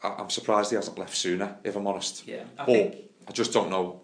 I- 0.04 0.16
I'm 0.20 0.30
surprised 0.30 0.70
he 0.72 0.76
hasn't 0.76 0.98
left 0.98 1.16
sooner, 1.16 1.58
if 1.64 1.76
I'm 1.76 1.88
honest. 1.88 2.28
Yeah, 2.28 2.44
I 2.58 2.66
but 2.66 2.66
think 2.66 2.96
I 3.28 3.32
just 3.32 3.54
don't 3.54 3.70
know 3.70 4.02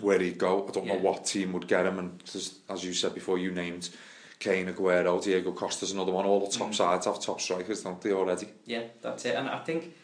where 0.00 0.18
he'd 0.18 0.38
go. 0.38 0.66
I 0.66 0.70
don't 0.72 0.86
know 0.86 0.94
what 0.98 1.26
team 1.26 1.52
would 1.52 1.66
get 1.68 1.84
him. 1.86 1.98
And 1.98 2.22
as, 2.34 2.84
you 2.84 2.92
said 2.94 3.14
before, 3.14 3.38
you 3.38 3.50
named 3.50 3.90
Kane, 4.38 4.66
Aguero, 4.66 5.22
Diego 5.22 5.52
Costa's 5.52 5.92
another 5.92 6.12
one. 6.12 6.24
All 6.24 6.40
the 6.40 6.50
top 6.56 6.70
Mm. 6.70 6.74
sides 6.74 7.04
have 7.06 7.20
top 7.20 7.40
strikers, 7.40 7.82
don't 7.82 8.00
they, 8.00 8.12
already? 8.12 8.48
Yeah, 8.64 8.84
that's 9.02 9.26
it. 9.26 9.34
And 9.34 9.48
I 9.50 9.58
think, 9.58 9.94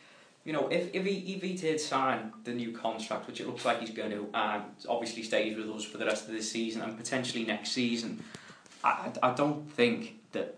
you 0.45 0.53
know, 0.53 0.69
if, 0.69 0.95
if, 0.95 1.07
he, 1.07 1.35
if 1.35 1.43
he 1.43 1.55
did 1.55 1.81
sign 1.81 2.33
the 2.45 2.53
new 2.53 2.73
contract, 2.73 3.27
which 3.27 3.41
it 3.41 3.47
looks 3.47 3.65
like 3.65 3.81
he's 3.81 3.91
going 3.91 4.11
to, 4.11 4.29
and 4.35 4.65
obviously 4.87 5.23
stays 5.23 5.57
with 5.57 5.71
us 5.71 5.85
for 5.85 5.97
the 5.97 6.05
rest 6.05 6.27
of 6.27 6.33
this 6.35 6.53
season 6.53 6.83
and 6.83 6.95
potentially 6.99 7.45
next 7.47 7.71
season, 7.73 8.23
I 8.85 9.11
I 9.23 9.33
don't 9.33 9.71
think 9.73 10.17
that 10.33 10.57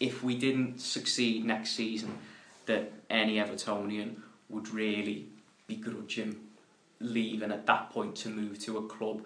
if 0.00 0.24
we 0.24 0.34
didn't 0.36 0.80
succeed 0.80 1.44
next 1.44 1.70
season, 1.76 2.18
that 2.68 2.92
any 3.10 3.36
Evertonian 3.36 4.16
would 4.48 4.68
really 4.68 5.26
begrudge 5.66 6.16
him 6.16 6.40
leaving 7.00 7.50
at 7.50 7.66
that 7.66 7.90
point 7.90 8.14
to 8.16 8.28
move 8.28 8.58
to 8.60 8.78
a 8.78 8.86
club 8.86 9.24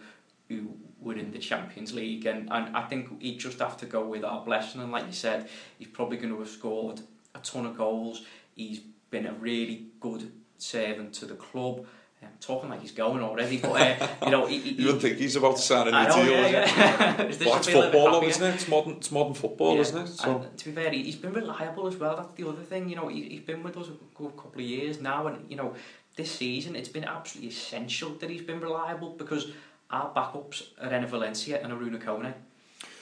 who 0.49 0.75
were 1.01 1.15
in 1.15 1.31
the 1.31 1.39
Champions 1.39 1.93
League. 1.93 2.27
And, 2.27 2.49
and 2.51 2.77
I 2.77 2.83
think 2.83 3.21
he'd 3.21 3.39
just 3.39 3.59
have 3.59 3.77
to 3.79 3.87
go 3.87 4.05
with 4.05 4.25
our 4.25 4.45
blessing. 4.45 4.81
And 4.81 4.91
like 4.91 5.07
you 5.07 5.13
said, 5.13 5.49
he's 5.79 5.89
probably 5.89 6.17
going 6.17 6.33
to 6.33 6.39
have 6.39 6.49
scored 6.49 7.01
a 7.35 7.39
ton 7.39 7.67
of 7.67 7.77
goals. 7.77 8.25
He's 8.57 8.81
been 9.11 9.27
a 9.27 9.33
really 9.35 9.87
good 10.01 10.33
servant 10.59 11.13
to 11.15 11.27
the 11.27 11.35
club. 11.35 11.87
I'm 12.23 12.31
talking 12.41 12.71
like 12.71 12.81
he's 12.81 12.93
going 12.93 13.23
already, 13.23 13.59
but 13.59 14.01
uh, 14.03 14.09
you 14.25 14.31
know, 14.31 14.47
he, 14.47 14.59
he, 14.59 14.71
You 14.79 14.85
wouldn't 14.87 15.03
think 15.03 15.19
he's 15.19 15.37
about 15.37 15.57
to 15.57 15.63
sign 15.63 15.89
a 15.89 15.91
new 15.91 16.09
know, 16.09 16.25
deal, 16.25 16.33
yeah, 16.33 16.39
is 16.43 16.47
it? 16.63 16.77
yeah. 16.77 17.17
Well, 17.17 17.31
should 17.31 17.31
it's 17.31 17.67
be 17.67 17.73
a 17.73 17.77
little 17.77 17.91
bit 17.91 17.93
football, 17.93 18.21
though, 18.21 18.27
isn't 18.27 18.43
it? 18.51 18.55
It's 18.55 18.69
modern, 18.69 18.93
it's 18.95 19.11
modern 19.11 19.35
football, 19.35 19.75
Yeah, 19.75 19.81
isn't 19.81 20.03
it? 20.03 20.07
So, 20.09 20.39
And 20.39 20.57
to 20.59 20.65
be 20.67 20.73
fair, 20.73 20.91
he- 20.91 21.03
he's 21.05 21.17
been 21.17 21.33
reliable 21.33 21.87
as 21.87 21.97
well. 21.97 22.17
That's 22.17 22.33
the 22.35 22.49
other 22.49 22.63
thing. 22.63 22.89
You 22.89 22.97
know, 22.97 23.09
he, 23.09 23.23
he's 23.29 23.41
been 23.41 23.63
with 23.63 23.77
us 23.77 23.89
a 23.89 23.93
good 24.15 24.37
couple 24.37 24.61
of 24.61 24.67
years 24.67 25.01
now, 25.01 25.27
and 25.27 25.51
you 25.51 25.57
know, 25.57 25.75
this 26.17 26.31
season 26.31 26.77
it's 26.77 26.89
been 26.89 27.05
absolutely 27.05 27.49
essential 27.51 28.11
that 28.21 28.29
he's 28.31 28.43
been 28.43 28.61
reliable 28.61 29.11
because 29.11 29.53
our 29.91 30.13
backups 30.15 30.63
are 30.81 30.89
Enner 30.91 31.09
Valencia 31.09 31.61
and 31.63 31.73
Arouna 31.73 32.01
Kone. 32.03 32.33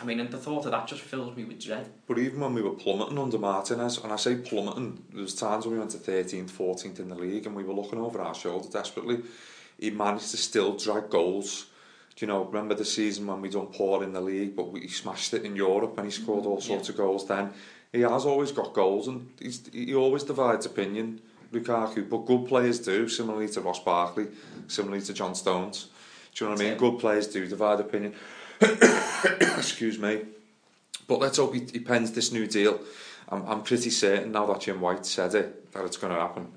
I 0.00 0.04
mean, 0.04 0.20
and 0.20 0.30
the 0.30 0.38
thought 0.38 0.64
of 0.64 0.70
that 0.70 0.86
just 0.86 1.02
fills 1.02 1.36
me 1.36 1.44
with 1.44 1.60
dread. 1.60 1.88
but 2.06 2.18
even 2.18 2.40
when 2.40 2.54
we 2.54 2.62
were 2.62 2.70
plummeting 2.70 3.18
under 3.18 3.38
Martinez, 3.38 3.98
and 3.98 4.12
I 4.12 4.16
say 4.16 4.36
plummeting, 4.36 5.04
there 5.12 5.22
was 5.22 5.34
times 5.34 5.66
when 5.66 5.74
we 5.74 5.78
went 5.78 5.90
to 5.90 5.98
13th, 5.98 6.50
14th 6.50 6.98
in 7.00 7.08
the 7.08 7.14
league, 7.14 7.46
and 7.46 7.54
we 7.54 7.64
were 7.64 7.74
looking 7.74 7.98
over 7.98 8.20
our 8.20 8.34
shoulder 8.34 8.68
desperately. 8.70 9.20
He 9.78 9.90
managed 9.90 10.30
to 10.30 10.36
still 10.36 10.76
drag 10.76 11.10
goals. 11.10 11.66
Do 12.16 12.24
you 12.24 12.32
know, 12.32 12.44
remember 12.44 12.74
the 12.74 12.84
season 12.84 13.26
when 13.26 13.40
we 13.40 13.48
done 13.48 13.66
poor 13.66 14.02
in 14.02 14.12
the 14.12 14.20
league, 14.20 14.56
but 14.56 14.72
we 14.72 14.88
smashed 14.88 15.34
it 15.34 15.44
in 15.44 15.56
Europe 15.56 15.96
and 15.98 16.06
he 16.06 16.12
mm-hmm. 16.12 16.24
scored 16.24 16.46
all 16.46 16.60
sorts 16.60 16.88
of 16.88 16.96
goals 16.96 17.26
then. 17.26 17.52
He 17.92 18.00
has 18.00 18.24
always 18.24 18.52
got 18.52 18.72
goals 18.72 19.08
and 19.08 19.30
he's, 19.40 19.66
he 19.72 19.94
always 19.94 20.22
divides 20.22 20.66
opinion, 20.66 21.20
Lukaku, 21.52 22.08
but 22.08 22.26
good 22.26 22.46
players 22.46 22.78
do, 22.78 23.08
similarly 23.08 23.48
to 23.48 23.60
Ross 23.60 23.82
Barkley, 23.82 24.28
similarly 24.68 25.02
to 25.02 25.12
John 25.12 25.34
Stones. 25.34 25.88
Do 26.34 26.44
you 26.44 26.48
know 26.48 26.54
what 26.54 26.60
I 26.60 26.64
mean? 26.64 26.72
It. 26.74 26.78
Good 26.78 26.98
players 26.98 27.26
do 27.26 27.46
divide 27.46 27.80
opinion. 27.80 28.14
Excuse 29.58 29.98
me. 29.98 30.22
But 31.06 31.18
let's 31.20 31.38
hope 31.38 31.54
he, 31.54 31.66
he 31.72 31.80
pens 31.80 32.12
this 32.12 32.32
new 32.32 32.46
deal. 32.46 32.80
I'm, 33.28 33.46
I'm 33.46 33.62
pretty 33.62 33.90
certain 33.90 34.32
now 34.32 34.46
that 34.46 34.60
Jim 34.60 34.80
White 34.80 35.06
said 35.06 35.34
it, 35.34 35.72
that 35.72 35.84
it's 35.84 35.96
going 35.96 36.12
to 36.12 36.20
happen. 36.20 36.52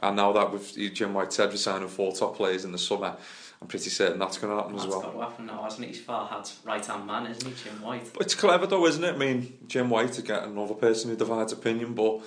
And 0.00 0.16
now 0.16 0.32
that 0.32 0.52
we've, 0.52 0.92
Jim 0.92 1.14
White 1.14 1.32
said 1.32 1.50
we're 1.50 1.56
signing 1.56 1.88
four 1.88 2.12
top 2.12 2.36
players 2.36 2.64
in 2.64 2.72
the 2.72 2.78
summer, 2.78 3.16
I'm 3.60 3.68
pretty 3.68 3.90
certain 3.90 4.18
that's 4.18 4.38
going 4.38 4.50
to 4.50 4.56
happen 4.56 4.72
That's 4.72 4.86
as 4.86 4.90
well. 4.90 5.02
got 5.02 5.12
to 5.12 5.20
happen 5.20 5.46
now, 5.46 5.62
hasn't 5.62 5.84
it? 5.84 5.88
He's 5.88 6.00
Farhad's 6.00 6.58
right 6.64 6.84
hand 6.84 7.06
man, 7.06 7.26
isn't 7.26 7.46
he, 7.46 7.54
Jim 7.62 7.80
White? 7.80 8.12
But 8.12 8.22
it's 8.22 8.34
clever 8.34 8.66
though, 8.66 8.84
isn't 8.86 9.04
it? 9.04 9.14
I 9.14 9.16
mean, 9.16 9.56
Jim 9.68 9.88
White 9.88 10.12
to 10.14 10.22
get 10.22 10.42
another 10.42 10.74
person 10.74 11.10
who 11.10 11.16
divides 11.16 11.52
opinion, 11.52 11.94
but 11.94 12.22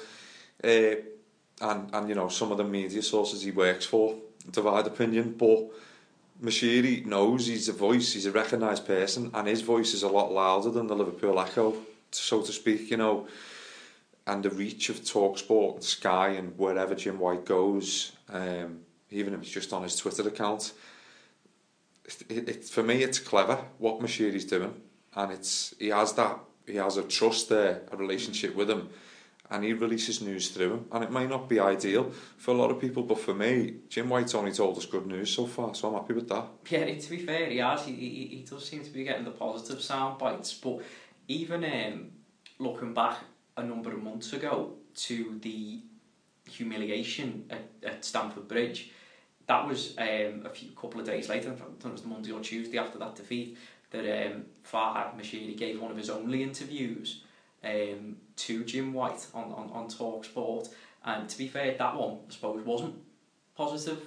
uh, 0.63 0.95
and 1.61 1.93
and 1.93 2.07
you 2.07 2.15
know 2.15 2.29
some 2.29 2.53
of 2.53 2.57
the 2.57 2.63
media 2.63 3.01
sources 3.01 3.41
he 3.41 3.51
works 3.51 3.85
for 3.85 4.15
divide 4.49 4.87
opinion, 4.87 5.35
but 5.37 5.69
Moshiri 6.41 7.05
knows 7.05 7.47
he's 7.47 7.69
a 7.69 7.73
voice, 7.73 8.13
he's 8.13 8.25
a 8.25 8.31
recognised 8.31 8.85
person, 8.85 9.31
and 9.33 9.47
his 9.47 9.61
voice 9.61 9.93
is 9.93 10.03
a 10.03 10.07
lot 10.07 10.31
louder 10.31 10.69
than 10.69 10.87
the 10.87 10.95
Liverpool 10.95 11.39
echo, 11.39 11.75
so 12.11 12.41
to 12.41 12.51
speak. 12.51 12.91
You 12.91 12.97
know, 12.97 13.27
and 14.27 14.43
the 14.43 14.49
reach 14.49 14.89
of 14.89 15.01
Talksport 15.01 15.75
and 15.75 15.83
Sky 15.83 16.29
and 16.29 16.57
wherever 16.57 16.95
Jim 16.95 17.19
White 17.19 17.45
goes, 17.45 18.11
um, 18.29 18.81
even 19.11 19.33
if 19.33 19.41
it's 19.41 19.49
just 19.49 19.71
on 19.71 19.83
his 19.83 19.95
Twitter 19.95 20.27
account. 20.27 20.73
It, 22.29 22.49
it, 22.49 22.65
for 22.65 22.83
me, 22.83 23.01
it's 23.01 23.17
clever 23.17 23.59
what 23.77 23.99
Moshiri's 23.99 24.45
doing, 24.45 24.73
and 25.15 25.31
it's 25.31 25.73
he 25.79 25.87
has 25.87 26.13
that 26.13 26.37
he 26.67 26.75
has 26.75 26.97
a 26.97 27.03
trust 27.03 27.49
there, 27.49 27.81
a 27.91 27.97
relationship 27.97 28.55
with 28.55 28.69
him, 28.69 28.89
and 29.49 29.63
he 29.63 29.73
releases 29.73 30.21
news 30.21 30.49
through 30.49 30.73
him. 30.73 30.85
And 30.91 31.03
it 31.03 31.11
may 31.11 31.27
not 31.27 31.47
be 31.47 31.59
ideal 31.59 32.11
for 32.37 32.51
a 32.51 32.57
lot 32.57 32.71
of 32.71 32.79
people, 32.79 33.03
but 33.03 33.19
for 33.19 33.33
me, 33.33 33.75
Jim 33.89 34.09
White's 34.09 34.35
only 34.35 34.51
told 34.51 34.77
us 34.77 34.85
good 34.85 35.05
news 35.05 35.29
so 35.29 35.45
far, 35.45 35.75
so 35.75 35.89
I'm 35.89 35.95
happy 35.95 36.13
with 36.13 36.27
that. 36.29 36.45
Yeah, 36.69 36.93
to 36.93 37.09
be 37.09 37.19
fair, 37.19 37.49
he 37.49 37.57
has. 37.57 37.85
He, 37.85 37.93
he, 37.93 38.27
he 38.27 38.45
does 38.49 38.67
seem 38.67 38.83
to 38.83 38.89
be 38.89 39.03
getting 39.03 39.25
the 39.25 39.31
positive 39.31 39.81
sound 39.81 40.17
bites, 40.17 40.53
but 40.53 40.81
even 41.27 41.63
um, 41.63 42.11
looking 42.59 42.93
back 42.93 43.17
a 43.57 43.63
number 43.63 43.91
of 43.91 44.01
months 44.01 44.33
ago 44.33 44.73
to 44.95 45.39
the 45.41 45.79
humiliation 46.49 47.45
at, 47.49 47.69
at 47.83 48.05
Stamford 48.05 48.47
Bridge, 48.47 48.91
that 49.47 49.67
was 49.67 49.95
um, 49.97 50.43
a 50.45 50.49
few 50.49 50.71
couple 50.71 50.99
of 50.99 51.05
days 51.05 51.29
later, 51.29 51.51
I 51.51 51.55
think 51.55 51.85
it 51.85 51.91
was 51.91 52.05
Monday 52.05 52.31
or 52.31 52.39
Tuesday 52.39 52.77
after 52.79 52.97
that 52.99 53.15
defeat, 53.15 53.57
that 53.91 54.27
um, 54.27 54.45
Farhad 54.69 55.15
Moshiri 55.17 55.55
gave 55.55 55.79
one 55.79 55.91
of 55.91 55.97
his 55.97 56.09
only 56.09 56.41
interviews 56.41 57.21
um, 57.65 58.17
to 58.35 58.63
Jim 58.63 58.93
White 58.93 59.25
on, 59.33 59.51
on, 59.51 59.69
on 59.73 59.87
Talk 59.87 60.25
Sport. 60.25 60.69
And 61.03 61.27
to 61.29 61.37
be 61.37 61.47
fair, 61.47 61.75
that 61.77 61.95
one, 61.95 62.19
I 62.29 62.33
suppose, 62.33 62.65
wasn't 62.65 62.95
positive 63.55 63.99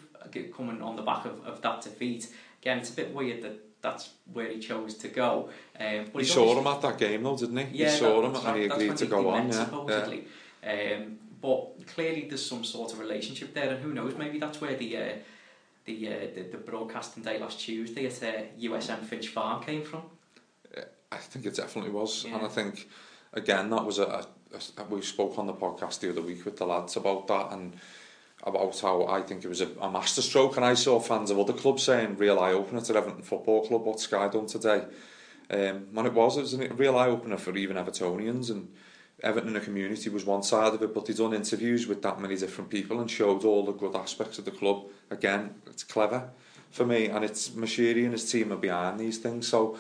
coming 0.57 0.83
on 0.83 0.97
the 0.97 1.03
back 1.03 1.25
of, 1.25 1.45
of 1.47 1.63
that 1.63 1.83
defeat. 1.83 2.29
Again, 2.61 2.79
it's 2.79 2.91
a 2.91 2.95
bit 2.95 3.15
weird 3.15 3.43
that 3.43 3.59
that's 3.81 4.11
where 4.33 4.49
he 4.49 4.59
chose 4.59 4.95
to 4.95 5.09
go. 5.09 5.49
Um, 5.79 6.07
but 6.13 6.23
he 6.23 6.29
saw 6.29 6.59
him 6.59 6.67
at 6.67 6.83
that 6.83 6.99
game 6.99 7.23
though, 7.23 7.37
didn't 7.37 7.57
he? 7.57 7.79
Yeah, 7.79 7.91
he 7.91 7.99
saw 7.99 8.27
him 8.27 8.35
and 8.35 8.57
he 8.57 8.65
agreed 8.65 8.97
to 8.97 9.07
go 9.07 9.31
on. 9.31 9.47
Yeah. 9.47 9.65
Supposedly. 9.65 10.25
Yeah. 10.63 10.97
Um, 10.97 11.19
but 11.41 11.87
clearly 11.87 12.27
there's 12.29 12.45
some 12.45 12.65
sort 12.65 12.93
of 12.93 12.99
relationship 12.99 13.55
there 13.55 13.71
and 13.71 13.81
who 13.81 13.95
knows, 13.95 14.17
maybe 14.17 14.39
that's 14.39 14.61
where 14.61 14.77
the... 14.77 14.97
Uh, 14.97 15.13
the, 15.85 16.07
uh, 16.07 16.21
the, 16.35 16.43
the 16.43 16.59
broadcasting 16.59 17.23
day 17.23 17.39
last 17.39 17.61
Tuesday 17.61 18.05
at 18.05 18.23
uh, 18.23 18.43
USM 18.61 18.99
Finch 19.05 19.29
Farm 19.29 19.63
came 19.63 19.83
from? 19.83 20.03
I 21.11 21.17
think 21.17 21.47
it 21.47 21.55
definitely 21.55 21.91
was, 21.91 22.25
yeah. 22.25 22.37
and 22.37 22.45
I 22.45 22.49
think 22.49 22.87
again 23.33 23.71
that 23.71 23.85
was 23.85 23.99
a, 23.99 24.05
a, 24.05 24.27
a 24.79 24.85
we 24.85 25.03
spoke 25.03 25.39
on 25.39 25.47
the 25.47 25.53
podcast 25.55 26.01
the 26.01 26.11
other 26.11 26.23
week 26.23 26.45
with 26.45 26.57
the 26.57 26.67
lads 26.67 26.97
about 26.97 27.27
that 27.29 27.53
and 27.53 27.75
about 28.45 28.79
how 28.81 29.07
I 29.07 29.23
think 29.23 29.45
it 29.45 29.49
was 29.49 29.61
a, 29.61 29.69
a 29.81 29.91
masterstroke. 29.91 30.57
And 30.57 30.65
I 30.65 30.75
saw 30.75 31.01
fans 31.01 31.31
of 31.31 31.39
other 31.39 31.53
clubs 31.53 31.83
saying 31.83 32.17
real 32.17 32.39
eye 32.39 32.53
opener 32.53 32.81
to 32.81 32.95
Everton 32.95 33.23
Football 33.23 33.67
Club 33.67 33.85
what 33.85 34.01
Sky 34.01 34.29
done 34.29 34.47
today? 34.47 34.85
Um, 35.51 35.89
and 35.97 36.07
it 36.07 36.13
was 36.13 36.37
it 36.37 36.43
was 36.43 36.55
a 36.55 36.69
real 36.75 36.97
eye 36.97 37.09
opener 37.09 37.37
for 37.37 37.57
even 37.57 37.77
Evertonians. 37.77 38.51
And 38.51 38.73
Everton 39.23 39.49
in 39.49 39.55
the 39.55 39.61
community 39.61 40.09
was 40.11 40.25
one 40.25 40.43
side 40.43 40.75
of 40.75 40.83
it 40.83 40.95
but 40.95 41.07
they 41.07 41.15
done 41.15 41.35
interviews 41.35 41.87
with 41.87 42.03
that 42.03 42.21
many 42.21 42.37
different 42.37 42.71
people 42.71 43.01
and 43.01 43.11
showed 43.11 43.45
all 43.45 43.65
the 43.65 43.73
good 43.73 43.97
aspects 43.97 44.39
of 44.39 44.45
the 44.45 44.51
club. 44.51 44.85
Again 45.11 45.57
it's 45.67 45.83
clever 45.83 46.31
for 46.71 46.87
me 46.87 47.07
and 47.07 47.25
it's 47.25 47.51
Moshiri 47.51 48.05
and 48.05 48.13
his 48.13 48.31
team 48.31 48.53
are 48.53 48.57
behind 48.57 49.01
these 49.01 49.19
things. 49.19 49.49
So 49.49 49.79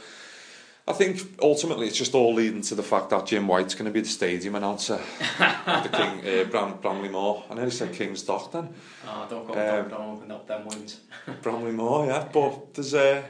I 0.88 0.94
think 0.94 1.20
ultimately 1.42 1.86
it's 1.86 1.98
just 1.98 2.14
all 2.14 2.32
leading 2.32 2.62
to 2.62 2.74
the 2.74 2.82
fact 2.82 3.10
that 3.10 3.26
Jim 3.26 3.46
White's 3.46 3.74
going 3.74 3.84
to 3.84 3.90
be 3.90 4.00
the 4.00 4.08
stadium 4.08 4.54
announcer 4.54 4.98
at 5.38 5.82
the 5.82 5.90
King 5.90 6.20
uh, 6.20 6.44
Bram, 6.44 6.78
Bramley 6.80 7.10
Moore. 7.10 7.44
I 7.50 7.54
nearly 7.54 7.70
said 7.70 7.92
King's 7.92 8.22
Dock 8.22 8.52
then. 8.52 8.72
Oh, 9.06 9.26
don't 9.28 9.46
go, 9.46 9.52
um, 9.52 9.58
don't, 9.58 9.90
don't 9.90 10.16
open 10.16 10.30
up 10.30 10.46
them 10.46 10.66
wounds. 10.66 11.00
Bramley 11.42 11.72
Moore, 11.72 12.06
yeah. 12.06 12.26
But 12.32 12.72
there's 12.72 12.94
uh, 12.94 13.22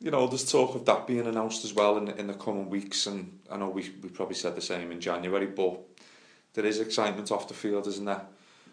you 0.00 0.10
know, 0.10 0.26
there's 0.26 0.50
talk 0.50 0.74
of 0.74 0.84
that 0.86 1.06
being 1.06 1.26
announced 1.26 1.64
as 1.64 1.72
well 1.72 1.96
in, 1.98 2.08
in 2.08 2.26
the 2.26 2.34
coming 2.34 2.68
weeks, 2.68 3.06
and 3.06 3.38
I 3.50 3.56
know 3.58 3.68
we 3.68 3.92
we 4.02 4.08
probably 4.08 4.34
said 4.34 4.56
the 4.56 4.60
same 4.60 4.90
in 4.90 5.00
January, 5.00 5.46
but 5.46 5.78
there 6.54 6.66
is 6.66 6.80
excitement 6.80 7.30
off 7.30 7.46
the 7.46 7.54
field, 7.54 7.86
isn't 7.86 8.04
there? 8.04 8.22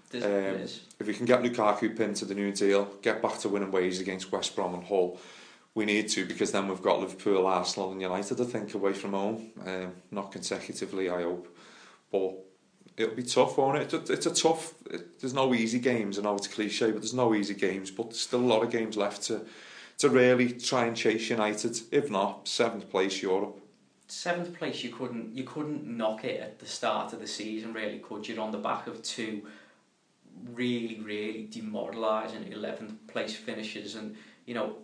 There's, 0.09 0.23
um, 0.23 0.31
there 0.31 0.55
is. 0.55 0.81
If 0.99 1.05
we 1.05 1.13
can 1.13 1.25
get 1.25 1.43
Lukaku 1.43 1.95
pinned 1.95 2.15
to 2.17 2.25
the 2.25 2.33
new 2.33 2.51
deal, 2.51 2.85
get 3.03 3.21
back 3.21 3.37
to 3.39 3.49
winning 3.49 3.71
ways 3.71 3.99
against 3.99 4.31
West 4.31 4.55
Brom 4.55 4.73
and 4.73 4.83
Hull, 4.83 5.19
we 5.76 5.86
need 5.86 6.07
to 6.09 6.26
because 6.26 6.51
then 6.51 6.67
we've 6.67 6.82
got 6.82 6.99
Liverpool, 6.99 7.47
Arsenal 7.47 7.91
and 7.91 8.01
United 8.01 8.39
I 8.39 8.45
think 8.45 8.74
away 8.74 8.93
from 8.93 9.13
home. 9.13 9.51
Um, 9.65 9.93
not 10.11 10.32
consecutively 10.32 11.09
I 11.09 11.24
hope. 11.24 11.55
But 12.11 12.36
it'll 12.97 13.15
be 13.15 13.24
tough 13.24 13.57
won't 13.57 13.78
it? 13.78 13.93
It's 13.93 14.09
a, 14.09 14.13
it's 14.13 14.26
a 14.26 14.34
tough 14.34 14.74
it, 14.89 15.19
there's 15.19 15.34
no 15.34 15.53
easy 15.53 15.80
games 15.80 16.19
I 16.19 16.24
know 16.24 16.36
it's 16.36 16.47
cliche 16.47 16.91
but 16.91 17.01
there's 17.01 17.13
no 17.13 17.34
easy 17.34 17.55
games 17.55 17.89
but 17.89 18.09
there's 18.09 18.21
still 18.21 18.39
a 18.39 18.41
lot 18.41 18.63
of 18.63 18.71
games 18.71 18.97
left 18.97 19.24
to 19.24 19.45
to 19.99 20.09
really 20.09 20.51
try 20.51 20.86
and 20.86 20.97
chase 20.97 21.30
United. 21.30 21.80
If 21.91 22.09
not 22.09 22.47
seventh 22.47 22.89
place 22.89 23.21
Europe. 23.21 23.59
Seventh 24.07 24.57
place 24.57 24.84
you 24.84 24.91
couldn't 24.91 25.36
you 25.36 25.43
couldn't 25.43 25.86
knock 25.86 26.24
it 26.24 26.39
at 26.39 26.59
the 26.59 26.67
start 26.67 27.13
of 27.13 27.19
the 27.19 27.28
season 27.28 27.74
really 27.74 27.99
could 27.99 28.28
you? 28.28 28.39
On 28.39 28.51
the 28.51 28.59
back 28.59 28.86
of 28.86 29.01
two 29.01 29.43
really 30.51 30.99
really 31.03 31.47
demoralising 31.51 32.43
11th 32.45 32.95
place 33.07 33.36
finishes 33.36 33.95
and 33.95 34.15
you 34.45 34.53
know 34.53 34.78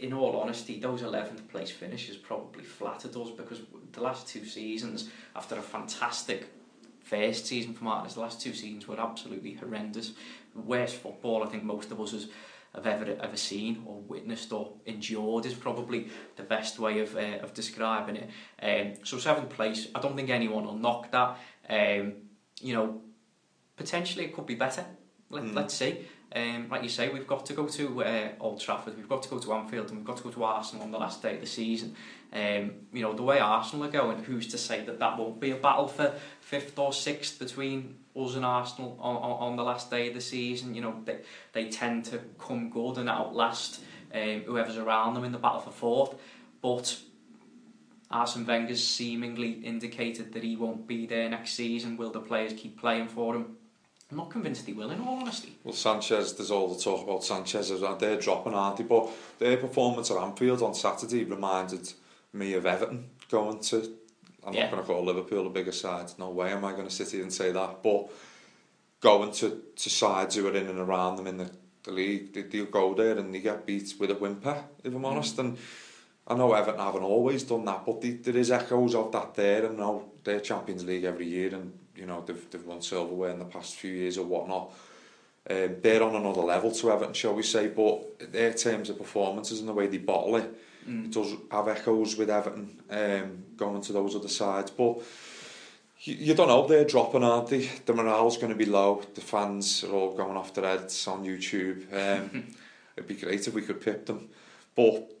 in 0.00 0.12
all 0.12 0.38
honesty, 0.40 0.78
those 0.78 1.02
11th 1.02 1.48
place 1.48 1.70
finishes 1.70 2.16
probably 2.16 2.64
flattered 2.64 3.16
us 3.16 3.30
because 3.30 3.60
the 3.92 4.02
last 4.02 4.28
two 4.28 4.44
seasons, 4.44 5.08
after 5.34 5.56
a 5.56 5.62
fantastic 5.62 6.46
first 7.02 7.46
season 7.46 7.72
for 7.72 7.84
Martinez, 7.84 8.14
the 8.14 8.20
last 8.20 8.40
two 8.40 8.52
seasons 8.52 8.86
were 8.88 9.00
absolutely 9.00 9.54
horrendous. 9.54 10.12
Worst 10.54 10.96
football 10.96 11.44
I 11.44 11.46
think 11.46 11.64
most 11.64 11.90
of 11.92 12.00
us 12.00 12.12
has, 12.12 12.28
have 12.74 12.86
ever 12.86 13.16
ever 13.20 13.36
seen 13.36 13.82
or 13.86 14.00
witnessed 14.00 14.52
or 14.52 14.72
endured 14.86 15.46
is 15.46 15.54
probably 15.54 16.08
the 16.36 16.42
best 16.42 16.78
way 16.78 17.00
of 17.00 17.16
uh, 17.16 17.38
of 17.42 17.54
describing 17.54 18.16
it. 18.16 18.30
Um, 18.62 19.04
so 19.04 19.18
seventh 19.18 19.50
place, 19.50 19.88
I 19.94 20.00
don't 20.00 20.16
think 20.16 20.30
anyone 20.30 20.64
will 20.64 20.74
knock 20.74 21.10
that. 21.12 21.38
Um, 21.68 22.14
you 22.60 22.74
know, 22.74 23.00
potentially 23.76 24.24
it 24.24 24.34
could 24.34 24.46
be 24.46 24.54
better. 24.54 24.84
Let, 25.30 25.44
mm. 25.44 25.54
Let's 25.54 25.74
see. 25.74 26.06
Um, 26.36 26.68
like 26.68 26.82
you 26.82 26.90
say, 26.90 27.08
we've 27.08 27.26
got 27.26 27.46
to 27.46 27.54
go 27.54 27.66
to 27.66 28.04
uh, 28.04 28.28
Old 28.40 28.60
Trafford, 28.60 28.94
we've 28.98 29.08
got 29.08 29.22
to 29.22 29.28
go 29.30 29.38
to 29.38 29.54
Anfield, 29.54 29.88
and 29.88 29.96
we've 29.96 30.06
got 30.06 30.18
to 30.18 30.22
go 30.22 30.30
to 30.30 30.44
Arsenal 30.44 30.84
on 30.84 30.90
the 30.90 30.98
last 30.98 31.22
day 31.22 31.36
of 31.36 31.40
the 31.40 31.46
season. 31.46 31.96
Um, 32.30 32.72
you 32.92 33.00
know, 33.00 33.14
the 33.14 33.22
way 33.22 33.38
Arsenal 33.38 33.86
are 33.86 33.90
going, 33.90 34.22
who's 34.22 34.46
to 34.48 34.58
say 34.58 34.84
that 34.84 34.98
that 34.98 35.16
won't 35.16 35.40
be 35.40 35.52
a 35.52 35.56
battle 35.56 35.88
for 35.88 36.14
fifth 36.40 36.78
or 36.78 36.92
sixth 36.92 37.38
between 37.38 37.96
us 38.14 38.34
and 38.34 38.44
Arsenal 38.44 38.98
on, 39.00 39.16
on, 39.16 39.50
on 39.50 39.56
the 39.56 39.62
last 39.62 39.90
day 39.90 40.08
of 40.08 40.14
the 40.14 40.20
season? 40.20 40.74
You 40.74 40.82
know, 40.82 41.00
they, 41.06 41.20
they 41.54 41.70
tend 41.70 42.04
to 42.06 42.20
come 42.38 42.68
good 42.68 42.98
and 42.98 43.08
outlast 43.08 43.80
um, 44.12 44.42
whoever's 44.44 44.76
around 44.76 45.14
them 45.14 45.24
in 45.24 45.32
the 45.32 45.38
battle 45.38 45.60
for 45.60 45.70
fourth. 45.70 46.16
But 46.60 46.98
Arsene 48.10 48.44
Wenger's 48.44 48.86
seemingly 48.86 49.52
indicated 49.52 50.34
that 50.34 50.42
he 50.42 50.54
won't 50.54 50.86
be 50.86 51.06
there 51.06 51.30
next 51.30 51.54
season. 51.54 51.96
Will 51.96 52.10
the 52.10 52.20
players 52.20 52.52
keep 52.52 52.78
playing 52.78 53.08
for 53.08 53.34
him? 53.34 53.56
I'm 54.10 54.18
not 54.18 54.30
convinced 54.30 54.66
he 54.66 54.72
will, 54.72 54.90
in 54.90 55.00
all 55.00 55.20
honesty. 55.20 55.58
Well, 55.64 55.74
Sanchez, 55.74 56.34
there's 56.34 56.52
all 56.52 56.72
the 56.72 56.80
talk 56.80 57.02
about 57.02 57.24
Sanchez, 57.24 57.72
they're 57.98 58.20
dropping, 58.20 58.54
aren't 58.54 58.76
they? 58.76 58.84
But 58.84 59.08
their 59.38 59.56
performance 59.56 60.10
at 60.12 60.16
Anfield 60.16 60.62
on 60.62 60.74
Saturday 60.74 61.24
reminded 61.24 61.92
me 62.32 62.54
of 62.54 62.66
Everton 62.66 63.06
going 63.28 63.58
to, 63.60 63.92
I'm 64.46 64.54
yeah. 64.54 64.62
not 64.62 64.70
going 64.70 64.82
to 64.82 64.86
call 64.86 65.04
Liverpool 65.04 65.48
a 65.48 65.50
bigger 65.50 65.72
side, 65.72 66.12
no 66.18 66.30
way 66.30 66.52
am 66.52 66.64
I 66.64 66.72
going 66.72 66.86
to 66.86 66.94
sit 66.94 67.10
here 67.10 67.22
and 67.22 67.32
say 67.32 67.50
that, 67.50 67.82
but 67.82 68.08
going 69.00 69.32
to, 69.32 69.62
to 69.74 69.90
sides 69.90 70.36
who 70.36 70.46
are 70.46 70.54
in 70.54 70.68
and 70.68 70.78
around 70.78 71.16
them 71.16 71.26
in 71.26 71.38
the, 71.38 71.50
the 71.82 71.90
league, 71.90 72.32
they, 72.32 72.42
they'll 72.42 72.66
go 72.66 72.94
there 72.94 73.18
and 73.18 73.34
they 73.34 73.40
get 73.40 73.66
beat 73.66 73.94
with 73.98 74.12
a 74.12 74.14
whimper, 74.14 74.62
if 74.84 74.94
I'm 74.94 75.02
mm. 75.02 75.06
honest, 75.06 75.36
and 75.40 75.58
I 76.28 76.34
know 76.34 76.52
Everton 76.52 76.80
haven't 76.80 77.02
always 77.02 77.42
done 77.42 77.64
that, 77.64 77.84
but 77.84 78.00
there 78.00 78.36
is 78.36 78.52
echoes 78.52 78.94
of 78.94 79.10
that 79.12 79.34
there, 79.34 79.66
and 79.66 79.78
now 79.78 80.04
they're 80.22 80.40
Champions 80.40 80.84
League 80.84 81.04
every 81.04 81.26
year, 81.26 81.52
and 81.54 81.72
you 81.96 82.06
know 82.06 82.22
they've 82.26 82.50
they've 82.50 82.64
won 82.64 82.82
silverware 82.82 83.30
in 83.30 83.38
the 83.38 83.44
past 83.44 83.76
few 83.76 83.92
years 83.92 84.18
or 84.18 84.26
whatnot. 84.26 84.72
Um, 85.48 85.76
they're 85.80 86.02
on 86.02 86.16
another 86.16 86.40
level 86.40 86.72
to 86.72 86.90
Everton, 86.90 87.14
shall 87.14 87.34
we 87.34 87.44
say, 87.44 87.68
but 87.68 88.32
their 88.32 88.52
terms 88.52 88.90
of 88.90 88.98
performances 88.98 89.60
and 89.60 89.68
the 89.68 89.72
way 89.72 89.86
they 89.86 89.98
bottle 89.98 90.36
it, 90.36 90.52
mm. 90.88 91.04
it 91.04 91.12
does 91.12 91.34
have 91.52 91.68
echoes 91.68 92.16
with 92.16 92.30
Everton 92.30 92.82
um, 92.90 93.44
going 93.56 93.80
to 93.80 93.92
those 93.92 94.16
other 94.16 94.28
sides. 94.28 94.72
But 94.72 95.02
you, 96.00 96.14
you 96.14 96.34
don't 96.34 96.48
know, 96.48 96.66
they're 96.66 96.84
dropping, 96.84 97.22
aren't 97.22 97.48
they? 97.48 97.70
The 97.84 97.92
morale's 97.92 98.38
going 98.38 98.52
to 98.52 98.58
be 98.58 98.66
low. 98.66 99.02
The 99.14 99.20
fans 99.20 99.84
are 99.84 99.92
all 99.92 100.16
going 100.16 100.36
off 100.36 100.52
their 100.52 100.64
heads 100.64 101.06
on 101.06 101.24
YouTube. 101.24 101.92
Um, 101.92 102.48
it'd 102.96 103.08
be 103.08 103.14
great 103.14 103.46
if 103.46 103.54
we 103.54 103.62
could 103.62 103.80
pip 103.80 104.06
them. 104.06 104.28
But 104.74 105.15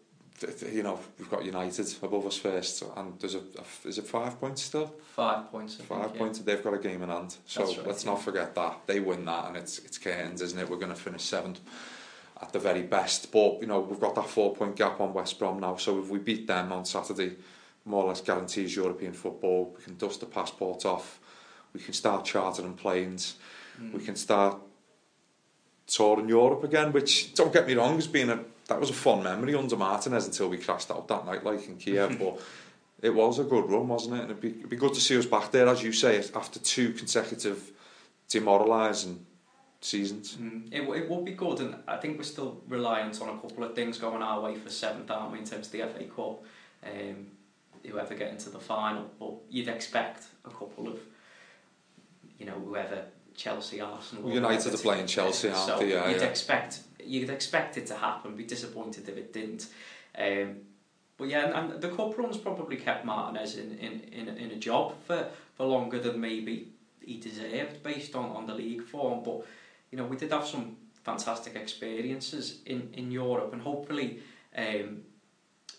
you 0.72 0.82
know, 0.82 0.98
we've 1.18 1.30
got 1.30 1.44
United 1.44 1.94
above 2.02 2.26
us 2.26 2.36
first, 2.36 2.82
and 2.96 3.18
there's 3.18 3.34
a, 3.34 3.38
a 3.38 3.88
is 3.88 3.98
it 3.98 4.06
five 4.06 4.38
points 4.38 4.62
still? 4.62 4.94
Five 5.14 5.50
points. 5.50 5.78
I 5.80 5.84
five 5.84 6.06
think, 6.06 6.18
points. 6.18 6.38
Yeah. 6.38 6.44
They've 6.46 6.64
got 6.64 6.74
a 6.74 6.78
game 6.78 7.02
in 7.02 7.08
hand, 7.08 7.36
so 7.46 7.64
right, 7.64 7.86
let's 7.86 8.04
yeah. 8.04 8.10
not 8.10 8.22
forget 8.22 8.54
that 8.54 8.80
they 8.86 9.00
win 9.00 9.24
that, 9.24 9.48
and 9.48 9.56
it's 9.56 9.78
it's 9.78 9.98
Cairns, 9.98 10.42
isn't 10.42 10.58
it? 10.58 10.68
We're 10.68 10.76
going 10.76 10.94
to 10.94 11.00
finish 11.00 11.22
seventh 11.22 11.60
at 12.40 12.52
the 12.52 12.58
very 12.58 12.82
best, 12.82 13.32
but 13.32 13.60
you 13.60 13.66
know 13.66 13.80
we've 13.80 14.00
got 14.00 14.14
that 14.14 14.28
four 14.28 14.54
point 14.54 14.76
gap 14.76 15.00
on 15.00 15.14
West 15.14 15.38
Brom 15.38 15.58
now, 15.60 15.76
so 15.76 15.98
if 16.00 16.10
we 16.10 16.18
beat 16.18 16.46
them 16.46 16.70
on 16.72 16.84
Saturday, 16.84 17.36
more 17.86 18.04
or 18.04 18.08
less 18.08 18.20
guarantees 18.20 18.76
European 18.76 19.12
football. 19.12 19.74
We 19.76 19.84
can 19.84 19.96
dust 19.96 20.20
the 20.20 20.26
passport 20.26 20.84
off, 20.84 21.20
we 21.72 21.80
can 21.80 21.94
start 21.94 22.24
chartering 22.24 22.74
planes, 22.74 23.36
mm. 23.80 23.92
we 23.92 24.00
can 24.00 24.16
start 24.16 24.58
touring 25.86 26.28
Europe 26.28 26.64
again. 26.64 26.92
Which 26.92 27.34
don't 27.34 27.52
get 27.52 27.66
me 27.66 27.74
wrong, 27.74 27.94
has 27.94 28.08
been 28.08 28.30
a 28.30 28.40
that 28.68 28.80
was 28.80 28.90
a 28.90 28.94
fun 28.94 29.22
memory 29.22 29.54
under 29.54 29.76
Martinez 29.76 30.26
until 30.26 30.48
we 30.48 30.58
crashed 30.58 30.90
out 30.90 31.08
that 31.08 31.26
night, 31.26 31.44
like 31.44 31.66
in 31.68 31.76
Kiev. 31.76 32.18
but 32.20 32.40
it 33.02 33.14
was 33.14 33.38
a 33.38 33.44
good 33.44 33.70
run, 33.70 33.88
wasn't 33.88 34.16
it? 34.16 34.22
And 34.22 34.30
it'd 34.30 34.40
be, 34.40 34.50
it'd 34.50 34.70
be 34.70 34.76
good 34.76 34.94
to 34.94 35.00
see 35.00 35.16
us 35.18 35.26
back 35.26 35.52
there, 35.52 35.68
as 35.68 35.82
you 35.82 35.92
say, 35.92 36.18
after 36.34 36.58
two 36.58 36.92
consecutive 36.92 37.72
demoralising 38.28 39.24
seasons. 39.80 40.36
Mm, 40.40 40.72
it, 40.72 40.82
it 40.82 41.08
would 41.08 41.24
be 41.24 41.32
good, 41.32 41.60
and 41.60 41.76
I 41.86 41.96
think 41.96 42.18
we're 42.18 42.24
still 42.24 42.60
reliant 42.68 43.20
on 43.20 43.28
a 43.28 43.38
couple 43.38 43.64
of 43.64 43.74
things 43.74 43.98
going 43.98 44.22
our 44.22 44.40
way 44.40 44.56
for 44.56 44.70
seventh, 44.70 45.10
aren't 45.10 45.32
we, 45.32 45.38
in 45.38 45.44
terms 45.44 45.66
of 45.66 45.72
the 45.72 45.80
FA 45.80 46.04
Cup. 46.04 46.44
Um, 46.84 47.26
whoever 47.84 48.14
get 48.14 48.30
into 48.32 48.50
the 48.50 48.58
final, 48.58 49.08
but 49.18 49.34
you'd 49.48 49.68
expect 49.68 50.24
a 50.44 50.50
couple 50.50 50.88
of 50.88 50.98
you 52.38 52.46
know, 52.46 52.52
whoever 52.52 53.04
Chelsea, 53.34 53.80
Arsenal. 53.80 54.30
United 54.30 54.74
are 54.74 54.78
playing 54.78 55.06
Chelsea, 55.06 55.48
aren't 55.48 55.66
so 55.66 55.78
they? 55.78 55.90
Yeah, 55.90 56.08
you'd 56.08 56.20
yeah. 56.20 56.26
expect 56.26 56.80
you'd 57.06 57.30
expect 57.30 57.76
it 57.76 57.86
to 57.86 57.96
happen. 57.96 58.36
Be 58.36 58.44
disappointed 58.44 59.08
if 59.08 59.16
it 59.16 59.32
didn't. 59.32 59.68
Um, 60.18 60.56
but 61.18 61.28
yeah, 61.28 61.46
and, 61.46 61.72
and 61.72 61.80
the 61.80 61.88
cup 61.88 62.16
runs 62.18 62.36
probably 62.36 62.76
kept 62.76 63.04
Martinez 63.04 63.56
in, 63.56 63.78
in, 63.78 64.00
in, 64.12 64.28
in 64.28 64.50
a 64.50 64.56
job 64.56 64.94
for, 65.06 65.28
for 65.54 65.66
longer 65.66 65.98
than 65.98 66.20
maybe 66.20 66.72
he 67.00 67.16
deserved 67.18 67.82
based 67.82 68.14
on, 68.14 68.30
on 68.30 68.46
the 68.46 68.54
league 68.54 68.82
form. 68.82 69.22
But 69.22 69.46
you 69.90 69.98
know, 69.98 70.04
we 70.04 70.16
did 70.16 70.32
have 70.32 70.46
some 70.46 70.76
fantastic 71.04 71.54
experiences 71.54 72.60
in, 72.66 72.90
in 72.92 73.10
Europe, 73.10 73.52
and 73.52 73.62
hopefully, 73.62 74.20
um, 74.56 75.02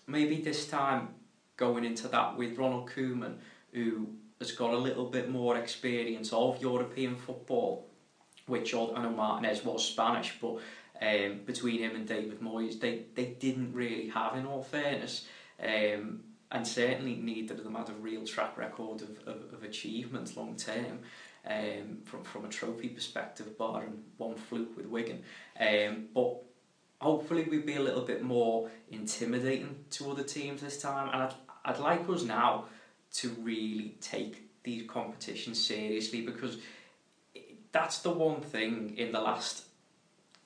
maybe 0.07 0.41
this 0.41 0.67
time 0.67 1.09
going 1.57 1.83
into 1.83 2.07
that 2.07 2.37
with 2.37 2.57
Ronald 2.57 2.89
Koeman, 2.89 3.35
who 3.73 4.07
has 4.39 4.51
got 4.51 4.73
a 4.73 4.77
little 4.77 5.05
bit 5.05 5.29
more 5.29 5.57
experience 5.57 6.31
of 6.31 6.61
European 6.61 7.15
football, 7.15 7.87
which 8.45 8.73
I 8.73 9.03
know 9.03 9.09
Martinez 9.09 9.65
was 9.65 9.85
Spanish, 9.85 10.37
but 10.39 10.57
um, 11.01 11.41
between 11.45 11.79
him 11.79 11.95
and 11.95 12.07
David 12.07 12.41
Moyes, 12.41 12.79
they, 12.79 13.05
they 13.15 13.25
didn't 13.25 13.73
really 13.73 14.09
have, 14.09 14.35
in 14.35 14.45
all 14.45 14.63
fairness, 14.63 15.27
um, 15.61 16.21
and 16.51 16.65
certainly 16.65 17.15
neither 17.15 17.55
of 17.55 17.63
them 17.63 17.75
had 17.75 17.89
a 17.89 17.93
real 17.93 18.25
track 18.25 18.57
record 18.57 19.01
of, 19.01 19.19
of, 19.27 19.53
of 19.53 19.63
achievement 19.63 20.35
long 20.37 20.55
term. 20.55 20.99
Um, 21.45 21.99
from 22.03 22.23
from 22.23 22.43
a 22.43 22.49
trophy 22.49 22.89
perspective, 22.89 23.57
barring 23.57 24.03
one 24.17 24.35
fluke 24.35 24.75
with 24.75 24.85
Wigan, 24.87 25.23
um, 25.57 26.07
but 26.13 26.41
hopefully 26.99 27.47
we'd 27.49 27.65
be 27.65 27.75
a 27.75 27.81
little 27.81 28.01
bit 28.01 28.21
more 28.21 28.69
intimidating 28.91 29.85
to 29.91 30.11
other 30.11 30.23
teams 30.23 30.59
this 30.59 30.81
time, 30.81 31.07
and 31.13 31.23
I'd 31.23 31.33
I'd 31.63 31.79
like 31.79 32.09
us 32.09 32.23
now 32.23 32.65
to 33.13 33.29
really 33.39 33.95
take 34.01 34.47
these 34.63 34.89
competitions 34.89 35.63
seriously 35.63 36.21
because 36.21 36.57
that's 37.71 37.99
the 37.99 38.11
one 38.11 38.41
thing 38.41 38.97
in 38.97 39.13
the 39.13 39.21
last 39.21 39.63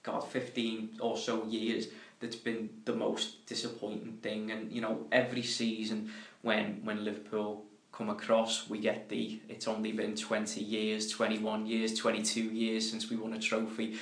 God 0.04 0.28
15 0.28 0.98
or 1.00 1.18
so 1.18 1.46
years 1.46 1.88
that's 2.20 2.36
been 2.36 2.70
the 2.86 2.94
most 2.94 3.46
disappointing 3.46 4.18
thing. 4.22 4.52
And 4.52 4.72
you 4.72 4.82
know 4.82 5.08
every 5.12 5.44
season 5.44 6.12
when 6.42 6.82
when 6.84 7.04
Liverpool 7.04 7.66
come 7.92 8.10
across 8.10 8.70
we 8.70 8.80
get 8.80 9.10
the 9.10 9.40
it's 9.50 9.68
only 9.68 9.92
been 9.92 10.16
20 10.16 10.62
years 10.62 11.10
21 11.10 11.66
years 11.66 11.94
22 12.00 12.42
years 12.42 12.90
since 12.90 13.10
we 13.10 13.18
won 13.18 13.34
a 13.34 13.40
trophy. 13.40 13.98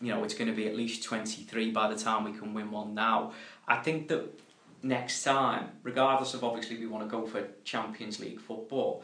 You 0.00 0.12
know 0.12 0.24
it's 0.24 0.34
going 0.34 0.48
to 0.48 0.56
be 0.56 0.66
at 0.68 0.76
least 0.76 1.02
23 1.04 1.70
by 1.70 1.88
the 1.88 1.96
time 1.96 2.24
we 2.24 2.32
can 2.32 2.54
win 2.54 2.70
one 2.70 2.94
now. 2.94 3.32
I 3.66 3.76
think 3.76 4.08
that 4.08 4.38
next 4.84 5.24
time, 5.24 5.70
regardless 5.82 6.34
of 6.34 6.44
obviously 6.44 6.78
we 6.78 6.86
want 6.86 7.04
to 7.04 7.10
go 7.10 7.26
for 7.26 7.48
Champions 7.64 8.20
League 8.20 8.40
football, 8.40 9.02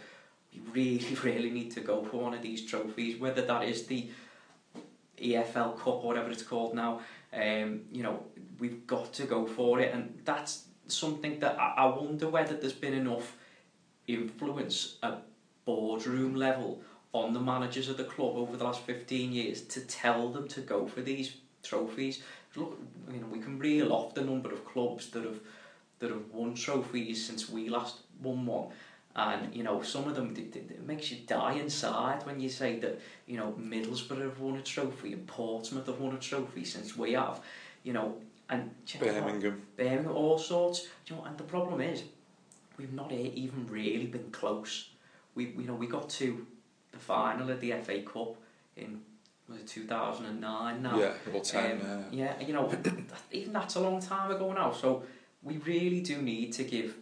we 0.53 0.61
really, 0.72 1.14
really 1.24 1.51
need 1.51 1.70
to 1.72 1.80
go 1.80 2.05
for 2.05 2.18
one 2.18 2.34
of 2.34 2.43
these 2.43 2.64
trophies, 2.66 3.18
whether 3.18 3.43
that 3.43 3.64
is 3.64 3.86
the 3.86 4.11
EFL 5.21 5.77
Cup 5.77 5.87
or 5.87 6.03
whatever 6.03 6.31
it's 6.31 6.43
called 6.43 6.75
now. 6.75 7.01
Um, 7.33 7.83
you 7.93 8.03
know, 8.03 8.25
we've 8.59 8.87
got 8.87 9.12
to 9.14 9.25
go 9.25 9.47
for 9.47 9.81
it, 9.81 9.95
and 9.95 10.21
that's 10.25 10.64
something 10.89 11.39
that 11.41 11.59
I, 11.59 11.75
I 11.79 11.87
wonder 11.87 12.29
whether 12.29 12.57
there's 12.57 12.73
been 12.73 12.95
enough 12.95 13.37
influence 14.07 14.97
at 15.03 15.23
boardroom 15.64 16.35
level 16.35 16.83
on 17.12 17.33
the 17.33 17.41
managers 17.41 17.89
of 17.89 17.97
the 17.97 18.05
club 18.05 18.37
over 18.37 18.57
the 18.57 18.64
last 18.64 18.81
15 18.83 19.33
years 19.33 19.62
to 19.62 19.81
tell 19.81 20.29
them 20.29 20.49
to 20.49 20.61
go 20.61 20.87
for 20.87 21.01
these 21.01 21.37
trophies. 21.62 22.23
Look, 22.57 22.79
you 23.12 23.21
know, 23.21 23.27
we 23.27 23.41
can 23.41 23.59
reel 23.59 23.93
off 23.93 24.14
the 24.14 24.23
number 24.23 24.53
of 24.53 24.64
clubs 24.64 25.11
that 25.11 25.25
have 25.25 25.41
that 25.99 26.11
have 26.11 26.31
won 26.33 26.55
trophies 26.55 27.25
since 27.27 27.49
we 27.49 27.68
last 27.68 27.99
won 28.23 28.47
one. 28.47 28.68
And 29.17 29.55
you 29.55 29.65
know, 29.65 29.83
some 29.83 30.07
of 30.07 30.15
them 30.15 30.35
it, 30.37 30.87
makes 30.87 31.11
you 31.11 31.19
die 31.27 31.55
inside 31.55 32.25
when 32.25 32.39
you 32.39 32.49
say 32.49 32.79
that 32.79 33.01
you 33.27 33.37
know 33.37 33.55
Middlesbrough 33.59 34.23
have 34.23 34.39
won 34.39 34.57
a 34.57 34.63
trophy 34.63 35.13
and 35.13 35.27
Portsmouth 35.27 35.87
have 35.87 35.99
won 35.99 36.15
a 36.15 36.19
trophy 36.19 36.65
since 36.65 36.97
we 36.97 37.13
have. 37.15 37.41
You 37.83 37.93
know, 37.93 38.17
and 38.49 38.71
Birmingham, 38.99 39.63
Birmingham, 39.77 40.13
all 40.13 40.39
sorts. 40.39 40.87
You 41.07 41.17
know, 41.17 41.25
and 41.25 41.37
the 41.37 41.45
problem 41.45 41.81
is, 41.81 42.05
we've 42.77 42.93
not 42.93 43.11
even 43.13 43.67
really 43.69 44.07
been 44.07 44.31
close. 44.31 44.91
We, 45.35 45.47
you 45.47 45.65
know, 45.65 45.75
we 45.75 45.87
got 45.87 46.09
to 46.11 46.47
the 46.93 46.99
final 46.99 47.51
of 47.51 47.61
the 47.61 47.73
FA 47.83 48.03
Cup 48.03 48.37
in 48.77 49.01
was 49.51 49.59
it 49.59 49.67
2009 49.67 50.83
now? 50.83 50.99
Yeah, 50.99 51.13
about 51.27 51.45
10, 51.45 51.73
um, 51.73 52.05
yeah. 52.13 52.35
yeah, 52.39 52.47
you 52.47 52.53
know, 52.53 52.73
even 53.33 53.53
that's 53.53 53.75
a 53.75 53.81
long 53.81 54.01
time 54.01 54.31
ago 54.31 54.53
now. 54.53 54.71
So 54.73 55.03
we 55.43 55.57
really 55.59 56.01
do 56.01 56.23
need 56.23 56.53
to 56.53 56.65
give 56.65 56.95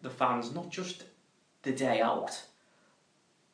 the 0.00 0.10
fans 0.10 0.54
not 0.54 0.70
just 0.70 1.04
the 1.62 1.72
day 1.72 2.00
out, 2.00 2.42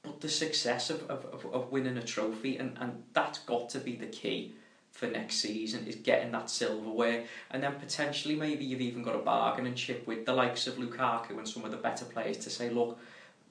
but 0.02 0.20
the 0.20 0.28
success 0.28 0.90
of, 0.90 1.02
of, 1.10 1.46
of, 1.52 1.70
winning 1.70 1.98
a 1.98 2.02
trophy, 2.02 2.56
and, 2.56 2.76
and 2.80 3.02
that's 3.12 3.40
got 3.40 3.68
to 3.70 3.78
be 3.78 3.96
the 3.96 4.06
key 4.06 4.54
for 4.92 5.06
next 5.06 5.36
season 5.36 5.86
is 5.86 5.96
getting 5.96 6.32
that 6.32 6.50
silverware. 6.50 7.24
And 7.50 7.62
then 7.62 7.74
potentially 7.74 8.34
maybe 8.34 8.64
you've 8.64 8.80
even 8.80 9.02
got 9.02 9.14
a 9.14 9.18
bargain 9.18 9.66
and 9.66 9.76
chip 9.76 10.06
with 10.06 10.24
the 10.24 10.32
likes 10.32 10.66
of 10.66 10.74
Lukaku 10.74 11.36
and 11.38 11.46
some 11.46 11.64
of 11.64 11.70
the 11.70 11.76
better 11.76 12.04
players 12.04 12.38
to 12.38 12.50
say 12.50 12.70
look 12.70 12.98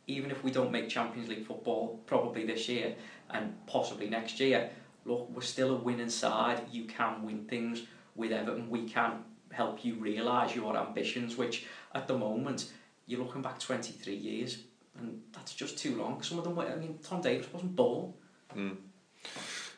even 0.08 0.32
if 0.32 0.44
we 0.44 0.52
don't 0.52 0.72
make 0.72 0.88
Champions 0.90 1.28
League 1.28 1.46
football 1.46 2.00
probably 2.06 2.46
this 2.46 2.68
year 2.70 2.96
and 3.30 3.54
possibly 3.68 4.10
next 4.10 4.40
year 4.40 4.70
look 5.06 5.30
we're 5.30 5.42
still 5.42 5.76
a 5.76 5.78
winning 5.78 6.10
side. 6.10 6.62
You 6.72 6.86
can 6.86 7.24
win 7.24 7.46
things 7.46 7.84
with 8.16 8.32
Everton. 8.32 8.70
We 8.70 8.88
can 8.88 9.24
help 9.52 9.86
you 9.86 9.96
realise 9.96 10.56
your 10.56 10.76
ambitions, 10.76 11.38
which 11.38 11.66
at 11.96 12.08
the 12.08 12.18
moment 12.18 12.72
you're 13.08 13.24
looking 13.24 13.42
back 13.42 13.60
23 13.60 14.14
years 14.14 14.60
and 15.00 15.22
that's 15.32 15.54
just 15.54 15.78
too 15.78 15.96
long. 15.96 16.22
Some 16.22 16.38
of 16.38 16.44
them, 16.44 16.58
I 16.60 16.76
mean, 16.76 17.00
Tom 17.04 17.22
Davies 17.22 17.48
wasn't 17.52 17.76
born. 17.76 18.14
Mm. 18.56 18.78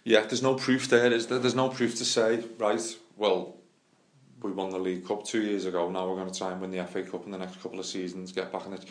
Yeah, 0.03 0.21
there's 0.21 0.41
no 0.41 0.55
proof 0.55 0.87
there, 0.89 1.11
is 1.11 1.27
there? 1.27 1.39
There's 1.39 1.55
no 1.55 1.69
proof 1.69 1.95
to 1.97 2.05
say, 2.05 2.43
right, 2.57 2.81
well, 3.17 3.55
we 4.41 4.51
won 4.51 4.69
the 4.69 4.79
League 4.79 5.05
Cup 5.05 5.25
two 5.25 5.41
years 5.41 5.65
ago, 5.65 5.89
now 5.89 6.07
we're 6.09 6.15
going 6.15 6.31
to 6.31 6.37
try 6.37 6.51
and 6.51 6.61
win 6.61 6.71
the 6.71 6.83
FA 6.85 7.03
Cup 7.03 7.25
in 7.25 7.31
the 7.31 7.37
next 7.37 7.61
couple 7.61 7.79
of 7.79 7.85
seasons, 7.85 8.31
get 8.31 8.51
back 8.51 8.65
in 8.65 8.73
it. 8.73 8.85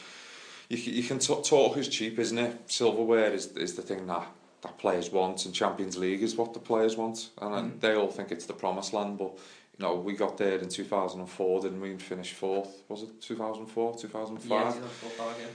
You, 0.68 0.76
you 0.76 1.02
can 1.02 1.18
talk 1.18 1.76
is 1.78 1.88
cheap, 1.88 2.18
isn't 2.18 2.38
it? 2.38 2.70
Silverware 2.70 3.32
is, 3.32 3.46
is 3.56 3.74
the 3.74 3.82
thing 3.82 4.06
that, 4.06 4.26
that 4.60 4.76
players 4.76 5.10
want, 5.10 5.46
and 5.46 5.54
Champions 5.54 5.96
League 5.96 6.22
is 6.22 6.36
what 6.36 6.52
the 6.52 6.60
players 6.60 6.96
want, 6.96 7.30
and 7.40 7.72
mm. 7.72 7.80
they 7.80 7.94
all 7.94 8.10
think 8.10 8.30
it's 8.30 8.44
the 8.44 8.52
promised 8.52 8.92
land, 8.92 9.18
but 9.18 9.38
know, 9.84 9.94
we 9.94 10.14
got 10.14 10.36
there 10.38 10.58
in 10.58 10.68
2004, 10.68 11.60
didn't 11.60 11.80
we, 11.80 11.90
and 11.90 12.02
finished 12.02 12.34
fourth. 12.34 12.82
Was 12.88 13.02
it 13.02 13.20
2004, 13.20 13.98
2005? 13.98 14.50
Yeah, 14.50 14.72
2005, 14.72 15.36
yeah. 15.40 15.46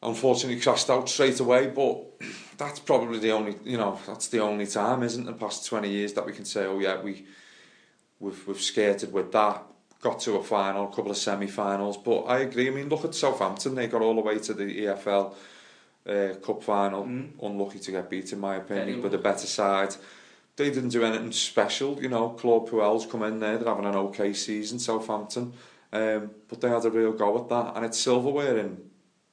Unfortunately, 0.00 0.60
crashed 0.60 0.88
out 0.90 1.08
straight 1.08 1.40
away, 1.40 1.66
but 1.66 2.04
that's 2.56 2.78
probably 2.78 3.18
the 3.18 3.32
only, 3.32 3.56
you 3.64 3.76
know, 3.76 3.98
that's 4.06 4.28
the 4.28 4.40
only 4.40 4.66
time, 4.66 5.02
isn't 5.02 5.24
it, 5.24 5.26
the 5.26 5.32
past 5.32 5.66
20 5.66 5.88
years 5.88 6.12
that 6.12 6.24
we 6.24 6.32
can 6.32 6.44
say, 6.44 6.66
oh 6.66 6.78
yeah, 6.78 7.00
we, 7.00 7.26
we've, 8.20 8.46
we've 8.46 8.60
skated 8.60 9.12
with 9.12 9.32
that, 9.32 9.62
got 10.00 10.20
to 10.20 10.36
a 10.36 10.42
final, 10.42 10.84
a 10.84 10.94
couple 10.94 11.10
of 11.10 11.16
semi-finals, 11.16 11.96
but 11.98 12.20
I 12.22 12.38
agree, 12.38 12.68
I 12.68 12.70
mean, 12.70 12.88
look 12.88 13.04
at 13.04 13.14
Southampton, 13.14 13.74
they 13.74 13.88
got 13.88 14.00
all 14.00 14.14
the 14.14 14.20
way 14.20 14.38
to 14.38 14.54
the 14.54 14.84
EFL 14.84 15.34
uh, 16.08 16.34
Cup 16.44 16.62
final, 16.62 17.04
mm. 17.04 17.30
unlucky 17.42 17.80
to 17.80 17.90
get 17.90 18.08
beat 18.08 18.32
in 18.32 18.38
my 18.38 18.54
opinion, 18.54 19.02
but 19.02 19.12
a 19.14 19.18
better 19.18 19.48
side 19.48 19.96
they 20.58 20.70
didn't 20.70 20.90
do 20.90 21.04
anything 21.04 21.32
special. 21.32 22.02
You 22.02 22.08
know, 22.08 22.30
Claude 22.30 22.68
Puel's 22.68 23.06
come 23.06 23.22
in 23.22 23.38
there, 23.38 23.56
they're 23.56 23.68
having 23.68 23.86
an 23.86 23.94
okay 23.94 24.32
season, 24.32 24.78
Southampton. 24.78 25.52
Um, 25.92 26.32
but 26.48 26.60
they 26.60 26.68
had 26.68 26.84
a 26.84 26.90
real 26.90 27.12
go 27.12 27.38
at 27.38 27.48
that. 27.48 27.76
And 27.76 27.84
it's 27.86 27.98
silverware 27.98 28.58
in 28.58 28.76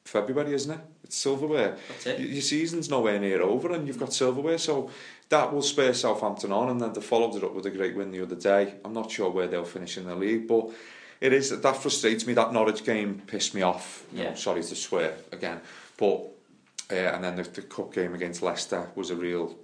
February, 0.05 0.53
isn't 0.53 0.71
it? 0.71 0.79
It's 1.03 1.17
silverware. 1.17 1.77
That's 1.89 2.05
it. 2.05 2.19
Your 2.19 2.41
season's 2.41 2.89
nowhere 2.89 3.19
near 3.19 3.41
over 3.41 3.73
and 3.73 3.87
you've 3.87 3.99
got 3.99 4.13
silverware. 4.13 4.59
So 4.59 4.89
that 5.29 5.51
will 5.51 5.63
spur 5.63 5.93
Southampton 5.93 6.51
on. 6.51 6.69
And 6.69 6.79
then 6.79 6.93
they 6.93 7.01
followed 7.01 7.35
it 7.35 7.43
up 7.43 7.53
with 7.53 7.65
a 7.65 7.71
great 7.71 7.95
win 7.95 8.11
the 8.11 8.21
other 8.21 8.35
day. 8.35 8.75
I'm 8.85 8.93
not 8.93 9.11
sure 9.11 9.31
where 9.31 9.47
they'll 9.47 9.65
finish 9.65 9.97
in 9.97 10.05
the 10.05 10.15
league, 10.15 10.47
but 10.47 10.69
it 11.21 11.33
is 11.33 11.49
that 11.49 11.77
frustrates 11.77 12.27
me. 12.27 12.33
That 12.33 12.53
Norwich 12.53 12.85
game 12.85 13.21
pissed 13.25 13.55
me 13.55 13.63
off. 13.63 14.05
Yeah. 14.13 14.29
know, 14.29 14.35
sorry 14.35 14.61
to 14.61 14.75
swear 14.75 15.15
again. 15.31 15.59
But 15.97 16.21
uh, 16.91 16.95
and 16.95 17.23
then 17.23 17.35
the, 17.35 17.43
the 17.43 17.61
cup 17.63 17.93
game 17.93 18.13
against 18.13 18.43
Leicester 18.43 18.89
was 18.95 19.09
a 19.09 19.15
real 19.15 19.55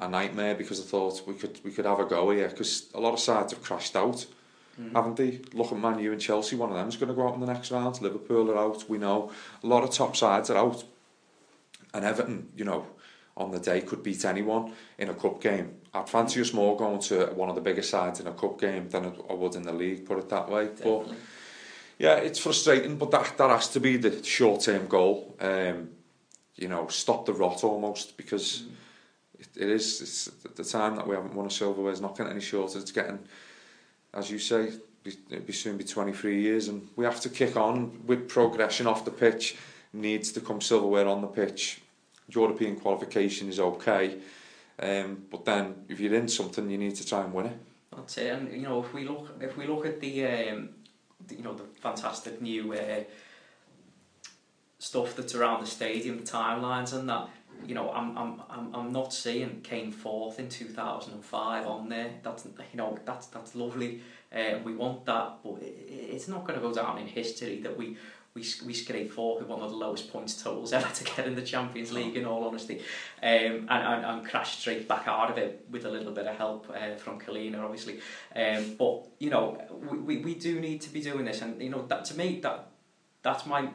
a 0.00 0.08
nightmare 0.08 0.54
because 0.54 0.80
I 0.80 0.84
thought 0.84 1.26
we 1.26 1.34
could 1.34 1.60
we 1.64 1.70
could 1.70 1.84
have 1.84 2.00
a 2.00 2.04
go 2.04 2.30
here 2.30 2.48
because 2.48 2.90
a 2.94 3.00
lot 3.00 3.12
of 3.12 3.20
sides 3.20 3.52
have 3.52 3.62
crashed 3.62 3.96
out, 3.96 4.26
mm. 4.80 4.92
haven't 4.92 5.16
they? 5.16 5.40
Look 5.52 5.72
at 5.72 5.78
Man 5.78 5.98
U 5.98 6.12
and 6.12 6.20
Chelsea. 6.20 6.56
One 6.56 6.70
of 6.70 6.76
them's 6.76 6.96
going 6.96 7.08
to 7.08 7.14
go 7.14 7.28
out 7.28 7.34
in 7.34 7.40
the 7.40 7.46
next 7.46 7.70
round. 7.70 8.00
Liverpool 8.00 8.50
are 8.50 8.58
out. 8.58 8.88
We 8.88 8.98
know 8.98 9.30
a 9.62 9.66
lot 9.66 9.84
of 9.84 9.90
top 9.90 10.16
sides 10.16 10.50
are 10.50 10.56
out, 10.56 10.84
and 11.94 12.04
Everton, 12.04 12.48
you 12.56 12.64
know, 12.64 12.86
on 13.36 13.50
the 13.50 13.58
day 13.58 13.80
could 13.80 14.02
beat 14.02 14.24
anyone 14.24 14.72
in 14.98 15.08
a 15.08 15.14
cup 15.14 15.40
game. 15.40 15.74
I'd 15.94 16.08
fancy 16.08 16.40
us 16.40 16.52
more 16.52 16.76
going 16.76 17.00
to 17.02 17.26
one 17.34 17.48
of 17.48 17.54
the 17.54 17.60
bigger 17.60 17.82
sides 17.82 18.20
in 18.20 18.26
a 18.26 18.32
cup 18.32 18.60
game 18.60 18.88
than 18.88 19.14
I 19.30 19.32
would 19.32 19.54
in 19.54 19.62
the 19.62 19.72
league. 19.72 20.06
Put 20.06 20.18
it 20.18 20.28
that 20.30 20.48
way, 20.48 20.66
Definitely. 20.66 21.08
but. 21.08 21.16
Yeah, 21.98 22.16
it's 22.16 22.38
frustrating, 22.38 22.98
but 22.98 23.10
that 23.12 23.38
that 23.38 23.48
has 23.48 23.70
to 23.70 23.80
be 23.80 23.96
the 23.96 24.22
short 24.22 24.60
term 24.60 24.86
goal. 24.86 25.34
Um, 25.40 25.88
you 26.54 26.68
know, 26.68 26.88
stop 26.88 27.24
the 27.24 27.32
rot 27.32 27.64
almost 27.64 28.18
because 28.18 28.64
mm 28.64 28.72
it, 29.38 29.48
it 29.56 29.68
is 29.68 30.30
the 30.54 30.64
time 30.64 30.96
that 30.96 31.06
we 31.06 31.14
haven't 31.14 31.34
won 31.34 31.46
a 31.46 31.50
silverware 31.50 31.92
is 31.92 32.00
not 32.00 32.16
getting 32.16 32.32
any 32.32 32.40
shorter. 32.40 32.78
It's 32.78 32.92
getting, 32.92 33.18
as 34.14 34.30
you 34.30 34.38
say, 34.38 34.72
it'll 35.04 35.44
be 35.44 35.52
soon 35.52 35.76
be 35.76 35.84
23 35.84 36.40
years, 36.40 36.68
and 36.68 36.88
we 36.96 37.04
have 37.04 37.20
to 37.20 37.28
kick 37.28 37.56
on 37.56 38.06
with 38.06 38.28
progression 38.28 38.86
off 38.86 39.04
the 39.04 39.10
pitch. 39.10 39.56
Needs 39.92 40.32
to 40.32 40.40
come 40.40 40.60
silverware 40.60 41.06
on 41.08 41.20
the 41.20 41.26
pitch. 41.26 41.80
European 42.28 42.76
qualification 42.76 43.48
is 43.48 43.60
okay. 43.60 44.18
Um, 44.78 45.24
but 45.30 45.44
then 45.44 45.84
if 45.88 46.00
you're 46.00 46.14
in 46.14 46.28
something, 46.28 46.68
you 46.68 46.76
need 46.76 46.96
to 46.96 47.06
try 47.06 47.22
and 47.22 47.32
win 47.32 47.46
it. 47.46 47.58
That's 47.94 48.18
it. 48.18 48.32
And 48.32 48.52
you 48.52 48.62
know, 48.62 48.82
if 48.82 48.92
we 48.92 49.08
look 49.08 49.36
if 49.40 49.56
we 49.56 49.66
look 49.66 49.86
at 49.86 50.00
the, 50.00 50.26
um, 50.26 50.70
you 51.30 51.42
know 51.42 51.54
the 51.54 51.64
fantastic 51.80 52.42
new 52.42 52.74
uh, 52.74 53.04
stuff 54.78 55.16
that's 55.16 55.34
around 55.34 55.62
the 55.62 55.66
stadium, 55.66 56.18
the 56.18 56.24
timelines 56.24 56.92
and 56.92 57.08
that. 57.08 57.28
You 57.64 57.74
know, 57.74 57.90
I'm 57.92 58.16
I'm 58.16 58.42
I'm 58.48 58.74
I'm 58.74 58.92
not 58.92 59.12
seeing 59.12 59.60
Kane 59.62 59.92
fourth 59.92 60.38
in 60.38 60.48
2005 60.48 61.66
on 61.66 61.88
there. 61.88 62.10
That's 62.22 62.44
you 62.44 62.76
know 62.76 62.98
that's 63.04 63.26
that's 63.28 63.54
lovely. 63.54 64.02
Uh, 64.34 64.58
we 64.64 64.74
want 64.74 65.04
that, 65.06 65.38
but 65.42 65.62
it, 65.62 65.86
it's 65.88 66.28
not 66.28 66.46
going 66.46 66.60
to 66.60 66.66
go 66.66 66.74
down 66.74 66.98
in 66.98 67.06
history 67.06 67.60
that 67.60 67.76
we 67.76 67.96
we 68.34 68.44
we 68.66 68.74
scraped 68.74 69.12
fourth 69.12 69.40
with 69.40 69.48
one 69.48 69.62
of 69.62 69.70
the 69.70 69.76
lowest 69.76 70.12
points 70.12 70.40
totals 70.40 70.72
ever 70.78 70.92
to 70.94 71.04
get 71.04 71.26
in 71.26 71.34
the 71.34 71.42
Champions 71.42 71.92
League. 71.92 72.16
In 72.16 72.26
all 72.26 72.44
honesty, 72.44 72.80
um, 73.22 73.30
and, 73.30 73.70
and 73.70 74.04
and 74.04 74.26
crashed 74.26 74.60
straight 74.60 74.86
back 74.86 75.08
out 75.08 75.30
of 75.30 75.38
it 75.38 75.66
with 75.70 75.86
a 75.86 75.90
little 75.90 76.12
bit 76.12 76.26
of 76.26 76.36
help 76.36 76.70
uh, 76.70 76.94
from 76.96 77.18
Collina, 77.18 77.58
obviously. 77.58 78.00
Um, 78.34 78.76
but 78.78 79.08
you 79.18 79.30
know, 79.30 79.60
we, 79.90 79.98
we 79.98 80.16
we 80.18 80.34
do 80.34 80.60
need 80.60 80.82
to 80.82 80.90
be 80.90 81.00
doing 81.00 81.24
this, 81.24 81.40
and 81.42 81.60
you 81.60 81.70
know 81.70 81.86
that 81.86 82.04
to 82.06 82.16
me 82.16 82.40
that 82.40 82.68
that's 83.22 83.46
my 83.46 83.70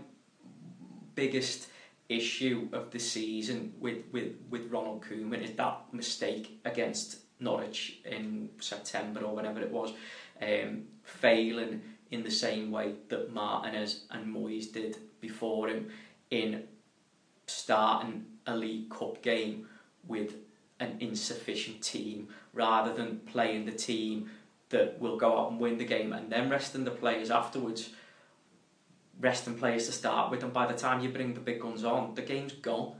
biggest 1.16 1.68
issue 2.12 2.68
of 2.74 2.92
the 2.92 3.00
season 3.00 3.74
with 3.80 4.04
with 4.12 4.34
with 4.50 4.72
Ronald 4.72 5.04
Koeman 5.04 5.44
is 5.44 5.52
that 5.56 5.94
mistake 5.94 6.60
against 6.66 7.18
Norwich 7.40 8.00
in 8.06 8.50
September 8.60 9.22
or 9.22 9.36
whenever 9.36 9.62
it 9.62 9.72
was, 9.72 9.94
um, 10.42 10.84
failing 11.04 11.82
in 12.12 12.24
the 12.24 12.32
same 12.32 12.72
way 12.72 12.94
that 13.10 13.34
Martinez 13.34 14.06
and 14.12 14.34
Moyes 14.34 14.72
did 14.72 14.98
before 15.22 15.70
him 15.70 15.90
in 16.30 16.64
starting 17.48 18.26
a 18.46 18.56
League 18.56 18.90
Cup 18.90 19.22
game 19.22 19.68
with 20.08 20.36
an 20.80 20.98
insufficient 21.00 21.82
team 21.82 22.28
rather 22.54 22.94
than 22.94 23.20
playing 23.20 23.66
the 23.66 23.72
team 23.72 24.30
that 24.70 25.00
will 25.00 25.18
go 25.18 25.38
out 25.38 25.52
and 25.52 25.60
win 25.60 25.78
the 25.78 25.86
game 25.86 26.14
and 26.14 26.32
then 26.32 26.50
resting 26.50 26.84
the 26.84 26.92
players 26.92 27.30
afterwards 27.30 27.92
resting 29.22 29.58
players 29.58 29.86
to 29.86 29.92
start 29.92 30.32
with 30.32 30.44
and 30.44 30.52
by 30.52 30.66
the 30.66 30.78
time 30.78 31.02
you 31.02 31.10
bring 31.10 31.34
the 31.34 31.40
big 31.40 31.62
guns 31.62 31.84
on 31.84 32.16
the 32.16 32.22
game's 32.22 32.54
gone. 32.54 32.96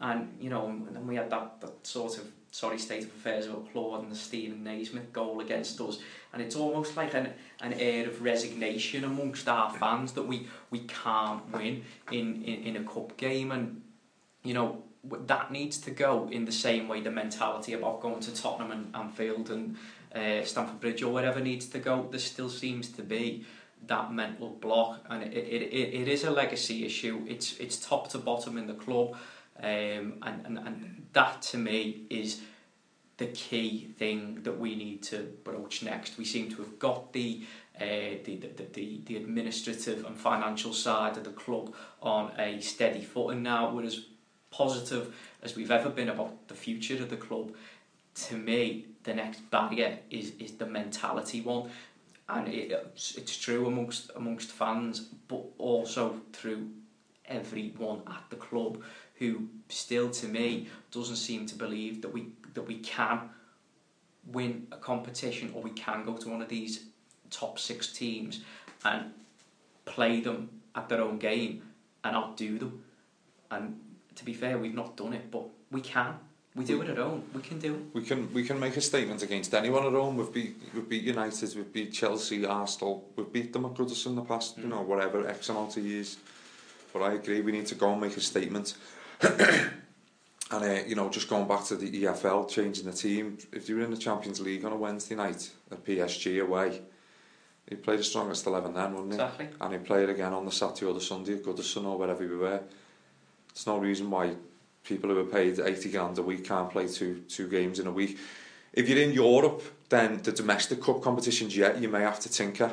And 0.00 0.36
you 0.40 0.50
know 0.50 0.66
and 0.66 0.94
then 0.94 1.06
we 1.06 1.16
had 1.16 1.30
that, 1.30 1.60
that 1.60 1.86
sort 1.86 2.18
of 2.18 2.26
sorry 2.54 2.78
state 2.78 3.02
of 3.02 3.08
affairs 3.08 3.46
about 3.46 3.70
Claude 3.72 4.02
and 4.02 4.12
the 4.12 4.16
Steven 4.16 4.62
Naismith 4.62 5.12
goal 5.12 5.40
against 5.40 5.80
us. 5.80 5.98
And 6.32 6.40
it's 6.40 6.54
almost 6.54 6.96
like 6.96 7.12
an, 7.14 7.32
an 7.60 7.72
air 7.72 8.06
of 8.06 8.22
resignation 8.22 9.02
amongst 9.02 9.48
our 9.48 9.72
fans 9.72 10.12
that 10.12 10.22
we, 10.22 10.46
we 10.70 10.80
can't 10.80 11.50
win 11.52 11.82
in, 12.12 12.44
in, 12.44 12.62
in 12.62 12.76
a 12.76 12.84
cup 12.84 13.16
game. 13.16 13.50
And 13.50 13.82
you 14.44 14.54
know 14.54 14.84
that 15.26 15.50
needs 15.50 15.78
to 15.78 15.90
go 15.90 16.28
in 16.30 16.44
the 16.44 16.52
same 16.52 16.86
way 16.86 17.00
the 17.00 17.10
mentality 17.10 17.72
about 17.72 18.00
going 18.00 18.20
to 18.20 18.34
Tottenham 18.34 18.70
and 18.70 18.94
Anfield 18.94 19.50
and 19.50 19.76
uh, 20.14 20.44
Stamford 20.44 20.80
Bridge 20.80 21.02
or 21.02 21.12
wherever 21.12 21.40
needs 21.40 21.66
to 21.66 21.80
go. 21.80 22.06
There 22.08 22.20
still 22.20 22.48
seems 22.48 22.88
to 22.90 23.02
be 23.02 23.44
that 23.86 24.12
mental 24.12 24.50
block 24.50 25.04
and 25.10 25.22
it, 25.22 25.32
it, 25.32 25.62
it, 25.72 26.02
it 26.02 26.08
is 26.08 26.24
a 26.24 26.30
legacy 26.30 26.84
issue 26.86 27.22
it's 27.26 27.58
it's 27.58 27.76
top 27.76 28.08
to 28.08 28.18
bottom 28.18 28.56
in 28.56 28.66
the 28.66 28.74
club 28.74 29.14
um, 29.62 30.14
and, 30.22 30.46
and, 30.46 30.58
and 30.58 31.06
that 31.12 31.42
to 31.42 31.58
me 31.58 32.02
is 32.10 32.40
the 33.16 33.26
key 33.26 33.88
thing 33.96 34.40
that 34.42 34.58
we 34.58 34.74
need 34.74 35.02
to 35.04 35.32
broach 35.44 35.82
next. 35.82 36.18
We 36.18 36.24
seem 36.24 36.50
to 36.50 36.56
have 36.56 36.78
got 36.78 37.12
the 37.12 37.44
uh, 37.80 38.22
the, 38.24 38.36
the, 38.36 38.66
the, 38.72 39.00
the 39.04 39.16
administrative 39.16 40.04
and 40.04 40.16
financial 40.16 40.72
side 40.72 41.16
of 41.16 41.24
the 41.24 41.30
club 41.30 41.74
on 42.00 42.30
a 42.38 42.60
steady 42.60 43.02
footing 43.02 43.42
now. 43.42 43.74
We're 43.74 43.84
as 43.84 44.06
positive 44.52 45.12
as 45.42 45.56
we've 45.56 45.72
ever 45.72 45.90
been 45.90 46.08
about 46.08 46.46
the 46.46 46.54
future 46.54 46.94
of 47.02 47.10
the 47.10 47.16
club. 47.16 47.52
To 48.26 48.36
me, 48.36 48.86
the 49.02 49.14
next 49.14 49.50
barrier 49.50 49.98
is, 50.08 50.34
is 50.38 50.52
the 50.52 50.66
mentality 50.66 51.40
one. 51.40 51.70
And 52.28 52.48
it, 52.48 52.72
it's 52.72 53.36
true 53.36 53.66
amongst 53.66 54.10
amongst 54.16 54.50
fans, 54.50 55.00
but 55.28 55.44
also 55.58 56.20
through 56.32 56.70
everyone 57.26 58.00
at 58.06 58.24
the 58.30 58.36
club 58.36 58.82
who 59.14 59.48
still 59.68 60.10
to 60.10 60.26
me 60.26 60.68
doesn't 60.90 61.16
seem 61.16 61.46
to 61.46 61.54
believe 61.54 62.02
that 62.02 62.12
we 62.12 62.28
that 62.54 62.62
we 62.62 62.78
can 62.78 63.28
win 64.26 64.66
a 64.72 64.76
competition 64.76 65.52
or 65.54 65.62
we 65.62 65.70
can 65.70 66.04
go 66.04 66.16
to 66.16 66.28
one 66.28 66.40
of 66.40 66.48
these 66.48 66.86
top 67.30 67.58
six 67.58 67.92
teams 67.92 68.40
and 68.84 69.12
play 69.84 70.20
them 70.20 70.48
at 70.74 70.88
their 70.88 71.00
own 71.00 71.18
game 71.18 71.62
and 72.04 72.16
outdo 72.16 72.58
them. 72.58 72.84
And 73.50 73.78
to 74.14 74.24
be 74.24 74.32
fair, 74.32 74.58
we've 74.58 74.74
not 74.74 74.96
done 74.96 75.12
it, 75.12 75.30
but 75.30 75.44
we 75.70 75.80
can. 75.80 76.14
We 76.56 76.64
do 76.64 76.82
it 76.82 76.90
at 76.90 76.98
home. 76.98 77.24
We 77.34 77.42
can 77.42 77.58
do 77.58 77.74
it. 77.74 77.80
We 77.92 78.02
can 78.02 78.32
we 78.32 78.44
can 78.44 78.60
make 78.60 78.76
a 78.76 78.80
statement 78.80 79.22
against 79.22 79.52
anyone 79.54 79.84
at 79.86 79.92
home. 79.92 80.16
We've 80.16 80.32
beat 80.32 80.56
we've 80.72 80.88
beat 80.88 81.02
United, 81.02 81.54
we've 81.56 81.72
beat 81.72 81.92
Chelsea, 81.92 82.46
Arsenal, 82.46 83.08
we've 83.16 83.32
beat 83.32 83.52
them 83.52 83.64
at 83.64 83.74
Goodison 83.74 84.06
in 84.06 84.16
the 84.16 84.22
past. 84.22 84.56
Mm. 84.56 84.62
You 84.62 84.68
know, 84.68 84.82
whatever 84.82 85.26
X 85.26 85.48
amount 85.48 85.76
of 85.76 85.84
years. 85.84 86.16
But 86.92 87.02
I 87.02 87.14
agree, 87.14 87.40
we 87.40 87.50
need 87.50 87.66
to 87.66 87.74
go 87.74 87.90
and 87.90 88.00
make 88.00 88.16
a 88.16 88.20
statement. 88.20 88.76
And 90.50 90.62
uh, 90.62 90.86
you 90.86 90.94
know, 90.94 91.08
just 91.08 91.28
going 91.28 91.48
back 91.48 91.64
to 91.64 91.76
the 91.76 91.90
EFL, 92.04 92.48
changing 92.48 92.84
the 92.84 92.92
team. 92.92 93.38
If 93.50 93.68
you 93.68 93.76
were 93.76 93.82
in 93.82 93.90
the 93.90 93.96
Champions 93.96 94.40
League 94.40 94.64
on 94.64 94.72
a 94.72 94.76
Wednesday 94.76 95.14
night 95.14 95.50
at 95.72 95.82
PSG 95.84 96.42
away, 96.42 96.82
he 97.68 97.76
played 97.76 97.98
the 97.98 98.04
strongest 98.04 98.46
eleven 98.46 98.74
then, 98.74 98.92
wouldn't 98.92 99.14
he? 99.14 99.18
Exactly. 99.18 99.48
And 99.60 99.72
he 99.72 99.78
played 99.78 100.10
again 100.10 100.34
on 100.34 100.44
the 100.44 100.52
Saturday 100.52 100.86
or 100.86 100.92
the 100.92 101.00
Sunday 101.00 101.34
at 101.34 101.42
Goodison 101.42 101.86
or 101.86 101.98
wherever 101.98 102.26
we 102.28 102.36
were. 102.36 102.60
There's 103.54 103.66
no 103.66 103.78
reason 103.78 104.10
why 104.10 104.34
people 104.84 105.10
who 105.10 105.18
are 105.18 105.24
paid 105.24 105.58
eighty 105.60 105.90
grand 105.90 106.18
a 106.18 106.22
week 106.22 106.44
can't 106.44 106.70
play 106.70 106.86
two 106.88 107.22
two 107.28 107.48
games 107.48 107.78
in 107.78 107.86
a 107.86 107.92
week. 107.92 108.18
If 108.72 108.88
you're 108.88 108.98
in 108.98 109.12
Europe, 109.12 109.62
then 109.88 110.20
the 110.22 110.32
domestic 110.32 110.82
cup 110.82 111.02
competitions, 111.02 111.56
yeah, 111.56 111.76
you 111.76 111.88
may 111.88 112.00
have 112.02 112.20
to 112.20 112.28
tinker. 112.30 112.70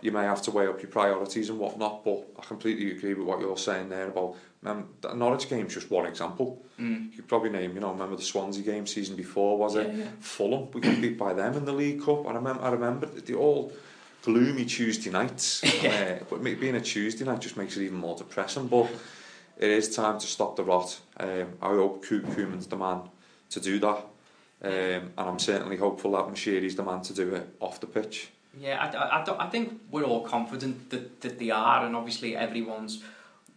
You 0.00 0.12
may 0.12 0.24
have 0.24 0.42
to 0.42 0.50
weigh 0.50 0.66
up 0.66 0.82
your 0.82 0.90
priorities 0.90 1.48
and 1.50 1.58
whatnot, 1.58 2.04
but 2.04 2.26
I 2.38 2.42
completely 2.44 2.90
agree 2.90 3.14
with 3.14 3.26
what 3.26 3.40
you're 3.40 3.56
saying 3.56 3.88
there 3.88 4.08
about 4.08 4.36
Um, 4.66 4.88
the 5.02 5.14
Norwich 5.14 5.48
game's 5.48 5.74
just 5.74 5.90
one 5.90 6.06
example. 6.06 6.62
Mm. 6.80 7.10
You 7.10 7.16
could 7.16 7.28
probably 7.28 7.50
name, 7.50 7.74
you 7.74 7.80
know, 7.80 7.92
remember 7.92 8.16
the 8.16 8.22
Swansea 8.22 8.64
game 8.64 8.86
season 8.86 9.14
before, 9.16 9.58
was 9.58 9.74
it? 9.76 9.86
Yeah, 9.88 10.04
yeah. 10.04 10.10
Fulham, 10.20 10.70
we 10.72 10.80
got 10.80 11.00
beat 11.02 11.18
by 11.18 11.34
them 11.34 11.54
in 11.54 11.64
the 11.66 11.72
League 11.72 12.02
Cup. 12.02 12.26
I 12.26 12.32
remember, 12.32 12.62
I 12.62 12.70
remember 12.70 13.06
the 13.06 13.34
all 13.34 13.72
gloomy 14.22 14.64
Tuesday 14.64 15.10
nights. 15.10 15.62
Yeah. 15.82 16.18
uh, 16.20 16.24
but 16.30 16.42
being 16.42 16.76
a 16.76 16.80
Tuesday 16.80 17.24
night 17.26 17.40
just 17.42 17.56
makes 17.56 17.76
it 17.76 17.82
even 17.82 17.98
more 17.98 18.16
depressing. 18.16 18.68
But 18.68 18.88
it 19.58 19.70
is 19.70 19.94
time 19.94 20.18
to 20.18 20.26
stop 20.26 20.56
the 20.56 20.64
rot. 20.64 21.00
Um, 21.18 21.54
I 21.62 21.68
hope 21.68 22.04
Koeman's 22.04 22.66
the 22.66 22.76
man 22.76 23.02
to 23.50 23.60
do 23.60 23.78
that. 23.80 24.06
Um, 24.62 24.70
and 24.70 25.12
I'm 25.16 25.38
certainly 25.38 25.76
hopeful 25.76 26.12
that 26.12 26.24
Moshiri's 26.24 26.74
the 26.74 26.82
man 26.82 27.02
to 27.02 27.12
do 27.12 27.34
it 27.34 27.48
off 27.60 27.80
the 27.80 27.86
pitch. 27.86 28.30
Yeah, 28.58 28.80
I, 28.80 29.20
I, 29.20 29.46
I, 29.46 29.50
think 29.50 29.80
we're 29.90 30.04
all 30.04 30.22
confident 30.22 30.90
that, 30.90 31.20
that 31.22 31.38
they 31.38 31.50
are, 31.50 31.84
and 31.84 31.96
obviously 31.96 32.36
everyone's 32.36 33.02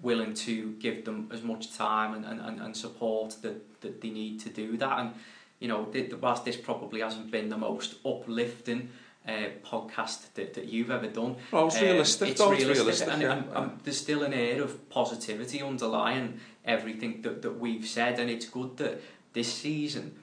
willing 0.01 0.33
to 0.33 0.71
give 0.79 1.05
them 1.05 1.29
as 1.31 1.43
much 1.43 1.75
time 1.75 2.13
and, 2.13 2.25
and, 2.25 2.59
and 2.59 2.75
support 2.75 3.35
that, 3.41 3.81
that 3.81 4.01
they 4.01 4.09
need 4.09 4.39
to 4.41 4.49
do 4.49 4.75
that. 4.77 4.99
And, 4.99 5.13
you 5.59 5.67
know, 5.67 5.87
whilst 6.19 6.45
this 6.45 6.57
probably 6.57 7.01
hasn't 7.01 7.31
been 7.31 7.49
the 7.49 7.57
most 7.57 7.95
uplifting 8.05 8.89
uh, 9.27 9.49
podcast 9.63 10.33
that, 10.35 10.53
that 10.53 10.65
you've 10.65 10.91
ever 10.91 11.07
done. 11.07 11.35
Well, 11.51 11.67
it's 11.67 11.77
um, 11.77 11.83
realistic, 11.83 12.29
it's 12.29 12.39
though, 12.39 12.51
realistic, 12.51 12.77
realistic, 12.77 13.07
and, 13.09 13.21
yeah. 13.21 13.31
and, 13.33 13.45
and 13.55 13.79
there's 13.83 13.97
still 13.97 14.23
an 14.23 14.33
air 14.33 14.61
of 14.61 14.89
positivity 14.89 15.61
underlying 15.61 16.39
everything 16.65 17.21
that, 17.23 17.41
that 17.41 17.59
we've 17.59 17.85
said, 17.85 18.19
and 18.19 18.29
it's 18.29 18.47
good 18.47 18.77
that 18.77 19.01
this 19.33 19.53
season 19.53 20.15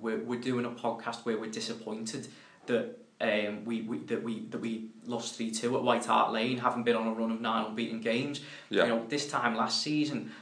we're, 0.00 0.18
we're 0.18 0.40
doing 0.40 0.64
a 0.64 0.70
podcast 0.70 1.24
where 1.24 1.38
we're 1.38 1.50
disappointed 1.50 2.28
that 2.66 2.98
um, 3.20 3.64
we, 3.64 3.82
we 3.82 3.98
that 4.00 4.22
we 4.22 4.40
that 4.48 4.60
we 4.60 4.90
lost 5.06 5.36
three 5.36 5.50
two 5.50 5.74
at 5.76 5.82
White 5.82 6.04
Hart 6.04 6.32
Lane, 6.32 6.58
having 6.58 6.82
been 6.82 6.96
on 6.96 7.06
a 7.06 7.12
run 7.12 7.30
of 7.30 7.40
nine 7.40 7.66
unbeaten 7.66 8.00
games. 8.00 8.40
Yeah. 8.68 8.84
You 8.84 8.88
know, 8.90 9.06
this 9.08 9.28
time 9.28 9.56
last 9.56 9.82
season, 9.82 10.32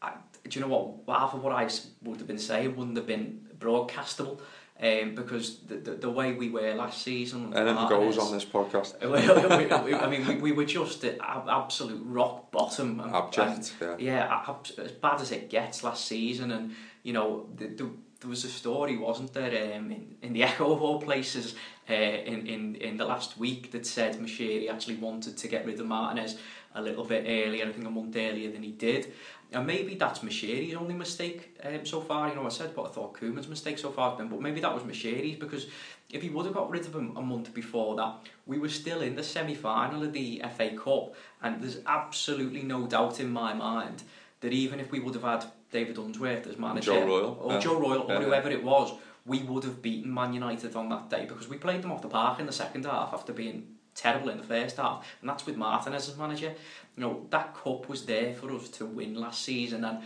I, 0.00 0.12
do 0.44 0.58
you 0.58 0.64
know 0.64 0.72
what? 0.72 1.18
Half 1.18 1.34
of 1.34 1.42
what 1.42 1.52
I 1.52 1.68
would 2.02 2.18
have 2.18 2.28
been 2.28 2.38
saying 2.38 2.76
wouldn't 2.76 2.96
have 2.96 3.06
been 3.06 3.48
broadcastable. 3.58 4.40
Um, 4.82 5.14
because 5.14 5.58
the, 5.58 5.76
the, 5.76 5.90
the 5.90 6.10
way 6.10 6.32
we 6.32 6.48
were 6.48 6.72
last 6.72 7.02
season, 7.02 7.52
and 7.54 7.66
Martinez- 7.74 8.16
goes 8.16 8.18
on 8.18 8.32
this 8.32 8.46
podcast. 8.46 8.98
we, 9.84 9.92
we, 9.92 9.94
I 9.94 10.08
mean, 10.08 10.26
we, 10.26 10.36
we 10.36 10.52
were 10.52 10.64
just 10.64 11.04
at 11.04 11.18
absolute 11.20 12.00
rock 12.06 12.50
bottom. 12.50 12.98
And, 12.98 13.14
Abject, 13.14 13.74
yeah. 13.78 13.90
and, 13.92 14.00
yeah, 14.00 14.42
ab- 14.48 14.66
as 14.78 14.92
bad 14.92 15.20
as 15.20 15.32
it 15.32 15.50
gets 15.50 15.84
last 15.84 16.06
season. 16.06 16.50
And, 16.50 16.74
you 17.02 17.12
know, 17.12 17.46
the, 17.56 17.66
the, 17.66 17.90
there 18.20 18.30
was 18.30 18.44
a 18.44 18.48
story, 18.48 18.96
wasn't 18.96 19.34
there, 19.34 19.76
um, 19.76 19.90
in, 19.90 20.16
in 20.22 20.32
the 20.32 20.44
Echo 20.44 20.72
of 20.72 20.80
all 20.80 20.98
places, 20.98 21.54
uh, 21.88 21.92
in, 21.92 22.46
in, 22.46 22.74
in 22.76 22.96
the 22.96 23.04
last 23.04 23.36
week 23.36 23.72
that 23.72 23.84
said 23.86 24.14
Moshiri 24.16 24.70
actually 24.70 24.96
wanted 24.96 25.36
to 25.36 25.48
get 25.48 25.66
rid 25.66 25.78
of 25.78 25.86
Martinez 25.86 26.38
a 26.74 26.82
little 26.82 27.04
bit 27.04 27.24
earlier, 27.26 27.66
I 27.66 27.72
think 27.72 27.86
a 27.86 27.90
month 27.90 28.16
earlier 28.16 28.50
than 28.50 28.62
he 28.62 28.72
did. 28.72 29.12
And 29.52 29.66
maybe 29.66 29.96
that's 29.96 30.20
Moshiri's 30.20 30.74
only 30.74 30.94
mistake 30.94 31.58
um, 31.64 31.84
so 31.84 32.00
far. 32.00 32.28
You 32.28 32.36
know, 32.36 32.46
I 32.46 32.50
said 32.50 32.76
what 32.76 32.90
I 32.90 32.92
thought 32.92 33.14
Koeman's 33.14 33.48
mistake 33.48 33.78
so 33.78 33.90
far 33.90 34.10
has 34.10 34.18
been, 34.18 34.28
but 34.28 34.40
maybe 34.40 34.60
that 34.60 34.72
was 34.72 34.84
Moshiri's 34.84 35.38
because 35.38 35.66
if 36.10 36.22
he 36.22 36.28
would 36.28 36.46
have 36.46 36.54
got 36.54 36.70
rid 36.70 36.86
of 36.86 36.94
him 36.94 37.16
a 37.16 37.22
month 37.22 37.52
before 37.52 37.96
that, 37.96 38.14
we 38.46 38.58
were 38.58 38.68
still 38.68 39.00
in 39.00 39.16
the 39.16 39.22
semi-final 39.24 40.04
of 40.04 40.12
the 40.12 40.42
FA 40.56 40.76
Cup, 40.76 41.14
and 41.42 41.60
there's 41.60 41.78
absolutely 41.86 42.62
no 42.62 42.86
doubt 42.86 43.18
in 43.18 43.30
my 43.30 43.52
mind 43.52 44.04
that 44.40 44.52
even 44.52 44.78
if 44.78 44.92
we 44.92 45.00
would 45.00 45.14
have 45.14 45.24
had 45.24 45.44
David 45.72 45.98
Unsworth 45.98 46.46
as 46.46 46.56
manager, 46.56 46.92
Joe 46.92 47.06
Royle, 47.06 47.38
or. 47.40 47.58
Joe 47.58 47.80
Royle, 47.80 48.10
or 48.10 48.22
whoever 48.22 48.50
it 48.50 48.62
was, 48.62 48.92
we 49.26 49.42
would 49.42 49.64
have 49.64 49.82
beaten 49.82 50.12
Man 50.12 50.32
United 50.32 50.74
on 50.76 50.88
that 50.88 51.10
day 51.10 51.26
because 51.26 51.48
we 51.48 51.56
played 51.56 51.82
them 51.82 51.92
off 51.92 52.02
the 52.02 52.08
park 52.08 52.40
in 52.40 52.46
the 52.46 52.52
second 52.52 52.86
half 52.86 53.12
after 53.12 53.32
being 53.32 53.66
terrible 54.00 54.30
in 54.30 54.38
the 54.38 54.44
first 54.44 54.76
half, 54.78 55.06
and 55.20 55.28
that's 55.28 55.46
with 55.46 55.56
Martinez 55.56 56.08
as 56.08 56.16
manager. 56.16 56.52
You 56.96 57.02
know 57.02 57.26
that 57.30 57.54
cup 57.54 57.88
was 57.88 58.04
there 58.06 58.34
for 58.34 58.50
us 58.52 58.68
to 58.70 58.86
win 58.86 59.14
last 59.14 59.42
season, 59.44 59.84
and 59.84 59.98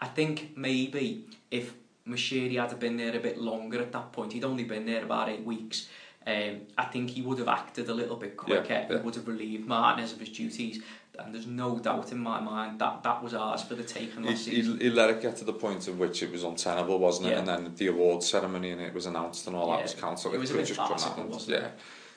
I 0.00 0.06
think 0.06 0.52
maybe 0.56 1.24
if 1.50 1.74
Moshiri 2.08 2.56
had 2.58 2.78
been 2.80 2.96
there 2.96 3.14
a 3.14 3.20
bit 3.20 3.38
longer 3.38 3.80
at 3.80 3.92
that 3.92 4.12
point, 4.12 4.32
he'd 4.32 4.44
only 4.44 4.64
been 4.64 4.86
there 4.86 5.04
about 5.04 5.28
eight 5.28 5.44
weeks. 5.44 5.88
Um, 6.24 6.60
I 6.78 6.84
think 6.84 7.10
he 7.10 7.22
would 7.22 7.38
have 7.40 7.48
acted 7.48 7.88
a 7.88 7.94
little 7.94 8.16
bit 8.16 8.36
quicker. 8.36 8.64
Yeah, 8.68 8.86
yeah. 8.88 8.98
He 8.98 9.04
would 9.04 9.14
have 9.16 9.26
relieved 9.26 9.66
Martinez 9.66 10.12
of 10.12 10.20
his 10.20 10.28
duties, 10.28 10.80
and 11.18 11.34
there's 11.34 11.48
no 11.48 11.78
doubt 11.78 12.12
in 12.12 12.18
my 12.18 12.40
mind 12.40 12.78
that 12.78 13.02
that 13.02 13.22
was 13.22 13.34
ours 13.34 13.62
for 13.62 13.74
the 13.74 13.82
taking 13.82 14.22
He, 14.22 14.28
last 14.30 14.46
he, 14.46 14.56
season. 14.56 14.80
he 14.80 14.88
let 14.90 15.10
it 15.10 15.20
get 15.20 15.36
to 15.38 15.44
the 15.44 15.52
point 15.52 15.88
at 15.88 15.96
which 15.96 16.22
it 16.22 16.30
was 16.30 16.44
untenable, 16.44 16.98
wasn't 16.98 17.26
it? 17.26 17.30
Yeah. 17.32 17.38
And 17.40 17.48
then 17.48 17.72
the 17.76 17.88
award 17.88 18.22
ceremony 18.22 18.70
and 18.70 18.80
it 18.80 18.94
was 18.94 19.06
announced 19.06 19.46
and 19.48 19.56
all 19.56 19.70
that 19.72 19.82
was 19.82 19.94
cancelled. 19.94 20.34
it 20.34 20.38
was 20.38 20.50
a 20.52 20.54
bit 20.54 20.68
farcical, 20.68 21.24
wasn't 21.24 21.58
yeah. 21.60 21.68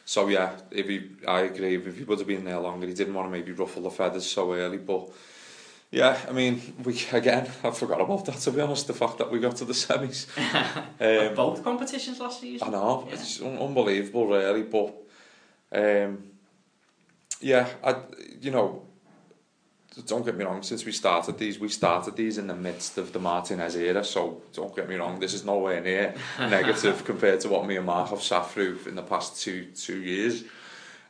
So 0.06 0.28
yeah, 0.28 0.52
if 0.72 0.88
he, 0.88 1.10
I 1.28 1.42
agree. 1.42 1.76
If 1.76 1.98
he 1.98 2.04
would 2.04 2.20
have 2.20 2.28
been 2.28 2.46
there 2.46 2.60
longer, 2.60 2.86
he 2.88 2.94
didn't 2.94 3.16
want 3.16 3.28
to 3.28 3.32
maybe 3.32 3.52
ruffle 3.52 3.82
the 3.82 3.90
feathers 3.90 4.26
so 4.30 4.54
early. 4.54 4.78
But 4.78 5.10
yeah, 5.92 6.18
I 6.30 6.32
mean, 6.32 6.62
we 6.84 7.02
again, 7.12 7.50
I 7.64 7.72
forgot 7.72 8.00
about 8.02 8.26
that 8.26 8.36
to 8.38 8.52
be 8.52 8.62
honest. 8.62 8.86
The 8.88 8.94
fact 8.94 9.18
that 9.18 9.32
we 9.32 9.40
got 9.40 9.56
to 9.58 9.66
the 9.66 9.74
semis. 9.74 10.28
Um, 10.98 11.36
both 11.36 11.64
competitions 11.64 12.20
last 12.20 12.40
season. 12.40 12.68
I 12.68 12.72
know 12.72 13.06
Yeah. 13.08 13.14
it's 13.16 13.42
un- 13.42 13.58
unbelievable, 13.58 14.28
really. 14.28 14.64
But 14.64 14.94
um, 15.74 16.24
yeah, 17.42 17.68
I 17.84 17.96
you 18.42 18.52
know, 18.52 18.84
don't 20.02 20.26
get 20.26 20.36
me 20.36 20.44
wrong. 20.44 20.62
Since 20.62 20.86
we 20.86 20.92
started 20.92 21.38
these, 21.38 21.60
we 21.60 21.70
started 21.70 22.16
these 22.16 22.38
in 22.38 22.48
the 22.48 22.56
midst 22.56 22.98
of 22.98 23.14
the 23.14 23.20
Martinez 23.20 23.76
era. 23.76 24.04
So 24.04 24.42
don't 24.54 24.76
get 24.76 24.90
me 24.90 24.96
wrong. 24.96 25.20
This 25.20 25.34
is 25.34 25.46
nowhere 25.46 25.82
near 25.82 26.16
negative 26.40 27.06
compared 27.06 27.40
to 27.42 27.50
what 27.50 27.66
me 27.66 27.78
and 27.78 27.86
Mark 27.86 28.10
have 28.10 28.22
sat 28.22 28.50
through 28.50 28.80
in 28.88 28.96
the 28.96 29.02
past 29.02 29.42
two 29.42 29.66
two 29.76 30.02
years. 30.02 30.44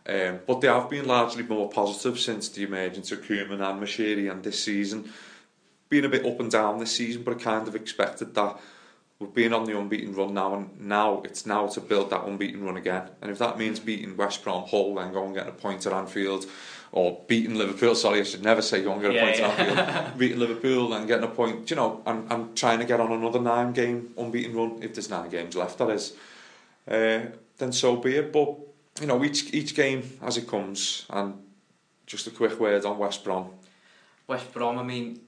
Um, 0.07 0.39
but 0.45 0.61
they 0.61 0.67
have 0.67 0.89
been 0.89 1.07
largely 1.07 1.43
more 1.43 1.67
positive 1.67 2.19
since 2.19 2.49
the 2.49 2.63
emergence 2.63 3.11
of 3.11 3.23
Koeman 3.23 3.53
and 3.53 3.81
Moshiri 3.81 4.31
and 4.31 4.43
this 4.43 4.63
season. 4.63 5.11
Been 5.89 6.05
a 6.05 6.09
bit 6.09 6.25
up 6.25 6.39
and 6.39 6.51
down 6.51 6.77
this 6.77 6.91
season, 6.91 7.23
but 7.23 7.35
I 7.35 7.43
kind 7.43 7.67
of 7.67 7.75
expected 7.75 8.35
that. 8.35 8.59
We've 9.17 9.33
been 9.33 9.53
on 9.53 9.63
the 9.63 9.79
unbeaten 9.79 10.13
run 10.13 10.33
now, 10.33 10.55
and 10.55 10.81
now 10.81 11.21
it's 11.23 11.45
now 11.45 11.67
to 11.67 11.79
build 11.79 12.09
that 12.09 12.25
unbeaten 12.25 12.65
run 12.65 12.75
again. 12.75 13.09
And 13.21 13.31
if 13.31 13.39
that 13.39 13.57
means 13.57 13.79
beating 13.79 14.17
West 14.17 14.43
Brom, 14.43 14.67
Hull, 14.67 14.95
then 14.95 15.13
go 15.13 15.25
and 15.25 15.33
get 15.33 15.47
a 15.47 15.53
point 15.53 15.85
at 15.85 15.93
Anfield, 15.93 16.45
or 16.95 17.19
beating 17.27 17.55
Liverpool, 17.55 17.93
sorry, 17.93 18.21
I 18.21 18.23
should 18.23 18.41
never 18.41 18.61
say 18.61 18.81
go 18.81 18.93
and 18.93 19.01
get 19.01 19.11
a 19.11 19.13
Yeah, 19.13 19.25
point 19.25 19.37
yeah. 19.37 19.49
Anfield, 19.49 20.17
beating 20.17 20.39
Liverpool 20.39 20.93
and 20.93 21.05
getting 21.05 21.25
a 21.25 21.27
point, 21.27 21.69
you 21.69 21.75
know, 21.75 22.01
I'm, 22.05 22.25
I'm 22.31 22.55
trying 22.55 22.79
to 22.79 22.85
get 22.85 23.01
on 23.01 23.11
another 23.11 23.39
nine 23.41 23.73
game 23.73 24.13
unbeaten 24.17 24.55
run, 24.55 24.79
if 24.81 24.93
there's 24.95 25.09
nine 25.09 25.29
games 25.29 25.57
left, 25.57 25.77
that 25.79 25.89
is, 25.89 26.13
uh, 26.87 27.25
then 27.57 27.71
so 27.73 27.97
be 27.97 28.15
it. 28.15 28.31
But, 28.31 28.55
you 29.01 29.07
know, 29.07 29.21
each, 29.25 29.53
each 29.53 29.75
game 29.75 30.03
as 30.21 30.37
it 30.37 30.47
comes, 30.47 31.05
and 31.09 31.33
just 32.05 32.27
a 32.27 32.31
quick 32.31 32.57
word 32.61 32.85
on 32.85 32.97
West 32.97 33.25
Brom. 33.25 33.49
West 34.27 34.53
Brom, 34.53 34.79
I 34.79 34.83
mean, 34.83 35.19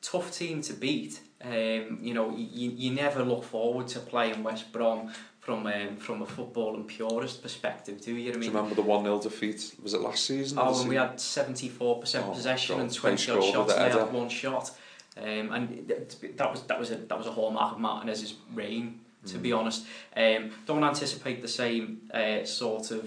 tough 0.00 0.32
team 0.32 0.62
to 0.62 0.72
beat. 0.72 1.20
Um, 1.44 1.98
you 2.00 2.14
know, 2.14 2.30
you, 2.34 2.70
you 2.70 2.90
never 2.90 3.22
look 3.22 3.44
forward 3.44 3.88
to 3.88 3.98
playing 3.98 4.42
West 4.42 4.72
Brom 4.72 5.12
from 5.42 5.66
um, 5.66 5.96
from 5.96 6.22
a 6.22 6.26
football 6.26 6.76
and 6.76 6.86
purist 6.86 7.42
perspective, 7.42 8.00
do 8.00 8.14
you? 8.14 8.30
I 8.30 8.34
Do 8.34 8.40
you 8.40 8.46
remember 8.52 8.76
the 8.76 8.82
1 8.82 9.02
0 9.02 9.20
defeat? 9.20 9.74
Was 9.82 9.92
it 9.92 10.00
last 10.00 10.24
season? 10.24 10.56
Oh, 10.60 10.72
when 10.78 10.88
we 10.88 10.94
had 10.94 11.20
seventy 11.20 11.68
four 11.68 11.98
percent 12.00 12.26
Oh, 12.28 12.32
possession 12.32 12.76
God, 12.76 12.82
and 12.82 12.94
twenty 12.94 13.32
odd 13.32 13.42
shots, 13.44 13.72
and 13.74 13.92
they 13.92 13.98
had 13.98 14.12
one 14.12 14.28
shot. 14.28 14.70
Um, 15.16 15.52
and 15.52 15.88
th- 15.88 16.36
that 16.36 16.50
was 16.50 16.62
that 16.62 16.78
was 16.78 16.92
a 16.92 16.96
that 16.96 17.18
was 17.18 17.26
a 17.26 17.32
hallmark 17.32 17.72
of 17.72 17.80
Martinez's 17.80 18.34
reign, 18.54 19.00
to 19.26 19.36
Mm. 19.38 19.42
be 19.42 19.52
honest. 19.52 19.84
Um, 20.16 20.52
don't 20.64 20.84
anticipate 20.84 21.42
the 21.42 21.48
same 21.48 22.02
uh, 22.14 22.44
sort 22.44 22.92
of 22.92 23.06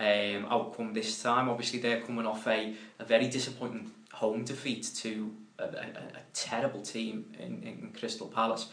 um, 0.00 0.46
outcome 0.48 0.94
this 0.94 1.22
time. 1.22 1.50
Obviously, 1.50 1.80
they're 1.80 2.00
coming 2.00 2.24
off 2.26 2.46
a, 2.48 2.74
a 2.98 3.04
very 3.04 3.28
disappointing 3.28 3.90
home 4.14 4.42
defeat 4.44 4.90
to 5.02 5.34
a, 5.58 5.64
a, 5.64 5.66
a 5.66 6.22
terrible 6.32 6.80
team 6.80 7.26
in, 7.38 7.62
in 7.62 7.92
Crystal 7.96 8.26
Palace. 8.28 8.68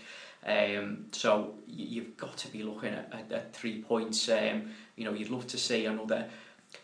Um, 0.45 1.05
so 1.11 1.55
you, 1.67 1.85
you've 1.85 2.17
got 2.17 2.37
to 2.37 2.47
be 2.47 2.63
looking 2.63 2.93
at, 2.93 3.11
at, 3.13 3.31
at 3.31 3.53
three 3.53 3.81
points. 3.81 4.27
Um, 4.29 4.71
you 4.95 5.05
know, 5.05 5.13
you'd 5.13 5.29
love 5.29 5.47
to 5.47 5.57
see 5.57 5.85
another 5.85 6.27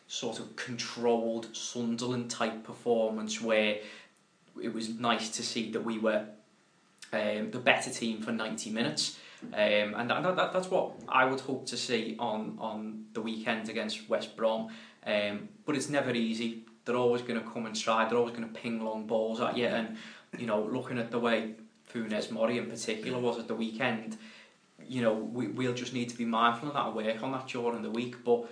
sort 0.08 0.40
of 0.40 0.56
controlled 0.56 1.56
Sunderland 1.56 2.30
type 2.30 2.64
performance 2.64 3.42
where 3.42 3.78
it 4.62 4.74
was 4.74 4.90
nice 4.90 5.30
to 5.30 5.44
see 5.44 5.72
that 5.72 5.84
we 5.84 6.00
were 6.00 6.26
um, 7.14 7.52
the 7.52 7.60
better 7.60 7.90
team 7.90 8.22
for 8.22 8.32
90 8.32 8.70
minutes. 8.72 9.18
Um, 9.54 9.94
and 9.96 10.10
that, 10.10 10.36
that, 10.36 10.54
that's 10.54 10.70
what 10.70 10.94
I 11.08 11.26
would 11.26 11.40
hope 11.40 11.68
to 11.68 11.78
see 11.78 12.16
on, 12.20 12.58
on 12.60 13.06
the 13.14 13.22
weekend 13.22 13.70
against 13.70 14.10
West 14.10 14.36
Brom. 14.36 14.70
Um, 15.06 15.50
but 15.66 15.76
it's 15.76 15.90
never 15.90 16.12
easy. 16.12 16.66
They're 16.86 16.96
always 16.96 17.22
going 17.22 17.40
to 17.40 17.48
come 17.48 17.66
and 17.66 17.76
try. 17.76 18.08
They're 18.08 18.18
always 18.18 18.36
going 18.36 18.48
to 18.48 18.60
ping 18.60 18.84
long 18.84 19.06
balls 19.06 19.40
at 19.40 19.58
you. 19.58 19.68
And, 19.68 19.98
you 20.38 20.48
know, 20.48 20.64
looking 20.64 20.98
at 20.98 21.12
the 21.12 21.20
way 21.20 21.56
Funes 21.98 22.32
Mori 22.32 22.58
in 22.58 22.68
particular 22.68 23.20
was 23.20 23.40
at 23.40 23.48
the 23.48 23.56
weekend, 23.56 24.18
you 24.88 25.02
know, 25.02 25.14
we, 25.14 25.48
we'll 25.48 25.74
just 25.74 25.94
need 25.94 26.10
to 26.10 26.18
be 26.18 26.26
mindful 26.26 26.70
of 26.70 26.76
that 26.76 26.94
work 26.94 27.24
on 27.24 27.32
that 27.32 27.48
during 27.48 27.82
the 27.82 27.90
week. 27.90 28.24
But 28.24 28.46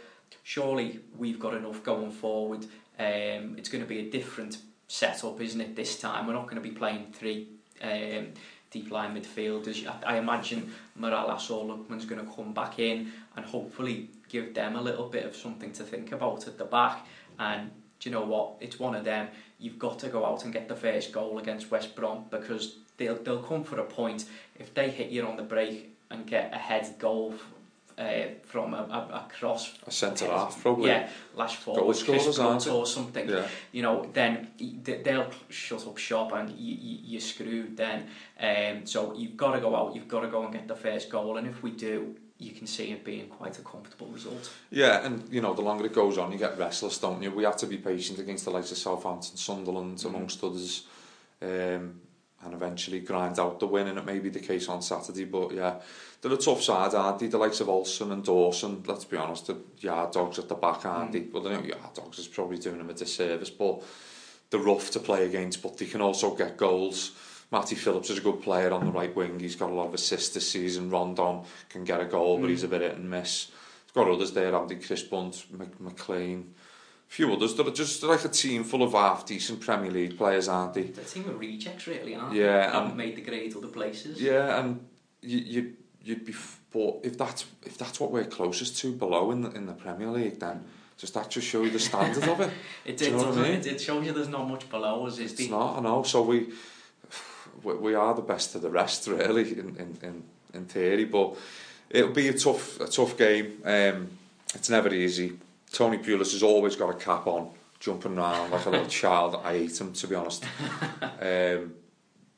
surely 0.44 1.00
we've 1.18 1.40
got 1.40 1.54
enough 1.54 1.84
going 1.84 2.12
forward. 2.12 2.66
Um, 2.98 3.56
it's 3.58 3.70
going 3.70 3.84
to 3.84 3.88
be 3.88 4.00
a 4.00 4.10
different 4.10 4.58
setup, 4.88 5.40
isn't 5.42 5.62
it, 5.62 5.76
this 5.76 6.00
time? 6.00 6.28
We're 6.28 6.34
not 6.34 6.44
going 6.44 6.62
to 6.62 6.62
be 6.62 6.72
playing 6.72 7.08
three 7.14 7.50
um, 7.82 8.28
deep 8.72 8.92
line 8.92 9.16
midfielders. 9.16 9.88
I, 9.88 10.16
I 10.16 10.18
imagine 10.18 10.74
Mirallas 11.00 11.50
or 11.52 11.66
Lookman's 11.66 12.06
going 12.06 12.26
to 12.26 12.32
come 12.32 12.54
back 12.54 12.80
in 12.80 13.12
and 13.36 13.46
hopefully 13.46 14.10
give 14.30 14.54
them 14.54 14.76
a 14.76 14.82
little 14.82 15.08
bit 15.08 15.26
of 15.26 15.36
something 15.36 15.72
to 15.74 15.84
think 15.84 16.12
about 16.12 16.48
at 16.48 16.58
the 16.58 16.66
back. 16.66 17.06
And 17.38 17.70
do 18.00 18.10
you 18.10 18.16
know 18.16 18.26
what? 18.26 18.56
It's 18.60 18.80
one 18.80 18.96
of 18.96 19.04
them. 19.04 19.28
You've 19.60 19.80
got 19.80 20.00
to 20.00 20.10
go 20.10 20.26
out 20.26 20.44
and 20.44 20.54
get 20.54 20.68
the 20.68 20.76
first 20.76 21.12
goal 21.12 21.38
against 21.40 21.72
West 21.72 21.96
Brom 21.96 22.26
because 22.30 22.78
they'll 22.98 23.22
they'll 23.24 23.42
come 23.44 23.64
for 23.64 23.80
a 23.80 23.84
point. 23.86 24.26
If 24.60 24.74
they 24.74 24.90
hit 24.90 25.10
you 25.10 25.26
on 25.28 25.38
the 25.38 25.44
break 25.44 25.92
and 26.10 26.26
get 26.26 26.54
a 26.54 26.58
head 26.58 26.96
goal 27.00 27.36
uh, 27.98 28.28
from 28.46 28.74
a, 28.74 28.78
a, 28.78 29.00
a 29.16 29.28
cross, 29.40 29.74
A 29.88 29.92
centre 29.92 30.28
half, 30.28 30.62
probably. 30.62 30.90
yeah, 30.90 31.10
lash 31.36 31.56
forward, 31.56 31.96
scorers, 31.96 32.68
or 32.68 32.86
something 32.86 33.30
Yeah. 33.30 33.48
you 33.72 33.82
know, 33.82 34.06
then 34.14 34.50
they- 34.84 35.02
they'll 35.02 35.32
shut 35.50 35.88
up 35.88 35.98
shop 35.98 36.34
and 36.34 36.50
you, 36.52 36.76
you're 37.04 37.22
screwed 37.22 37.78
then. 37.78 38.08
Um, 38.40 38.86
so 38.86 39.14
you've 39.16 39.38
got 39.38 39.54
to 39.54 39.62
go 39.62 39.74
out, 39.76 39.96
you've 39.96 40.10
got 40.10 40.22
to 40.22 40.28
go 40.28 40.44
and 40.44 40.52
get 40.54 40.68
the 40.68 40.76
first 40.76 41.10
goal, 41.10 41.38
and 41.38 41.48
if 41.48 41.64
we 41.64 41.72
do, 41.72 42.16
you 42.38 42.52
can 42.52 42.68
see 42.68 42.92
it 42.92 43.06
being 43.06 43.30
quite 43.30 43.58
a 43.60 43.62
comfortable 43.62 44.08
result. 44.08 44.52
Yeah, 44.72 45.06
and 45.06 45.24
you 45.32 45.40
know, 45.42 45.54
the 45.54 45.62
longer 45.62 45.86
it 45.86 45.94
goes 45.94 46.18
on, 46.18 46.34
you 46.34 46.38
get 46.38 46.58
restless, 46.58 46.98
don't 46.98 47.24
you? 47.24 47.32
We 47.32 47.46
have 47.46 47.56
to 47.58 47.66
be 47.66 47.78
patient 47.78 48.20
against 48.20 48.44
the 48.44 48.52
likes 48.52 48.72
of 48.74 48.78
Southampton, 48.78 49.38
Sunderland, 49.38 49.98
Mhm. 50.00 50.06
amongst 50.08 50.44
others, 50.44 50.86
um, 51.42 52.02
and 52.46 52.54
eventually 52.54 53.00
grind 53.00 53.40
out 53.40 53.60
the 53.60 53.68
win. 53.68 53.88
And 53.88 53.98
it 53.98 54.06
may 54.06 54.20
be 54.20 54.30
the 54.30 54.40
case 54.40 54.70
on 54.70 54.82
Saturday, 54.82 55.26
but 55.26 55.52
yeah, 55.54 55.76
they're 56.22 56.32
a 56.34 56.38
tough 56.38 56.62
side, 56.62 56.94
aren't 56.94 57.20
they? 57.20 57.28
The 57.28 57.38
likes 57.38 57.60
of 57.60 57.68
Olsson 57.68 58.12
and 58.12 58.24
Dawson. 58.24 58.84
Let's 58.88 59.06
be 59.06 59.18
honest, 59.18 59.48
the 59.48 59.58
yard 59.80 60.12
dogs 60.12 60.40
at 60.40 60.48
the 60.48 60.56
back, 60.56 60.86
aren't 60.86 61.12
they? 61.12 61.22
Well, 61.22 61.44
the 61.44 61.50
yard 61.52 61.94
dogs 61.96 62.20
is 62.20 62.28
probably 62.28 62.58
doing 62.58 62.78
them 62.78 62.90
a 62.90 62.94
disservice, 62.94 63.50
but 63.50 63.84
they're 64.50 64.60
rough 64.60 64.92
to 64.92 65.00
play 65.00 65.26
against, 65.26 65.62
but 65.64 65.78
they 65.78 65.86
can 65.88 66.02
also 66.02 66.36
get 66.36 66.56
goals. 66.58 67.12
Matty 67.52 67.76
Phillips 67.76 68.10
is 68.10 68.18
a 68.18 68.22
good 68.22 68.42
player 68.42 68.72
on 68.72 68.86
the 68.86 68.92
right 68.92 69.16
wing. 69.16 69.40
He's 69.40 69.56
got 69.56 69.70
a 69.70 69.74
lot 69.74 69.88
of 69.88 69.94
assists 69.94 70.34
this 70.34 70.50
season. 70.50 70.90
Rondon 70.90 71.42
can 71.70 71.84
get 71.84 72.02
a 72.02 72.06
goal, 72.06 72.38
but 72.40 72.48
Mm. 72.48 72.50
he's 72.50 72.64
a 72.64 72.68
bit 72.68 72.82
hit 72.82 72.96
and 72.96 73.10
miss. 73.10 73.48
He's 73.86 73.92
got 73.94 74.08
others 74.10 74.32
there, 74.34 74.56
Andy 74.56 74.76
Chris 74.78 75.04
Brunt, 75.04 75.46
Mc- 75.52 75.80
McClean, 75.80 76.46
few 77.08 77.32
others. 77.34 77.54
that 77.56 77.68
are 77.68 77.72
just 77.72 78.04
like 78.04 78.26
a 78.26 78.30
team 78.30 78.64
full 78.64 78.84
of 78.84 78.92
half 78.94 79.26
decent 79.26 79.62
Premier 79.62 79.92
League 79.92 80.18
players, 80.18 80.48
aren't 80.48 80.74
they? 80.74 80.84
The 80.84 81.04
team 81.04 81.30
of 81.30 81.40
rejects, 81.40 81.88
really, 81.88 82.16
aren't 82.16 82.34
Yeah, 82.36 82.68
they? 82.68 82.74
Haven't 82.74 82.96
made 82.98 83.16
the 83.16 83.22
grade 83.22 83.56
other 83.56 83.68
places. 83.68 84.22
Yeah, 84.22 84.60
and 84.60 84.80
you, 85.22 85.38
you 85.40 85.74
you'd 86.04 86.26
be. 86.26 86.34
But 86.74 87.00
if 87.04 87.18
that's 87.18 87.46
if 87.64 87.78
that's 87.78 88.00
what 88.00 88.12
we're 88.12 88.26
closest 88.26 88.78
to 88.80 88.92
below 88.92 89.32
in 89.32 89.42
the 89.42 89.52
in 89.52 89.66
the 89.66 89.74
Premier 89.74 90.10
League, 90.10 90.40
then 90.40 90.64
does 91.00 91.12
that 91.12 91.30
just 91.30 91.48
show 91.48 91.64
you 91.64 91.70
the 91.70 91.80
standard 91.80 92.28
of 92.28 92.40
it? 92.42 92.52
It, 92.86 92.98
Do 92.98 93.06
you 93.06 93.12
it, 93.12 93.14
know 93.14 93.18
what 93.20 93.26
I 93.26 93.30
doesn't- 93.30 93.44
mean? 93.44 93.54
it, 93.60 93.68
it 93.68 93.82
shows 93.82 94.06
you 94.06 94.12
there's 94.14 94.28
not 94.28 94.48
much 94.50 94.70
below 94.70 95.06
us, 95.08 95.18
is 95.20 95.32
It's 95.34 95.50
not. 95.50 95.78
I 95.78 95.82
know. 95.82 96.04
So 96.04 96.22
we 96.24 96.50
we, 97.64 97.74
we 97.76 97.96
are 97.96 98.14
the 98.14 98.22
best 98.22 98.56
of 98.56 98.62
the 98.62 98.70
rest, 98.70 99.08
really, 99.08 99.52
in 99.58 99.76
in 99.78 99.98
in, 100.04 100.24
in 100.54 100.66
theory. 100.66 101.06
But 101.06 101.36
it'll 101.90 102.12
be 102.12 102.28
a 102.28 102.34
tough 102.34 102.80
a 102.82 102.88
tough 102.88 103.16
game. 103.18 103.62
Um, 103.64 104.10
it's 104.54 104.70
never 104.70 104.94
easy. 104.94 105.38
Tony 105.72 105.98
Pulis 105.98 106.32
has 106.32 106.44
always 106.44 106.76
got 106.76 106.90
a 106.90 106.94
cap 106.98 107.28
on, 107.28 107.52
jumping 107.80 108.18
around 108.18 108.52
like 108.52 108.66
a 108.66 108.70
little 108.70 108.88
child. 109.04 109.40
I 109.44 109.58
hate 109.58 109.80
him, 109.80 109.94
to 109.94 110.08
be 110.08 110.16
honest. 110.16 110.44
Um, 111.22 111.74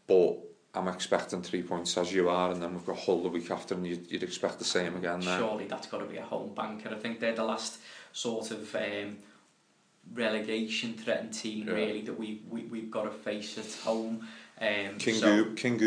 but 0.08 0.38
I'm 0.74 0.88
expecting 0.88 1.42
three 1.42 1.64
points 1.64 1.98
as 1.98 2.14
you 2.14 2.30
are, 2.30 2.52
and 2.52 2.62
then 2.62 2.74
we've 2.74 2.86
got 2.86 2.98
Hull 2.98 3.24
the 3.24 3.30
week 3.30 3.52
after, 3.52 3.76
and 3.76 3.86
you'd, 3.86 4.10
you'd 4.12 4.24
expect 4.24 4.60
the 4.60 4.66
same 4.66 4.96
again 4.96 5.20
then. 5.22 5.40
Surely 5.40 5.66
that's 5.66 5.88
got 5.88 6.00
to 6.00 6.06
be 6.06 6.18
a 6.18 6.24
home 6.24 6.54
banker. 6.56 6.90
I 6.90 6.96
think 6.96 7.20
they're 7.20 7.36
the 7.36 7.44
last 7.44 7.80
sort 8.14 8.52
of 8.52 8.74
um, 8.76 9.18
relegation 10.14 10.94
threatened 10.94 11.34
team 11.34 11.68
Yeah. 11.68 11.74
really 11.74 12.02
that 12.02 12.18
we, 12.18 12.42
we 12.50 12.62
we've 12.64 12.92
got 12.92 13.04
to 13.04 13.12
face 13.12 13.58
at 13.58 13.72
home. 13.84 14.28
Um, 14.60 14.98
King, 14.98 15.16
so, 15.16 15.46
King 15.56 15.78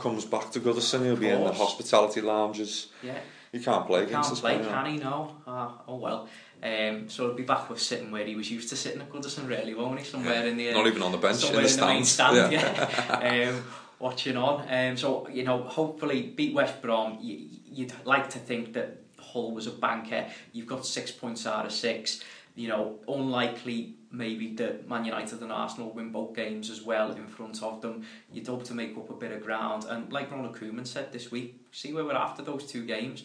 comes 0.00 0.24
back 0.24 0.50
to 0.52 0.60
Goodison. 0.60 1.04
He'll 1.04 1.16
be 1.16 1.28
in 1.28 1.42
the 1.42 1.52
hospitality 1.52 2.20
lounges. 2.20 2.88
yeah, 3.02 3.18
He 3.50 3.58
can't 3.58 3.86
play 3.86 4.00
he 4.00 4.06
against 4.06 4.28
can't 4.28 4.32
us. 4.34 4.40
play, 4.40 4.54
can 4.58 4.64
he? 4.64 4.70
can 4.70 4.86
he? 4.92 4.98
No. 4.98 5.36
Ah, 5.48 5.82
oh 5.88 5.96
well. 5.96 6.28
Um, 6.62 7.08
so 7.08 7.26
he'll 7.26 7.36
be 7.36 7.42
back 7.42 7.70
with 7.70 7.80
sitting 7.80 8.10
where 8.10 8.24
he 8.24 8.36
was 8.36 8.50
used 8.50 8.68
to 8.68 8.76
sitting 8.76 9.00
at 9.00 9.10
Goodison, 9.10 9.48
really, 9.48 9.74
won't 9.74 9.98
he? 9.98 10.04
Somewhere 10.04 10.46
in 10.46 10.56
the 10.56 10.70
uh, 10.70 10.74
Not 10.74 10.86
even 10.86 11.02
on 11.02 11.12
the 11.12 11.18
bench, 11.18 11.44
in 11.44 11.52
the 11.52 11.66
in 11.66 11.76
the 11.76 11.86
main 11.86 12.04
stand, 12.04 12.52
yeah. 12.52 13.48
um, 13.54 13.64
watching 13.98 14.36
on. 14.36 14.66
Um, 14.68 14.96
so 14.96 15.28
you 15.28 15.44
know, 15.44 15.62
hopefully 15.62 16.22
beat 16.22 16.54
West 16.54 16.82
Brom. 16.82 17.18
You, 17.20 17.48
you'd 17.64 17.94
like 18.04 18.28
to 18.30 18.38
think 18.38 18.74
that 18.74 18.98
Hull 19.18 19.52
was 19.52 19.66
a 19.66 19.70
banker. 19.70 20.26
You've 20.52 20.66
got 20.66 20.84
six 20.84 21.10
points 21.10 21.46
out 21.46 21.64
of 21.64 21.72
six. 21.72 22.20
You 22.54 22.68
know, 22.68 22.98
unlikely 23.08 23.94
maybe 24.10 24.54
that 24.56 24.88
Man 24.88 25.04
United 25.04 25.40
and 25.40 25.52
Arsenal 25.52 25.90
win 25.92 26.10
both 26.10 26.34
games 26.34 26.68
as 26.68 26.82
well 26.82 27.12
in 27.12 27.26
front 27.28 27.62
of 27.62 27.80
them. 27.80 28.04
You'd 28.32 28.46
hope 28.46 28.64
to 28.64 28.74
make 28.74 28.96
up 28.96 29.08
a 29.08 29.14
bit 29.14 29.32
of 29.32 29.44
ground. 29.44 29.84
And 29.88 30.12
like 30.12 30.30
Ronald 30.30 30.56
Koeman 30.56 30.86
said 30.86 31.12
this 31.12 31.30
week, 31.30 31.60
see 31.70 31.92
where 31.92 32.04
we're 32.04 32.14
after 32.14 32.42
those 32.42 32.66
two 32.66 32.84
games. 32.84 33.22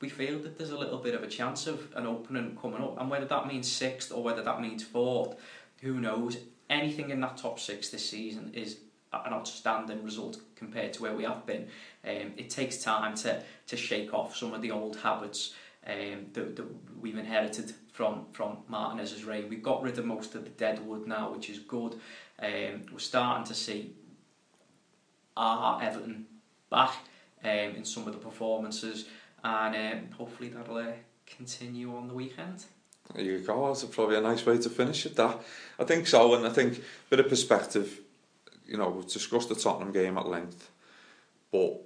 We 0.00 0.08
feel 0.08 0.38
that 0.40 0.58
there's 0.58 0.70
a 0.70 0.78
little 0.78 0.98
bit 0.98 1.14
of 1.14 1.22
a 1.22 1.26
chance 1.26 1.66
of 1.66 1.92
an 1.96 2.06
opening 2.06 2.56
coming 2.60 2.82
up, 2.82 3.00
and 3.00 3.10
whether 3.10 3.26
that 3.26 3.46
means 3.46 3.70
sixth 3.70 4.12
or 4.12 4.22
whether 4.22 4.42
that 4.42 4.60
means 4.60 4.84
fourth, 4.84 5.36
who 5.80 6.00
knows? 6.00 6.38
Anything 6.68 7.10
in 7.10 7.20
that 7.20 7.36
top 7.36 7.58
six 7.58 7.88
this 7.88 8.08
season 8.08 8.50
is 8.52 8.78
an 9.12 9.32
outstanding 9.32 10.02
result 10.04 10.38
compared 10.56 10.92
to 10.94 11.02
where 11.02 11.14
we 11.14 11.24
have 11.24 11.46
been. 11.46 11.68
Um, 12.04 12.32
it 12.36 12.50
takes 12.50 12.82
time 12.82 13.14
to, 13.16 13.42
to 13.68 13.76
shake 13.76 14.12
off 14.12 14.36
some 14.36 14.52
of 14.52 14.62
the 14.62 14.70
old 14.70 14.96
habits 14.96 15.54
um, 15.86 16.26
that, 16.32 16.56
that 16.56 16.66
we've 17.00 17.16
inherited 17.16 17.72
from, 17.92 18.26
from 18.32 18.58
Martinez's 18.68 19.24
reign. 19.24 19.48
We've 19.48 19.62
got 19.62 19.82
rid 19.82 19.98
of 19.98 20.04
most 20.04 20.34
of 20.34 20.44
the 20.44 20.50
dead 20.50 20.84
wood 20.84 21.06
now, 21.06 21.32
which 21.32 21.48
is 21.48 21.60
good. 21.60 21.94
Um, 22.40 22.86
we're 22.92 22.98
starting 22.98 23.46
to 23.46 23.54
see 23.54 23.94
our 25.36 25.82
Everton 25.82 26.26
back 26.70 26.94
um, 27.44 27.50
in 27.50 27.84
some 27.84 28.06
of 28.06 28.12
the 28.12 28.18
performances, 28.18 29.06
and 29.44 29.74
um, 29.74 30.12
hopefully 30.12 30.48
that'll 30.48 30.78
uh, 30.78 30.92
continue 31.26 31.96
on 31.96 32.08
the 32.08 32.14
weekend. 32.14 32.64
There 33.14 33.24
you 33.24 33.38
go. 33.38 33.68
That's 33.68 33.84
probably 33.84 34.16
a 34.16 34.20
nice 34.20 34.44
way 34.44 34.58
to 34.58 34.70
finish 34.70 35.06
it. 35.06 35.16
That 35.16 35.40
I 35.78 35.84
think 35.84 36.06
so, 36.06 36.34
and 36.34 36.46
I 36.46 36.50
think 36.50 36.82
bit 37.10 37.20
of 37.20 37.28
perspective. 37.28 38.00
You 38.66 38.78
know, 38.78 38.88
we've 38.88 39.06
discussed 39.06 39.48
the 39.48 39.54
Tottenham 39.54 39.92
game 39.92 40.18
at 40.18 40.26
length, 40.26 40.70
but 41.52 41.80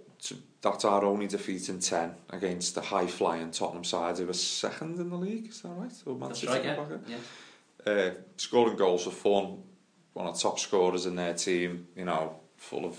that's 0.63 0.85
our 0.85 1.05
only 1.05 1.27
defeat 1.27 1.69
in 1.69 1.79
ten 1.81 2.15
against 2.31 2.75
the 2.75 2.81
high 2.81 3.07
flying 3.07 3.51
Tottenham 3.51 3.85
side 3.85 4.19
who 4.19 4.27
were 4.27 4.33
second 4.33 4.99
in 4.99 5.11
the 5.11 5.17
league. 5.17 5.49
Is 5.49 5.63
that 5.63 5.69
right? 5.69 5.93
Or 6.07 6.15
That's 6.17 6.45
right, 6.45 6.65
yeah. 6.65 6.77
back 6.77 6.89
yeah. 7.07 7.93
uh, 7.93 8.11
scoring 8.37 8.77
goals 8.77 9.05
for 9.05 9.11
fun. 9.11 9.59
One 10.13 10.27
of 10.27 10.35
the 10.35 10.41
top 10.41 10.59
scorers 10.59 11.07
in 11.07 11.17
their 11.17 11.35
team. 11.35 11.87
You 11.97 12.07
know, 12.07 12.37
full 12.57 12.87
of. 12.87 12.99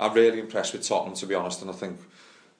I'm 0.00 0.14
really 0.14 0.40
impressed 0.40 0.72
with 0.72 0.86
Tottenham 0.86 1.14
to 1.14 1.26
be 1.26 1.34
honest, 1.34 1.62
and 1.62 1.70
I 1.70 1.74
think 1.74 1.98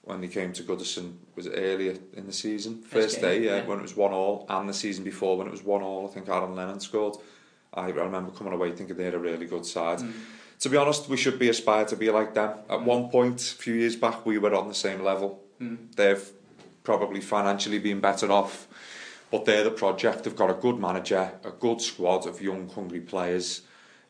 when 0.02 0.20
they 0.20 0.28
came 0.28 0.52
to 0.52 0.62
Goodison 0.62 1.14
was 1.36 1.46
it 1.46 1.54
earlier 1.56 1.96
in 2.14 2.26
the 2.26 2.32
season, 2.32 2.82
First 2.82 3.20
game, 3.20 3.24
day, 3.24 3.44
yeah, 3.44 3.56
yeah. 3.56 3.66
when 3.66 3.78
it 3.78 3.82
was 3.82 3.96
one 3.96 4.12
all, 4.12 4.46
and 4.48 4.68
the 4.68 4.74
season 4.74 5.04
before 5.04 5.36
when 5.36 5.46
it 5.46 5.50
was 5.50 5.62
one 5.62 5.82
all. 5.82 6.08
I 6.08 6.12
think 6.12 6.28
Aaron 6.28 6.54
Lennon 6.54 6.80
scored. 6.80 7.16
I 7.72 7.88
remember 7.88 8.32
coming 8.32 8.52
away 8.52 8.72
thinking 8.72 8.96
they're 8.96 9.14
a 9.14 9.18
really 9.18 9.46
good 9.46 9.64
side. 9.64 9.98
Mm. 9.98 10.12
To 10.60 10.68
be 10.68 10.76
honest, 10.76 11.08
we 11.08 11.16
should 11.16 11.38
be 11.38 11.48
aspired 11.48 11.88
to 11.88 11.96
be 11.96 12.10
like 12.10 12.34
them. 12.34 12.58
At 12.68 12.82
one 12.82 13.08
point, 13.08 13.40
a 13.40 13.62
few 13.62 13.74
years 13.74 13.96
back, 13.96 14.26
we 14.26 14.38
were 14.38 14.54
on 14.54 14.68
the 14.68 14.74
same 14.74 15.02
level. 15.02 15.40
Mm. 15.60 15.94
They've 15.96 16.30
probably 16.84 17.20
financially 17.20 17.78
been 17.78 18.00
better 18.00 18.30
off, 18.30 18.68
but 19.30 19.44
they're 19.44 19.64
the 19.64 19.70
project. 19.70 20.24
They've 20.24 20.36
got 20.36 20.50
a 20.50 20.54
good 20.54 20.78
manager, 20.78 21.32
a 21.44 21.50
good 21.50 21.80
squad 21.80 22.26
of 22.26 22.42
young, 22.42 22.68
hungry 22.68 23.00
players. 23.00 23.62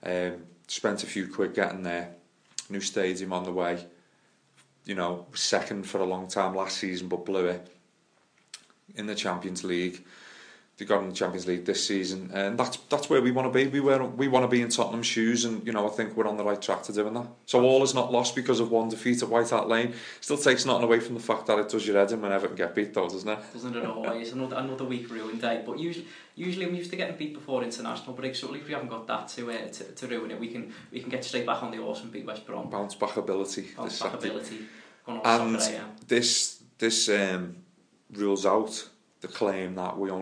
Um, 0.02 0.44
spent 0.66 1.04
a 1.04 1.06
few 1.06 1.28
quid 1.28 1.54
getting 1.54 1.82
there. 1.82 2.14
New 2.68 2.80
stadium 2.80 3.32
on 3.32 3.44
the 3.44 3.52
way. 3.52 3.86
You 4.84 4.94
know, 4.94 5.26
second 5.34 5.84
for 5.84 5.98
a 5.98 6.04
long 6.04 6.26
time 6.28 6.54
last 6.54 6.78
season, 6.78 7.08
but 7.08 7.24
blew 7.24 7.46
it 7.46 7.66
in 8.94 9.06
the 9.06 9.14
Champions 9.14 9.62
League. 9.64 10.04
They 10.82 10.88
got 10.88 11.04
in 11.04 11.10
the 11.10 11.14
Champions 11.14 11.46
League 11.46 11.64
this 11.64 11.86
season, 11.86 12.32
and 12.34 12.58
that's 12.58 12.76
that's 12.88 13.08
where 13.08 13.22
we 13.22 13.30
want 13.30 13.46
to 13.46 13.56
be. 13.56 13.70
We 13.70 13.78
were 13.78 14.02
we 14.02 14.26
want 14.26 14.42
to 14.42 14.48
be 14.48 14.62
in 14.62 14.68
Tottenham's 14.68 15.06
shoes, 15.06 15.44
and 15.44 15.64
you 15.64 15.72
know 15.72 15.86
I 15.86 15.90
think 15.92 16.16
we're 16.16 16.26
on 16.26 16.36
the 16.36 16.42
right 16.42 16.60
track 16.60 16.82
to 16.84 16.92
doing 16.92 17.14
that. 17.14 17.28
So 17.46 17.62
all 17.62 17.84
is 17.84 17.94
not 17.94 18.10
lost 18.10 18.34
because 18.34 18.58
of 18.58 18.72
one 18.72 18.88
defeat 18.88 19.22
at 19.22 19.28
White 19.28 19.48
Hart 19.50 19.68
Lane. 19.68 19.94
Still 20.20 20.38
takes 20.38 20.66
nothing 20.66 20.82
away 20.82 20.98
from 20.98 21.14
the 21.14 21.20
fact 21.20 21.46
that 21.46 21.56
it 21.60 21.68
does 21.68 21.86
your 21.86 21.96
head 21.96 22.10
in 22.10 22.20
when 22.20 22.32
Everton 22.32 22.56
get 22.56 22.74
beat, 22.74 22.92
though, 22.94 23.08
doesn't 23.08 23.28
it? 23.28 23.38
Doesn't 23.52 23.76
it 23.76 23.86
always? 23.86 24.32
Another, 24.32 24.56
another 24.56 24.84
week 24.84 25.08
ruined 25.08 25.40
day. 25.40 25.62
But 25.64 25.78
usually, 25.78 26.08
usually 26.34 26.66
I'm 26.66 26.74
used 26.74 26.90
to 26.90 26.96
getting 26.96 27.16
beat 27.16 27.34
before 27.34 27.62
international 27.62 28.14
break. 28.14 28.34
So 28.34 28.48
at 28.48 28.54
least 28.54 28.66
we 28.66 28.72
haven't 28.72 28.88
got 28.88 29.06
that 29.06 29.28
to, 29.28 29.52
uh, 29.52 29.68
to 29.68 29.84
to 29.84 30.06
ruin 30.08 30.32
it. 30.32 30.40
We 30.40 30.48
can 30.48 30.74
we 30.90 30.98
can 30.98 31.10
get 31.10 31.24
straight 31.24 31.46
back 31.46 31.62
on 31.62 31.70
the 31.70 31.76
horse 31.76 32.02
and 32.02 32.10
beat 32.10 32.26
West 32.26 32.44
Brom. 32.44 32.68
Bounce 32.70 32.96
back 32.96 33.16
ability. 33.16 33.68
Bounce 33.76 33.92
this 33.92 34.02
back 34.02 34.20
Saturday. 34.20 34.30
ability. 34.30 34.58
And 35.06 35.60
yeah. 35.60 35.84
this 36.08 36.60
this 36.78 37.08
um, 37.08 37.58
rules 38.10 38.44
out 38.44 38.88
the 39.22 39.28
claim 39.28 39.76
that 39.76 39.96
we 39.96 40.10
only 40.10 40.21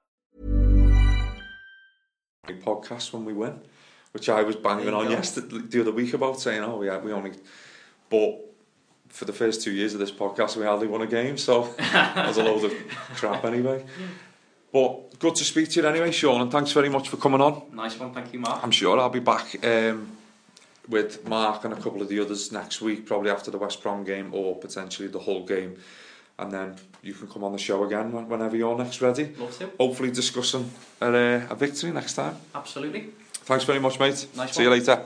Podcast 2.47 3.13
when 3.13 3.25
we 3.25 3.33
win, 3.33 3.59
which 4.13 4.29
I 4.29 4.41
was 4.41 4.55
banging 4.55 4.93
on 4.93 5.09
yesterday 5.11 5.59
the 5.59 5.81
other 5.81 5.91
week 5.91 6.13
about 6.13 6.39
saying, 6.39 6.63
oh, 6.63 6.77
we 6.77 6.87
had, 6.87 7.03
we 7.03 7.11
only, 7.11 7.33
but 8.09 8.39
for 9.09 9.25
the 9.25 9.33
first 9.33 9.61
two 9.61 9.71
years 9.71 9.93
of 9.93 9.99
this 9.99 10.11
podcast, 10.11 10.55
we 10.55 10.65
hardly 10.65 10.87
won 10.87 11.01
a 11.01 11.07
game, 11.07 11.37
so 11.37 11.73
that 11.77 12.27
was 12.27 12.37
a 12.37 12.43
load 12.43 12.63
of 12.63 12.73
crap 13.15 13.45
anyway. 13.45 13.85
But 14.73 15.19
good 15.19 15.35
to 15.35 15.43
speak 15.43 15.69
to 15.71 15.81
you 15.81 15.87
anyway, 15.87 16.11
Sean, 16.11 16.41
and 16.41 16.51
thanks 16.51 16.71
very 16.71 16.89
much 16.89 17.09
for 17.09 17.17
coming 17.17 17.41
on. 17.41 17.61
Nice 17.73 17.99
one, 17.99 18.13
thank 18.13 18.33
you, 18.33 18.39
Mark. 18.39 18.63
I'm 18.63 18.71
sure 18.71 18.97
I'll 18.99 19.09
be 19.09 19.19
back 19.19 19.63
um, 19.65 20.09
with 20.87 21.27
Mark 21.27 21.65
and 21.65 21.73
a 21.73 21.77
couple 21.77 22.01
of 22.01 22.09
the 22.09 22.19
others 22.19 22.51
next 22.51 22.81
week, 22.81 23.05
probably 23.05 23.29
after 23.29 23.51
the 23.51 23.57
West 23.57 23.83
Brom 23.83 24.03
game 24.03 24.33
or 24.33 24.55
potentially 24.55 25.09
the 25.09 25.19
whole 25.19 25.45
game. 25.45 25.77
And 26.39 26.51
then 26.51 26.75
you 27.03 27.13
can 27.13 27.27
come 27.27 27.43
on 27.43 27.51
the 27.51 27.57
show 27.57 27.83
again 27.83 28.11
whenever 28.27 28.55
you're 28.55 28.77
next 28.77 29.01
ready. 29.01 29.33
Love 29.37 29.57
to. 29.57 29.69
Hopefully 29.79 30.11
discussing 30.11 30.69
a, 31.01 31.05
uh, 31.05 31.47
a 31.49 31.55
victory 31.55 31.91
next 31.91 32.13
time. 32.13 32.35
Absolutely. 32.53 33.09
Thanks 33.43 33.63
very 33.65 33.79
much, 33.79 33.99
mate. 33.99 34.27
Nice 34.35 34.55
See 34.55 34.63
you 34.63 34.69
later. 34.69 35.05